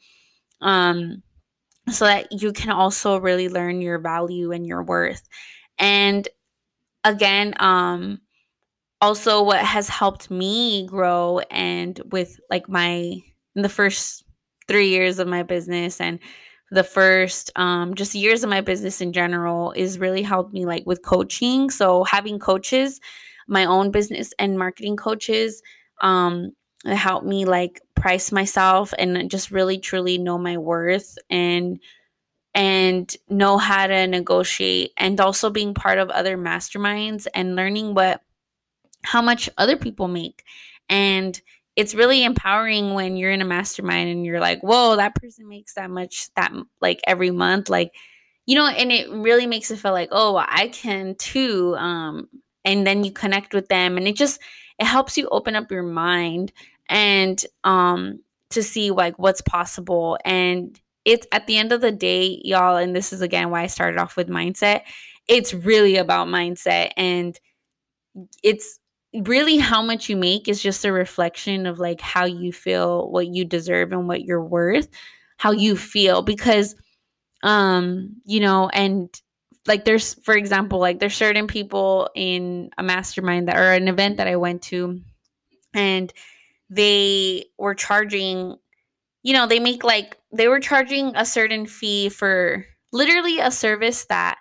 um 0.61 1.23
so 1.91 2.05
that 2.05 2.31
you 2.41 2.53
can 2.53 2.71
also 2.71 3.17
really 3.19 3.49
learn 3.49 3.81
your 3.81 3.99
value 3.99 4.51
and 4.51 4.65
your 4.65 4.83
worth. 4.83 5.27
And 5.79 6.27
again, 7.03 7.53
um 7.59 8.21
also 9.01 9.43
what 9.43 9.59
has 9.63 9.89
helped 9.89 10.29
me 10.29 10.85
grow 10.87 11.39
and 11.51 12.01
with 12.11 12.39
like 12.49 12.67
my 12.69 12.91
in 13.55 13.61
the 13.61 13.69
first 13.69 14.23
3 14.67 14.89
years 14.89 15.19
of 15.19 15.27
my 15.27 15.43
business 15.43 16.01
and 16.01 16.19
the 16.71 16.83
first 16.83 17.51
um 17.55 17.95
just 17.95 18.15
years 18.15 18.43
of 18.43 18.49
my 18.49 18.61
business 18.61 19.01
in 19.01 19.13
general 19.13 19.71
is 19.71 19.99
really 19.99 20.21
helped 20.21 20.53
me 20.53 20.65
like 20.65 20.85
with 20.85 21.01
coaching. 21.03 21.69
So 21.69 22.03
having 22.03 22.39
coaches, 22.39 22.99
my 23.47 23.65
own 23.65 23.91
business 23.91 24.33
and 24.39 24.57
marketing 24.57 24.97
coaches 24.97 25.61
um 26.01 26.51
helped 26.85 27.25
me 27.25 27.45
like 27.45 27.81
price 27.95 28.31
myself 28.31 28.93
and 28.97 29.29
just 29.29 29.51
really 29.51 29.77
truly 29.77 30.17
know 30.17 30.37
my 30.37 30.57
worth 30.57 31.17
and 31.29 31.79
and 32.53 33.15
know 33.29 33.57
how 33.57 33.87
to 33.87 34.07
negotiate 34.07 34.91
and 34.97 35.19
also 35.19 35.49
being 35.49 35.73
part 35.73 35.99
of 35.99 36.09
other 36.09 36.37
masterminds 36.37 37.27
and 37.33 37.55
learning 37.55 37.93
what 37.93 38.21
how 39.03 39.21
much 39.21 39.49
other 39.57 39.77
people 39.77 40.07
make 40.07 40.43
and 40.89 41.41
it's 41.79 41.95
really 41.95 42.23
empowering 42.23 42.93
when 42.93 43.15
you're 43.15 43.31
in 43.31 43.41
a 43.41 43.45
mastermind 43.45 44.09
and 44.09 44.25
you're 44.25 44.39
like 44.39 44.59
whoa 44.61 44.95
that 44.95 45.15
person 45.15 45.47
makes 45.47 45.73
that 45.73 45.89
much 45.89 46.29
that 46.35 46.51
like 46.81 46.99
every 47.07 47.31
month 47.31 47.69
like 47.69 47.91
you 48.45 48.55
know 48.55 48.67
and 48.67 48.91
it 48.91 49.09
really 49.09 49.47
makes 49.47 49.71
it 49.71 49.79
feel 49.79 49.91
like 49.91 50.09
oh 50.11 50.35
i 50.37 50.67
can 50.67 51.15
too 51.15 51.75
um 51.77 52.27
and 52.65 52.85
then 52.85 53.03
you 53.03 53.11
connect 53.11 53.53
with 53.53 53.67
them 53.69 53.97
and 53.97 54.07
it 54.07 54.15
just 54.15 54.41
it 54.77 54.85
helps 54.85 55.17
you 55.17 55.27
open 55.29 55.55
up 55.55 55.71
your 55.71 55.83
mind 55.83 56.51
and 56.89 57.45
um 57.63 58.19
to 58.49 58.63
see 58.63 58.91
like 58.91 59.17
what's 59.19 59.41
possible. 59.41 60.17
And 60.25 60.79
it's 61.05 61.27
at 61.31 61.47
the 61.47 61.57
end 61.57 61.71
of 61.71 61.81
the 61.81 61.91
day 61.91 62.41
y'all 62.43 62.77
and 62.77 62.95
this 62.95 63.13
is 63.13 63.21
again 63.21 63.49
why 63.49 63.61
I 63.63 63.67
started 63.67 63.99
off 63.99 64.17
with 64.17 64.27
mindset 64.27 64.81
it's 65.27 65.53
really 65.53 65.95
about 65.95 66.27
mindset 66.27 66.91
and 66.97 67.39
it's 68.43 68.79
really 69.13 69.57
how 69.57 69.81
much 69.81 70.09
you 70.09 70.15
make 70.15 70.47
is 70.47 70.61
just 70.61 70.85
a 70.85 70.91
reflection 70.91 71.65
of 71.65 71.79
like 71.79 71.99
how 71.99 72.25
you 72.25 72.53
feel 72.53 73.09
what 73.09 73.27
you 73.27 73.43
deserve 73.43 73.91
and 73.91 74.07
what 74.07 74.23
you're 74.23 74.43
worth 74.43 74.87
how 75.37 75.51
you 75.51 75.75
feel 75.75 76.21
because 76.21 76.75
um 77.43 78.15
you 78.25 78.39
know 78.39 78.69
and 78.69 79.21
like 79.67 79.85
there's 79.85 80.15
for 80.23 80.35
example 80.35 80.79
like 80.79 80.99
there's 80.99 81.15
certain 81.15 81.47
people 81.47 82.09
in 82.15 82.69
a 82.77 82.83
mastermind 82.83 83.47
that 83.47 83.57
or 83.57 83.71
an 83.73 83.87
event 83.87 84.17
that 84.17 84.27
I 84.27 84.35
went 84.35 84.61
to 84.63 85.01
and 85.73 86.13
they 86.69 87.45
were 87.57 87.75
charging 87.75 88.57
you 89.23 89.33
know 89.33 89.47
they 89.47 89.59
make 89.59 89.83
like 89.83 90.17
they 90.33 90.47
were 90.47 90.59
charging 90.61 91.15
a 91.15 91.25
certain 91.25 91.65
fee 91.67 92.09
for 92.09 92.65
literally 92.91 93.39
a 93.39 93.51
service 93.51 94.05
that 94.05 94.37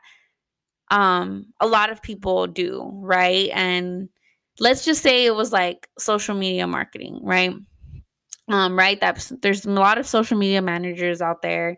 um 0.91 1.47
a 1.61 1.66
lot 1.66 1.91
of 1.91 2.03
people 2.03 2.47
do 2.47 2.91
right? 3.03 3.51
And 3.53 4.09
let's 4.61 4.84
just 4.84 5.02
say 5.02 5.26
it 5.26 5.34
was 5.34 5.52
like 5.52 5.88
social 5.98 6.34
media 6.34 6.66
marketing 6.66 7.20
right? 7.22 7.54
Um 8.48 8.78
right 8.78 9.00
that's 9.00 9.30
there's 9.42 9.66
a 9.66 9.70
lot 9.70 9.98
of 9.98 10.06
social 10.06 10.38
media 10.38 10.62
managers 10.62 11.20
out 11.20 11.42
there 11.42 11.76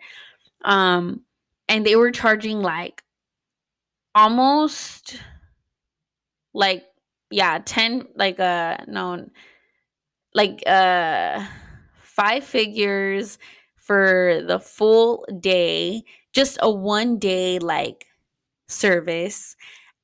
um 0.65 1.23
and 1.69 1.87
they 1.87 1.97
were 1.97 2.11
charging 2.13 2.61
like 2.61 3.03
almost 4.15 5.17
like 6.53 6.85
yeah 7.31 7.59
10 7.65 8.07
like 8.17 8.39
uh 8.41 8.77
no 8.87 9.27
like 10.35 10.63
uh 10.67 11.45
five 12.03 12.45
figures 12.45 13.39
for 13.77 14.43
the 14.47 14.59
full 14.59 15.27
day 15.41 16.03
just 16.33 16.59
a 16.63 16.71
one 16.71 17.19
day 17.19 17.59
like 17.59 18.07
service 18.69 19.57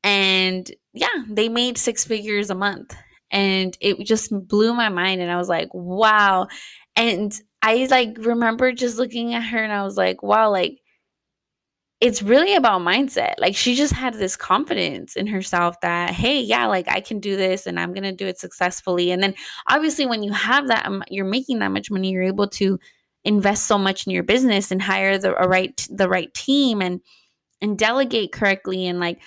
and 0.07 0.71
yeah 0.95 1.09
they 1.29 1.49
made 1.49 1.77
six 1.77 2.05
figures 2.05 2.49
a 2.49 2.55
month 2.55 2.95
and 3.33 3.77
it 3.81 3.99
just 4.07 4.31
blew 4.47 4.73
my 4.73 4.89
mind 4.89 5.21
and 5.21 5.33
i 5.33 5.37
was 5.37 5.49
like 5.49 5.69
wow 5.75 6.47
and 6.95 7.41
i 7.61 7.87
like 7.91 8.17
remember 8.21 8.71
just 8.71 8.99
looking 8.99 9.35
at 9.35 9.41
her 9.41 9.59
and 9.59 9.73
i 9.73 9.83
was 9.83 9.97
like 9.97 10.23
wow 10.23 10.49
like 10.49 10.79
it's 12.01 12.23
really 12.23 12.55
about 12.55 12.83
mindset. 12.83 13.35
Like 13.39 13.57
she 13.57 13.75
just 13.75 13.95
had 13.95 14.13
this 14.13 14.37
confidence 14.37 15.17
in 15.17 15.27
herself 15.27 15.81
that, 15.81 16.11
hey, 16.11 16.43
yeah, 16.43 16.67
like 16.67 16.87
I 16.89 17.01
can 17.01 17.21
do 17.21 17.37
this 17.37 17.67
and 17.67 17.81
I'm 17.81 17.95
going 17.95 18.05
to 18.05 18.13
do 18.13 18.27
it 18.27 18.39
successfully. 18.39 19.11
And 19.11 19.23
then 19.23 19.35
obviously, 19.71 20.05
when 20.05 20.23
you 20.23 20.31
have 20.33 20.69
that, 20.69 20.85
um, 20.85 21.03
you're 21.09 21.25
making 21.25 21.61
that 21.61 21.73
much 21.73 21.91
money, 21.91 22.11
you're 22.11 22.23
able 22.23 22.49
to 22.49 22.79
invest 23.25 23.67
so 23.67 23.79
much 23.79 24.07
in 24.07 24.13
your 24.13 24.23
business 24.25 24.71
and 24.71 24.83
hire 24.83 25.17
the 25.17 25.33
right 25.33 25.87
the 25.91 26.09
right 26.09 26.33
team 26.35 26.83
and 26.83 27.01
and 27.61 27.79
delegate 27.79 28.31
correctly 28.31 28.87
and 28.87 29.01
like 29.01 29.19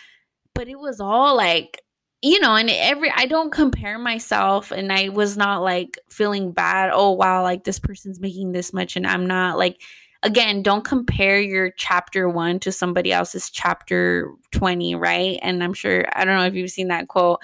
but 0.60 0.68
it 0.68 0.78
was 0.78 1.00
all 1.00 1.38
like 1.38 1.82
you 2.22 2.38
know 2.42 2.54
and 2.54 2.70
every 2.70 3.10
i 3.16 3.26
don't 3.26 3.54
compare 3.54 3.98
myself 3.98 4.72
and 4.72 4.92
i 4.92 5.08
was 5.08 5.38
not 5.38 5.62
like 5.62 5.98
feeling 6.10 6.52
bad 6.52 6.90
oh 6.94 7.12
wow 7.12 7.42
like 7.42 7.64
this 7.64 7.80
person's 7.80 8.20
making 8.20 8.52
this 8.52 8.74
much 8.74 8.98
and 8.98 9.08
i'm 9.08 9.26
not 9.26 9.58
like 9.58 9.82
again, 10.24 10.62
don't 10.62 10.84
compare 10.84 11.40
your 11.40 11.72
chapter 11.72 12.28
one 12.28 12.60
to 12.60 12.74
somebody 12.74 13.14
else's 13.14 13.50
chapter 13.50 14.34
20, 14.52 14.96
right? 14.96 15.40
And 15.42 15.64
I'm 15.64 15.74
sure, 15.74 16.06
I 16.12 16.26
don't 16.26 16.36
know 16.36 16.46
if 16.46 16.56
you've 16.56 16.72
seen 16.72 16.90
that 16.90 17.08
quote 17.08 17.40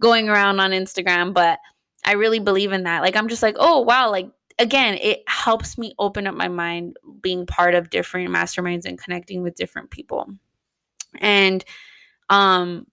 going 0.00 0.28
around 0.28 0.60
on 0.60 0.70
Instagram, 0.70 1.34
but 1.34 1.58
I 2.04 2.12
really 2.12 2.38
believe 2.38 2.70
in 2.70 2.84
that. 2.84 3.02
Like, 3.02 3.16
I'm 3.16 3.26
just 3.26 3.42
like, 3.42 3.56
oh, 3.58 3.80
wow, 3.80 4.12
like, 4.12 4.30
again, 4.60 4.96
it 5.02 5.24
helps 5.26 5.76
me 5.76 5.92
open 5.98 6.28
up 6.28 6.36
my 6.36 6.46
mind 6.46 6.98
being 7.20 7.46
part 7.46 7.74
of 7.74 7.90
different 7.90 8.30
masterminds 8.30 8.84
and 8.84 8.96
connecting 8.96 9.42
with 9.42 9.56
different 9.56 9.90
people. 9.90 10.32
And, 11.18 11.64
um, 12.30 12.86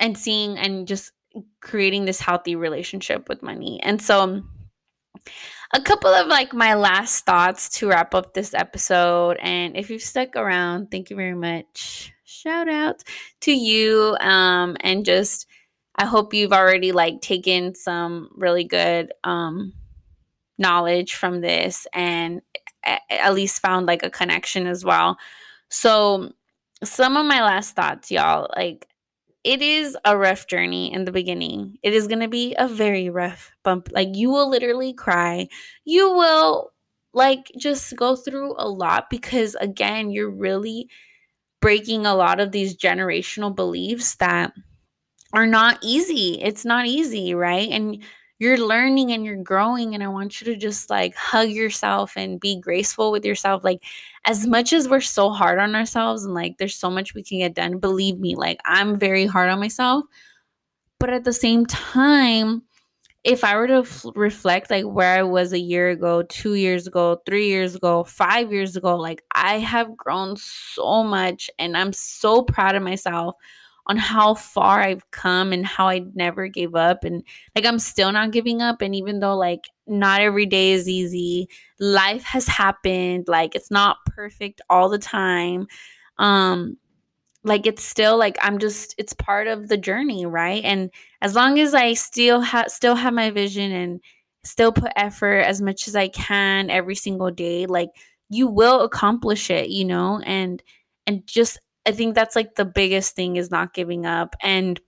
and 0.00 0.18
seeing 0.18 0.58
and 0.58 0.88
just 0.88 1.12
creating 1.60 2.06
this 2.06 2.20
healthy 2.20 2.56
relationship 2.56 3.28
with 3.28 3.42
money. 3.42 3.80
And 3.82 4.02
so, 4.02 4.42
a 5.72 5.80
couple 5.80 6.10
of 6.10 6.26
like 6.26 6.52
my 6.52 6.74
last 6.74 7.24
thoughts 7.24 7.68
to 7.78 7.88
wrap 7.88 8.14
up 8.14 8.34
this 8.34 8.54
episode. 8.54 9.36
And 9.40 9.76
if 9.76 9.90
you've 9.90 10.02
stuck 10.02 10.34
around, 10.34 10.90
thank 10.90 11.10
you 11.10 11.16
very 11.16 11.34
much. 11.34 12.12
Shout 12.24 12.68
out 12.68 13.04
to 13.42 13.52
you. 13.52 14.16
Um, 14.20 14.76
and 14.80 15.04
just 15.04 15.46
I 15.94 16.06
hope 16.06 16.34
you've 16.34 16.52
already 16.52 16.92
like 16.92 17.20
taken 17.20 17.74
some 17.74 18.30
really 18.34 18.64
good 18.64 19.12
um 19.22 19.74
knowledge 20.58 21.14
from 21.14 21.40
this 21.40 21.86
and 21.92 22.42
at 22.84 23.34
least 23.34 23.62
found 23.62 23.86
like 23.86 24.02
a 24.02 24.10
connection 24.10 24.66
as 24.66 24.84
well. 24.84 25.18
So 25.68 26.32
some 26.84 27.16
of 27.16 27.26
my 27.26 27.42
last 27.42 27.76
thoughts, 27.76 28.10
y'all, 28.10 28.48
like 28.56 28.86
it 29.44 29.62
is 29.62 29.96
a 30.04 30.16
rough 30.16 30.46
journey 30.46 30.92
in 30.92 31.04
the 31.04 31.12
beginning. 31.12 31.78
It 31.82 31.94
is 31.94 32.06
going 32.06 32.20
to 32.20 32.28
be 32.28 32.54
a 32.58 32.68
very 32.68 33.10
rough 33.10 33.52
bump. 33.64 33.88
Like 33.92 34.10
you 34.14 34.30
will 34.30 34.50
literally 34.50 34.92
cry. 34.92 35.48
You 35.84 36.10
will 36.12 36.72
like 37.14 37.50
just 37.58 37.96
go 37.96 38.16
through 38.16 38.54
a 38.58 38.68
lot 38.68 39.10
because 39.10 39.54
again, 39.56 40.10
you're 40.10 40.30
really 40.30 40.88
breaking 41.60 42.06
a 42.06 42.14
lot 42.14 42.40
of 42.40 42.52
these 42.52 42.76
generational 42.76 43.54
beliefs 43.54 44.16
that 44.16 44.52
are 45.32 45.46
not 45.46 45.78
easy. 45.82 46.40
It's 46.42 46.64
not 46.64 46.86
easy, 46.86 47.34
right? 47.34 47.68
And 47.70 48.02
you're 48.40 48.56
learning 48.58 49.12
and 49.12 49.24
you're 49.24 49.36
growing 49.42 49.94
and 49.94 50.02
i 50.02 50.08
want 50.08 50.40
you 50.40 50.46
to 50.46 50.56
just 50.56 50.90
like 50.90 51.14
hug 51.14 51.50
yourself 51.50 52.14
and 52.16 52.40
be 52.40 52.58
graceful 52.58 53.12
with 53.12 53.24
yourself 53.24 53.62
like 53.62 53.84
as 54.24 54.46
much 54.46 54.72
as 54.72 54.88
we're 54.88 55.00
so 55.00 55.30
hard 55.30 55.60
on 55.60 55.76
ourselves 55.76 56.24
and 56.24 56.34
like 56.34 56.58
there's 56.58 56.74
so 56.74 56.90
much 56.90 57.14
we 57.14 57.22
can 57.22 57.38
get 57.38 57.54
done 57.54 57.78
believe 57.78 58.18
me 58.18 58.34
like 58.34 58.58
i'm 58.64 58.98
very 58.98 59.26
hard 59.26 59.50
on 59.50 59.60
myself 59.60 60.04
but 60.98 61.10
at 61.10 61.24
the 61.24 61.32
same 61.32 61.66
time 61.66 62.62
if 63.24 63.44
i 63.44 63.56
were 63.56 63.66
to 63.66 63.80
f- 63.80 64.06
reflect 64.14 64.70
like 64.70 64.84
where 64.84 65.18
i 65.18 65.22
was 65.22 65.52
a 65.52 65.58
year 65.60 65.90
ago 65.90 66.22
2 66.22 66.54
years 66.54 66.86
ago 66.86 67.20
3 67.26 67.46
years 67.46 67.74
ago 67.74 68.04
5 68.04 68.52
years 68.52 68.76
ago 68.76 68.96
like 68.96 69.22
i 69.34 69.58
have 69.58 69.96
grown 69.96 70.36
so 70.36 71.04
much 71.04 71.50
and 71.58 71.76
i'm 71.76 71.92
so 71.92 72.42
proud 72.42 72.74
of 72.74 72.82
myself 72.82 73.36
on 73.90 73.96
how 73.96 74.34
far 74.34 74.80
I've 74.80 75.10
come 75.10 75.52
and 75.52 75.66
how 75.66 75.88
I 75.88 76.04
never 76.14 76.46
gave 76.46 76.76
up 76.76 77.02
and 77.02 77.24
like 77.56 77.66
I'm 77.66 77.80
still 77.80 78.12
not 78.12 78.30
giving 78.30 78.62
up 78.62 78.82
and 78.82 78.94
even 78.94 79.18
though 79.18 79.36
like 79.36 79.64
not 79.88 80.20
every 80.20 80.46
day 80.46 80.70
is 80.70 80.88
easy, 80.88 81.48
life 81.80 82.22
has 82.22 82.46
happened, 82.46 83.24
like 83.26 83.56
it's 83.56 83.70
not 83.70 83.96
perfect 84.06 84.60
all 84.70 84.88
the 84.88 84.98
time. 84.98 85.66
Um 86.18 86.76
like 87.42 87.66
it's 87.66 87.82
still 87.82 88.16
like 88.16 88.38
I'm 88.40 88.60
just 88.60 88.94
it's 88.96 89.12
part 89.12 89.48
of 89.48 89.66
the 89.66 89.76
journey, 89.76 90.24
right? 90.24 90.62
And 90.62 90.90
as 91.20 91.34
long 91.34 91.58
as 91.58 91.74
I 91.74 91.94
still 91.94 92.40
have 92.42 92.70
still 92.70 92.94
have 92.94 93.12
my 93.12 93.30
vision 93.30 93.72
and 93.72 94.00
still 94.44 94.70
put 94.70 94.92
effort 94.94 95.40
as 95.40 95.60
much 95.60 95.88
as 95.88 95.96
I 95.96 96.06
can 96.06 96.70
every 96.70 96.94
single 96.94 97.32
day, 97.32 97.66
like 97.66 97.88
you 98.28 98.46
will 98.46 98.82
accomplish 98.82 99.50
it, 99.50 99.68
you 99.68 99.84
know? 99.84 100.20
And 100.24 100.62
and 101.08 101.26
just 101.26 101.58
I 101.86 101.92
think 101.92 102.14
that's 102.14 102.36
like 102.36 102.54
the 102.54 102.64
biggest 102.64 103.14
thing 103.14 103.36
is 103.36 103.50
not 103.50 103.74
giving 103.74 104.06
up. 104.06 104.36
And 104.42 104.80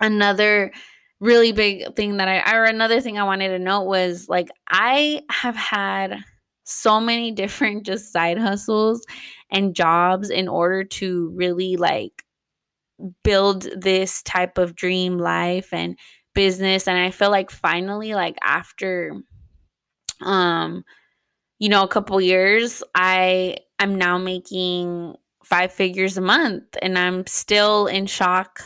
another 0.00 0.72
really 1.20 1.52
big 1.52 1.94
thing 1.96 2.16
that 2.18 2.28
I, 2.28 2.56
or 2.56 2.64
another 2.64 3.00
thing 3.00 3.18
I 3.18 3.24
wanted 3.24 3.48
to 3.48 3.58
note 3.58 3.84
was 3.84 4.28
like, 4.28 4.50
I 4.68 5.22
have 5.30 5.56
had 5.56 6.18
so 6.64 7.00
many 7.00 7.30
different 7.32 7.84
just 7.84 8.12
side 8.12 8.38
hustles 8.38 9.04
and 9.50 9.74
jobs 9.74 10.30
in 10.30 10.48
order 10.48 10.84
to 10.84 11.30
really 11.36 11.76
like 11.76 12.24
build 13.22 13.62
this 13.76 14.22
type 14.22 14.58
of 14.58 14.74
dream 14.74 15.18
life 15.18 15.72
and 15.72 15.98
business. 16.34 16.88
And 16.88 16.98
I 16.98 17.10
feel 17.10 17.30
like 17.30 17.50
finally, 17.50 18.14
like 18.14 18.36
after, 18.42 19.20
um, 20.20 20.84
you 21.58 21.68
know, 21.68 21.82
a 21.82 21.88
couple 21.88 22.20
years, 22.20 22.82
I 22.94 23.56
am 23.78 23.96
now 23.96 24.18
making 24.18 25.16
five 25.54 25.72
figures 25.72 26.16
a 26.16 26.20
month 26.20 26.64
and 26.82 26.98
I'm 26.98 27.24
still 27.28 27.86
in 27.86 28.06
shock 28.06 28.60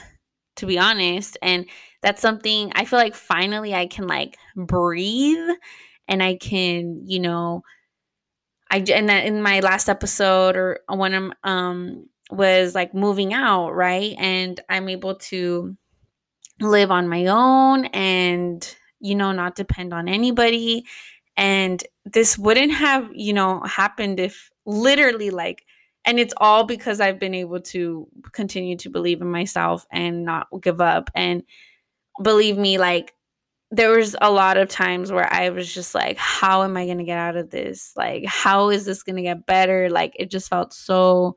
to 0.57 0.65
be 0.65 0.79
honest 0.79 1.37
and 1.43 1.67
that's 2.01 2.23
something 2.23 2.73
I 2.75 2.87
feel 2.87 2.99
like 2.99 3.15
finally 3.15 3.75
I 3.75 3.87
can 3.87 4.07
like 4.07 4.39
breathe 4.57 5.51
and 6.09 6.23
I 6.23 6.37
can, 6.37 7.03
you 7.05 7.21
know, 7.21 7.63
I 8.71 8.79
and 8.79 9.11
that 9.11 9.27
in 9.27 9.43
my 9.43 9.61
last 9.61 9.91
episode 9.91 10.57
or 10.57 10.81
when 10.89 11.13
I'm 11.13 11.35
um 11.45 12.07
was 12.31 12.75
like 12.75 12.95
moving 12.95 13.35
out, 13.35 13.73
right? 13.73 14.15
And 14.19 14.59
I'm 14.71 14.89
able 14.89 15.17
to 15.17 15.77
live 16.59 16.91
on 16.91 17.07
my 17.07 17.27
own 17.27 17.85
and 17.87 18.75
you 18.99 19.15
know 19.15 19.33
not 19.33 19.57
depend 19.57 19.93
on 19.93 20.09
anybody 20.09 20.87
and 21.37 21.85
this 22.07 22.39
wouldn't 22.39 22.73
have, 22.73 23.11
you 23.13 23.35
know, 23.35 23.61
happened 23.61 24.21
if 24.21 24.49
literally 24.65 25.29
like 25.29 25.65
and 26.09 26.19
it's 26.19 26.33
all 26.39 26.65
because 26.65 27.01
I've 27.03 27.19
been 27.19 27.35
able 27.35 27.61
to 27.61 28.09
continue 28.33 28.77
to 28.79 28.89
believe 28.89 29.21
in 29.21 29.31
myself 29.31 29.87
and 29.93 30.25
not 30.25 30.47
give 30.63 30.81
up. 30.81 31.11
And 31.15 31.43
believe 32.23 32.57
me, 32.57 32.79
like 32.79 33.15
there 33.71 33.91
was 33.91 34.17
a 34.23 34.31
lot 34.31 34.57
of 34.57 34.71
times 34.71 35.13
where 35.13 35.31
I 35.31 35.51
was 35.51 35.71
just 35.73 35.95
like, 35.95 36.17
how 36.17 36.63
am 36.63 36.79
I 36.79 36.87
going 36.87 36.97
to 36.97 37.05
get 37.05 37.19
out 37.19 37.37
of 37.37 37.51
this? 37.51 37.93
Like, 37.95 38.25
how 38.25 38.71
is 38.71 38.87
this 38.87 39.03
going 39.03 39.17
to 39.17 39.23
get 39.23 39.45
better? 39.45 39.91
Like, 39.91 40.15
it 40.19 40.31
just 40.31 40.49
felt 40.49 40.73
so 40.73 41.37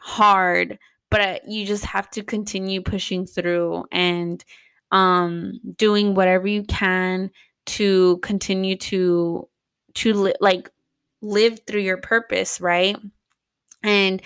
hard, 0.00 0.76
but 1.08 1.20
uh, 1.20 1.38
you 1.46 1.64
just 1.64 1.84
have 1.84 2.10
to 2.10 2.24
continue 2.24 2.82
pushing 2.82 3.24
through 3.24 3.84
and 3.92 4.44
um 4.92 5.60
doing 5.76 6.16
whatever 6.16 6.48
you 6.48 6.64
can 6.64 7.30
to 7.64 8.18
continue 8.18 8.74
to 8.76 9.48
to 9.94 10.12
li- 10.14 10.34
like 10.40 10.68
live 11.22 11.60
through 11.68 11.82
your 11.82 11.98
purpose, 11.98 12.60
right? 12.60 12.96
And 13.82 14.22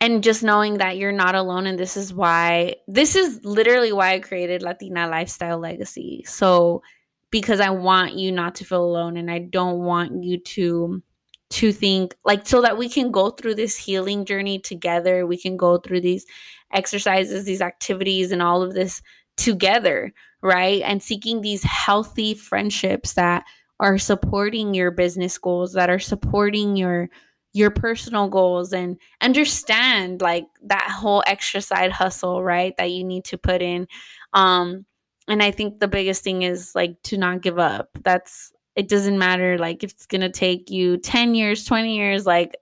and 0.00 0.22
just 0.22 0.42
knowing 0.42 0.78
that 0.78 0.98
you're 0.98 1.12
not 1.12 1.34
alone 1.34 1.66
and 1.66 1.78
this 1.78 1.96
is 1.96 2.12
why 2.12 2.74
this 2.86 3.16
is 3.16 3.44
literally 3.44 3.92
why 3.92 4.14
I 4.14 4.20
created 4.20 4.62
Latina 4.62 5.08
Lifestyle 5.08 5.58
Legacy. 5.58 6.22
So 6.26 6.82
because 7.30 7.60
I 7.60 7.70
want 7.70 8.14
you 8.14 8.30
not 8.30 8.54
to 8.56 8.64
feel 8.64 8.84
alone 8.84 9.16
and 9.16 9.30
I 9.30 9.38
don't 9.38 9.80
want 9.80 10.22
you 10.22 10.38
to 10.38 11.02
to 11.48 11.72
think 11.72 12.14
like 12.24 12.46
so 12.46 12.60
that 12.60 12.76
we 12.76 12.88
can 12.88 13.10
go 13.10 13.30
through 13.30 13.54
this 13.54 13.76
healing 13.76 14.24
journey 14.24 14.58
together. 14.58 15.26
We 15.26 15.38
can 15.38 15.56
go 15.56 15.78
through 15.78 16.00
these 16.00 16.26
exercises, 16.72 17.44
these 17.44 17.62
activities 17.62 18.32
and 18.32 18.42
all 18.42 18.62
of 18.62 18.74
this 18.74 19.00
together, 19.36 20.12
right? 20.42 20.82
And 20.82 21.02
seeking 21.02 21.40
these 21.40 21.62
healthy 21.62 22.34
friendships 22.34 23.14
that 23.14 23.44
are 23.78 23.98
supporting 23.98 24.74
your 24.74 24.90
business 24.90 25.38
goals, 25.38 25.74
that 25.74 25.90
are 25.90 25.98
supporting 25.98 26.76
your 26.76 27.08
your 27.56 27.70
personal 27.70 28.28
goals 28.28 28.74
and 28.74 28.98
understand 29.22 30.20
like 30.20 30.44
that 30.64 30.90
whole 30.90 31.22
extra 31.26 31.62
side 31.62 31.90
hustle, 31.90 32.44
right? 32.44 32.76
That 32.76 32.90
you 32.90 33.02
need 33.02 33.24
to 33.26 33.38
put 33.38 33.62
in. 33.62 33.88
Um 34.34 34.84
and 35.26 35.42
I 35.42 35.50
think 35.50 35.80
the 35.80 35.88
biggest 35.88 36.22
thing 36.22 36.42
is 36.42 36.74
like 36.74 37.02
to 37.04 37.16
not 37.16 37.40
give 37.40 37.58
up. 37.58 37.88
That's 38.04 38.52
it 38.76 38.88
doesn't 38.90 39.18
matter 39.18 39.56
like 39.56 39.82
if 39.82 39.92
it's 39.92 40.04
going 40.04 40.20
to 40.20 40.28
take 40.28 40.70
you 40.70 40.98
10 40.98 41.34
years, 41.34 41.64
20 41.64 41.96
years 41.96 42.26
like 42.26 42.54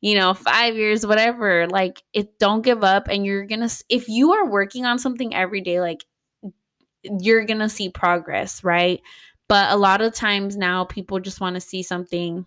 you 0.00 0.16
know, 0.16 0.34
5 0.34 0.76
years 0.76 1.06
whatever, 1.06 1.68
like 1.68 2.02
it 2.12 2.38
don't 2.40 2.62
give 2.62 2.82
up 2.82 3.06
and 3.08 3.24
you're 3.24 3.46
going 3.46 3.66
to 3.66 3.84
if 3.88 4.08
you 4.08 4.32
are 4.32 4.50
working 4.50 4.84
on 4.84 4.98
something 4.98 5.32
every 5.32 5.60
day 5.60 5.80
like 5.80 6.04
you're 7.20 7.44
going 7.44 7.60
to 7.60 7.68
see 7.68 7.88
progress, 7.88 8.64
right? 8.64 9.00
But 9.48 9.72
a 9.72 9.76
lot 9.76 10.02
of 10.02 10.12
times 10.12 10.56
now 10.56 10.84
people 10.84 11.20
just 11.20 11.40
want 11.40 11.54
to 11.54 11.60
see 11.60 11.84
something 11.84 12.46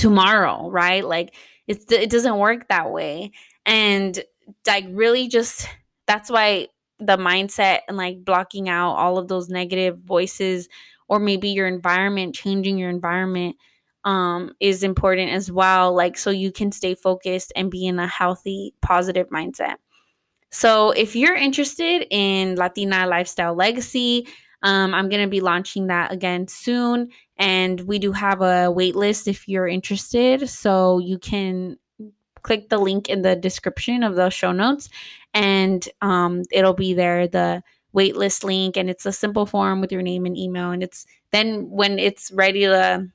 tomorrow, 0.00 0.70
right? 0.70 1.04
Like 1.04 1.34
it's 1.66 1.90
it 1.92 2.10
doesn't 2.10 2.38
work 2.38 2.68
that 2.68 2.90
way. 2.90 3.32
And 3.66 4.18
like 4.66 4.86
really 4.90 5.28
just 5.28 5.68
that's 6.06 6.30
why 6.30 6.68
the 6.98 7.16
mindset 7.16 7.80
and 7.88 7.96
like 7.96 8.24
blocking 8.24 8.68
out 8.68 8.94
all 8.94 9.18
of 9.18 9.28
those 9.28 9.48
negative 9.48 9.98
voices 9.98 10.68
or 11.08 11.18
maybe 11.18 11.50
your 11.50 11.66
environment 11.66 12.34
changing 12.34 12.78
your 12.78 12.90
environment 12.90 13.56
um 14.04 14.52
is 14.60 14.82
important 14.82 15.30
as 15.30 15.52
well. 15.52 15.94
Like 15.94 16.16
so 16.16 16.30
you 16.30 16.50
can 16.50 16.72
stay 16.72 16.94
focused 16.94 17.52
and 17.54 17.70
be 17.70 17.86
in 17.86 17.98
a 17.98 18.06
healthy 18.06 18.74
positive 18.80 19.28
mindset. 19.28 19.76
So 20.50 20.90
if 20.90 21.14
you're 21.14 21.36
interested 21.36 22.06
in 22.10 22.56
latina 22.56 23.06
lifestyle 23.06 23.54
legacy 23.54 24.26
um, 24.62 24.94
i'm 24.94 25.08
going 25.08 25.22
to 25.22 25.30
be 25.30 25.40
launching 25.40 25.86
that 25.88 26.12
again 26.12 26.46
soon 26.48 27.10
and 27.40 27.80
we 27.80 27.98
do 27.98 28.12
have 28.12 28.42
a 28.42 28.70
wait 28.70 28.94
list 28.94 29.26
if 29.26 29.48
you're 29.48 29.66
interested. 29.66 30.46
So 30.46 30.98
you 30.98 31.18
can 31.18 31.78
click 32.42 32.68
the 32.68 32.76
link 32.76 33.08
in 33.08 33.22
the 33.22 33.34
description 33.34 34.02
of 34.02 34.14
the 34.14 34.28
show 34.28 34.52
notes 34.52 34.90
and 35.32 35.88
um, 36.02 36.42
it'll 36.52 36.74
be 36.74 36.92
there 36.92 37.26
the 37.26 37.62
waitlist 37.94 38.44
link 38.44 38.76
and 38.76 38.90
it's 38.90 39.06
a 39.06 39.12
simple 39.12 39.46
form 39.46 39.80
with 39.80 39.90
your 39.90 40.02
name 40.02 40.26
and 40.26 40.36
email 40.36 40.70
and 40.70 40.82
it's 40.82 41.06
then 41.32 41.68
when 41.70 41.98
it's 41.98 42.30
ready 42.30 42.60
to 42.60 43.06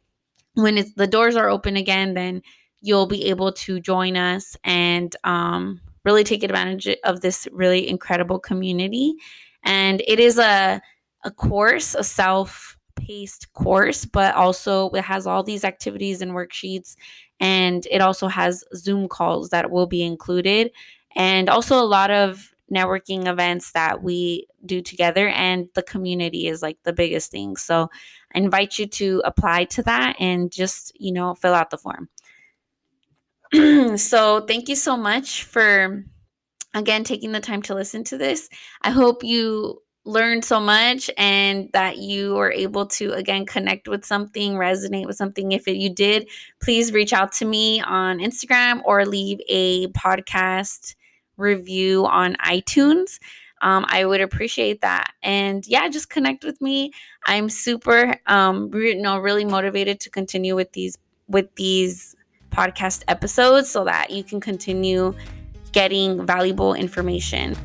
when 0.56 0.78
it's 0.78 0.94
the 0.94 1.08
doors 1.08 1.36
are 1.36 1.50
open 1.50 1.78
again 1.78 2.14
then 2.14 2.42
you'll 2.82 3.08
be 3.08 3.26
able 3.26 3.52
to 3.52 3.80
join 3.80 4.18
us 4.18 4.58
and 4.64 5.16
um, 5.24 5.80
really 6.04 6.24
take 6.24 6.44
advantage 6.44 6.88
of 7.04 7.22
this 7.22 7.48
really 7.52 7.88
incredible 7.88 8.40
community. 8.40 9.16
And 9.64 10.04
it 10.08 10.20
is 10.20 10.38
a 10.38 10.82
a 11.26 11.32
course 11.32 11.96
a 11.96 12.04
self 12.04 12.78
paced 12.96 13.52
course 13.52 14.06
but 14.06 14.34
also 14.36 14.90
it 14.92 15.04
has 15.04 15.28
all 15.28 15.44
these 15.44 15.66
activities 15.66 16.22
and 16.22 16.32
worksheets 16.32 16.96
and 17.42 17.86
it 17.92 18.00
also 18.00 18.28
has 18.28 18.64
zoom 18.74 19.10
calls 19.10 19.50
that 19.50 19.70
will 19.70 19.86
be 19.86 20.02
included 20.02 20.72
and 21.16 21.50
also 21.50 21.78
a 21.78 21.84
lot 21.84 22.10
of 22.10 22.56
networking 22.74 23.28
events 23.28 23.72
that 23.72 24.02
we 24.02 24.48
do 24.66 24.82
together 24.82 25.28
and 25.30 25.70
the 25.76 25.84
community 25.84 26.48
is 26.48 26.62
like 26.62 26.78
the 26.84 26.94
biggest 26.94 27.32
thing. 27.32 27.56
So 27.56 27.90
i 28.34 28.40
invite 28.40 28.80
you 28.80 28.88
to 28.88 29.22
apply 29.24 29.66
to 29.66 29.84
that 29.84 30.16
and 30.20 30.52
just 30.52 30.92
you 31.00 31.12
know 31.12 31.36
fill 31.36 31.54
out 31.54 31.70
the 31.70 31.78
form. 31.78 32.10
So 33.98 34.42
thank 34.42 34.68
you 34.68 34.76
so 34.76 34.98
much 34.98 35.44
for 35.44 36.04
again 36.74 37.04
taking 37.04 37.32
the 37.32 37.40
time 37.40 37.62
to 37.64 37.76
listen 37.76 38.04
to 38.06 38.18
this. 38.18 38.50
I 38.82 38.90
hope 38.90 39.24
you 39.24 39.82
learned 40.06 40.46
so 40.46 40.60
much 40.60 41.10
and 41.18 41.70
that 41.74 41.98
you 41.98 42.36
were 42.36 42.52
able 42.52 42.86
to 42.86 43.12
again 43.14 43.46
connect 43.46 43.88
with 43.88 44.06
something 44.06 44.54
resonate 44.54 45.08
with 45.08 45.16
something 45.16 45.52
if 45.52 45.66
you 45.68 45.90
did 45.90 46.30
please 46.62 46.94
reach 46.94 47.12
out 47.12 47.32
to 47.32 47.44
me 47.44 47.82
on 47.82 48.20
instagram 48.20 48.82
or 48.86 49.04
leave 49.06 49.40
a 49.50 49.88
podcast 49.88 50.96
review 51.38 52.06
on 52.06 52.36
iTunes. 52.36 53.20
Um, 53.62 53.86
I 53.88 54.06
would 54.06 54.22
appreciate 54.22 54.82
that. 54.82 55.14
And 55.24 55.66
yeah, 55.68 55.88
just 55.90 56.10
connect 56.10 56.44
with 56.44 56.62
me. 56.62 56.92
I'm 57.26 57.50
super, 57.50 58.16
um, 58.28 58.70
you 58.74 59.02
know, 59.02 59.18
really 59.18 59.46
motivated 59.46 60.00
to 60.02 60.10
continue 60.10 60.56
with 60.56 60.72
these 60.74 60.98
with 61.28 61.54
these 61.56 62.16
podcast 62.52 63.04
episodes 63.08 63.70
so 63.70 63.84
that 63.86 64.12
you 64.12 64.24
can 64.24 64.40
continue 64.40 65.14
getting 65.72 66.26
valuable 66.26 66.74
information. 66.74 67.56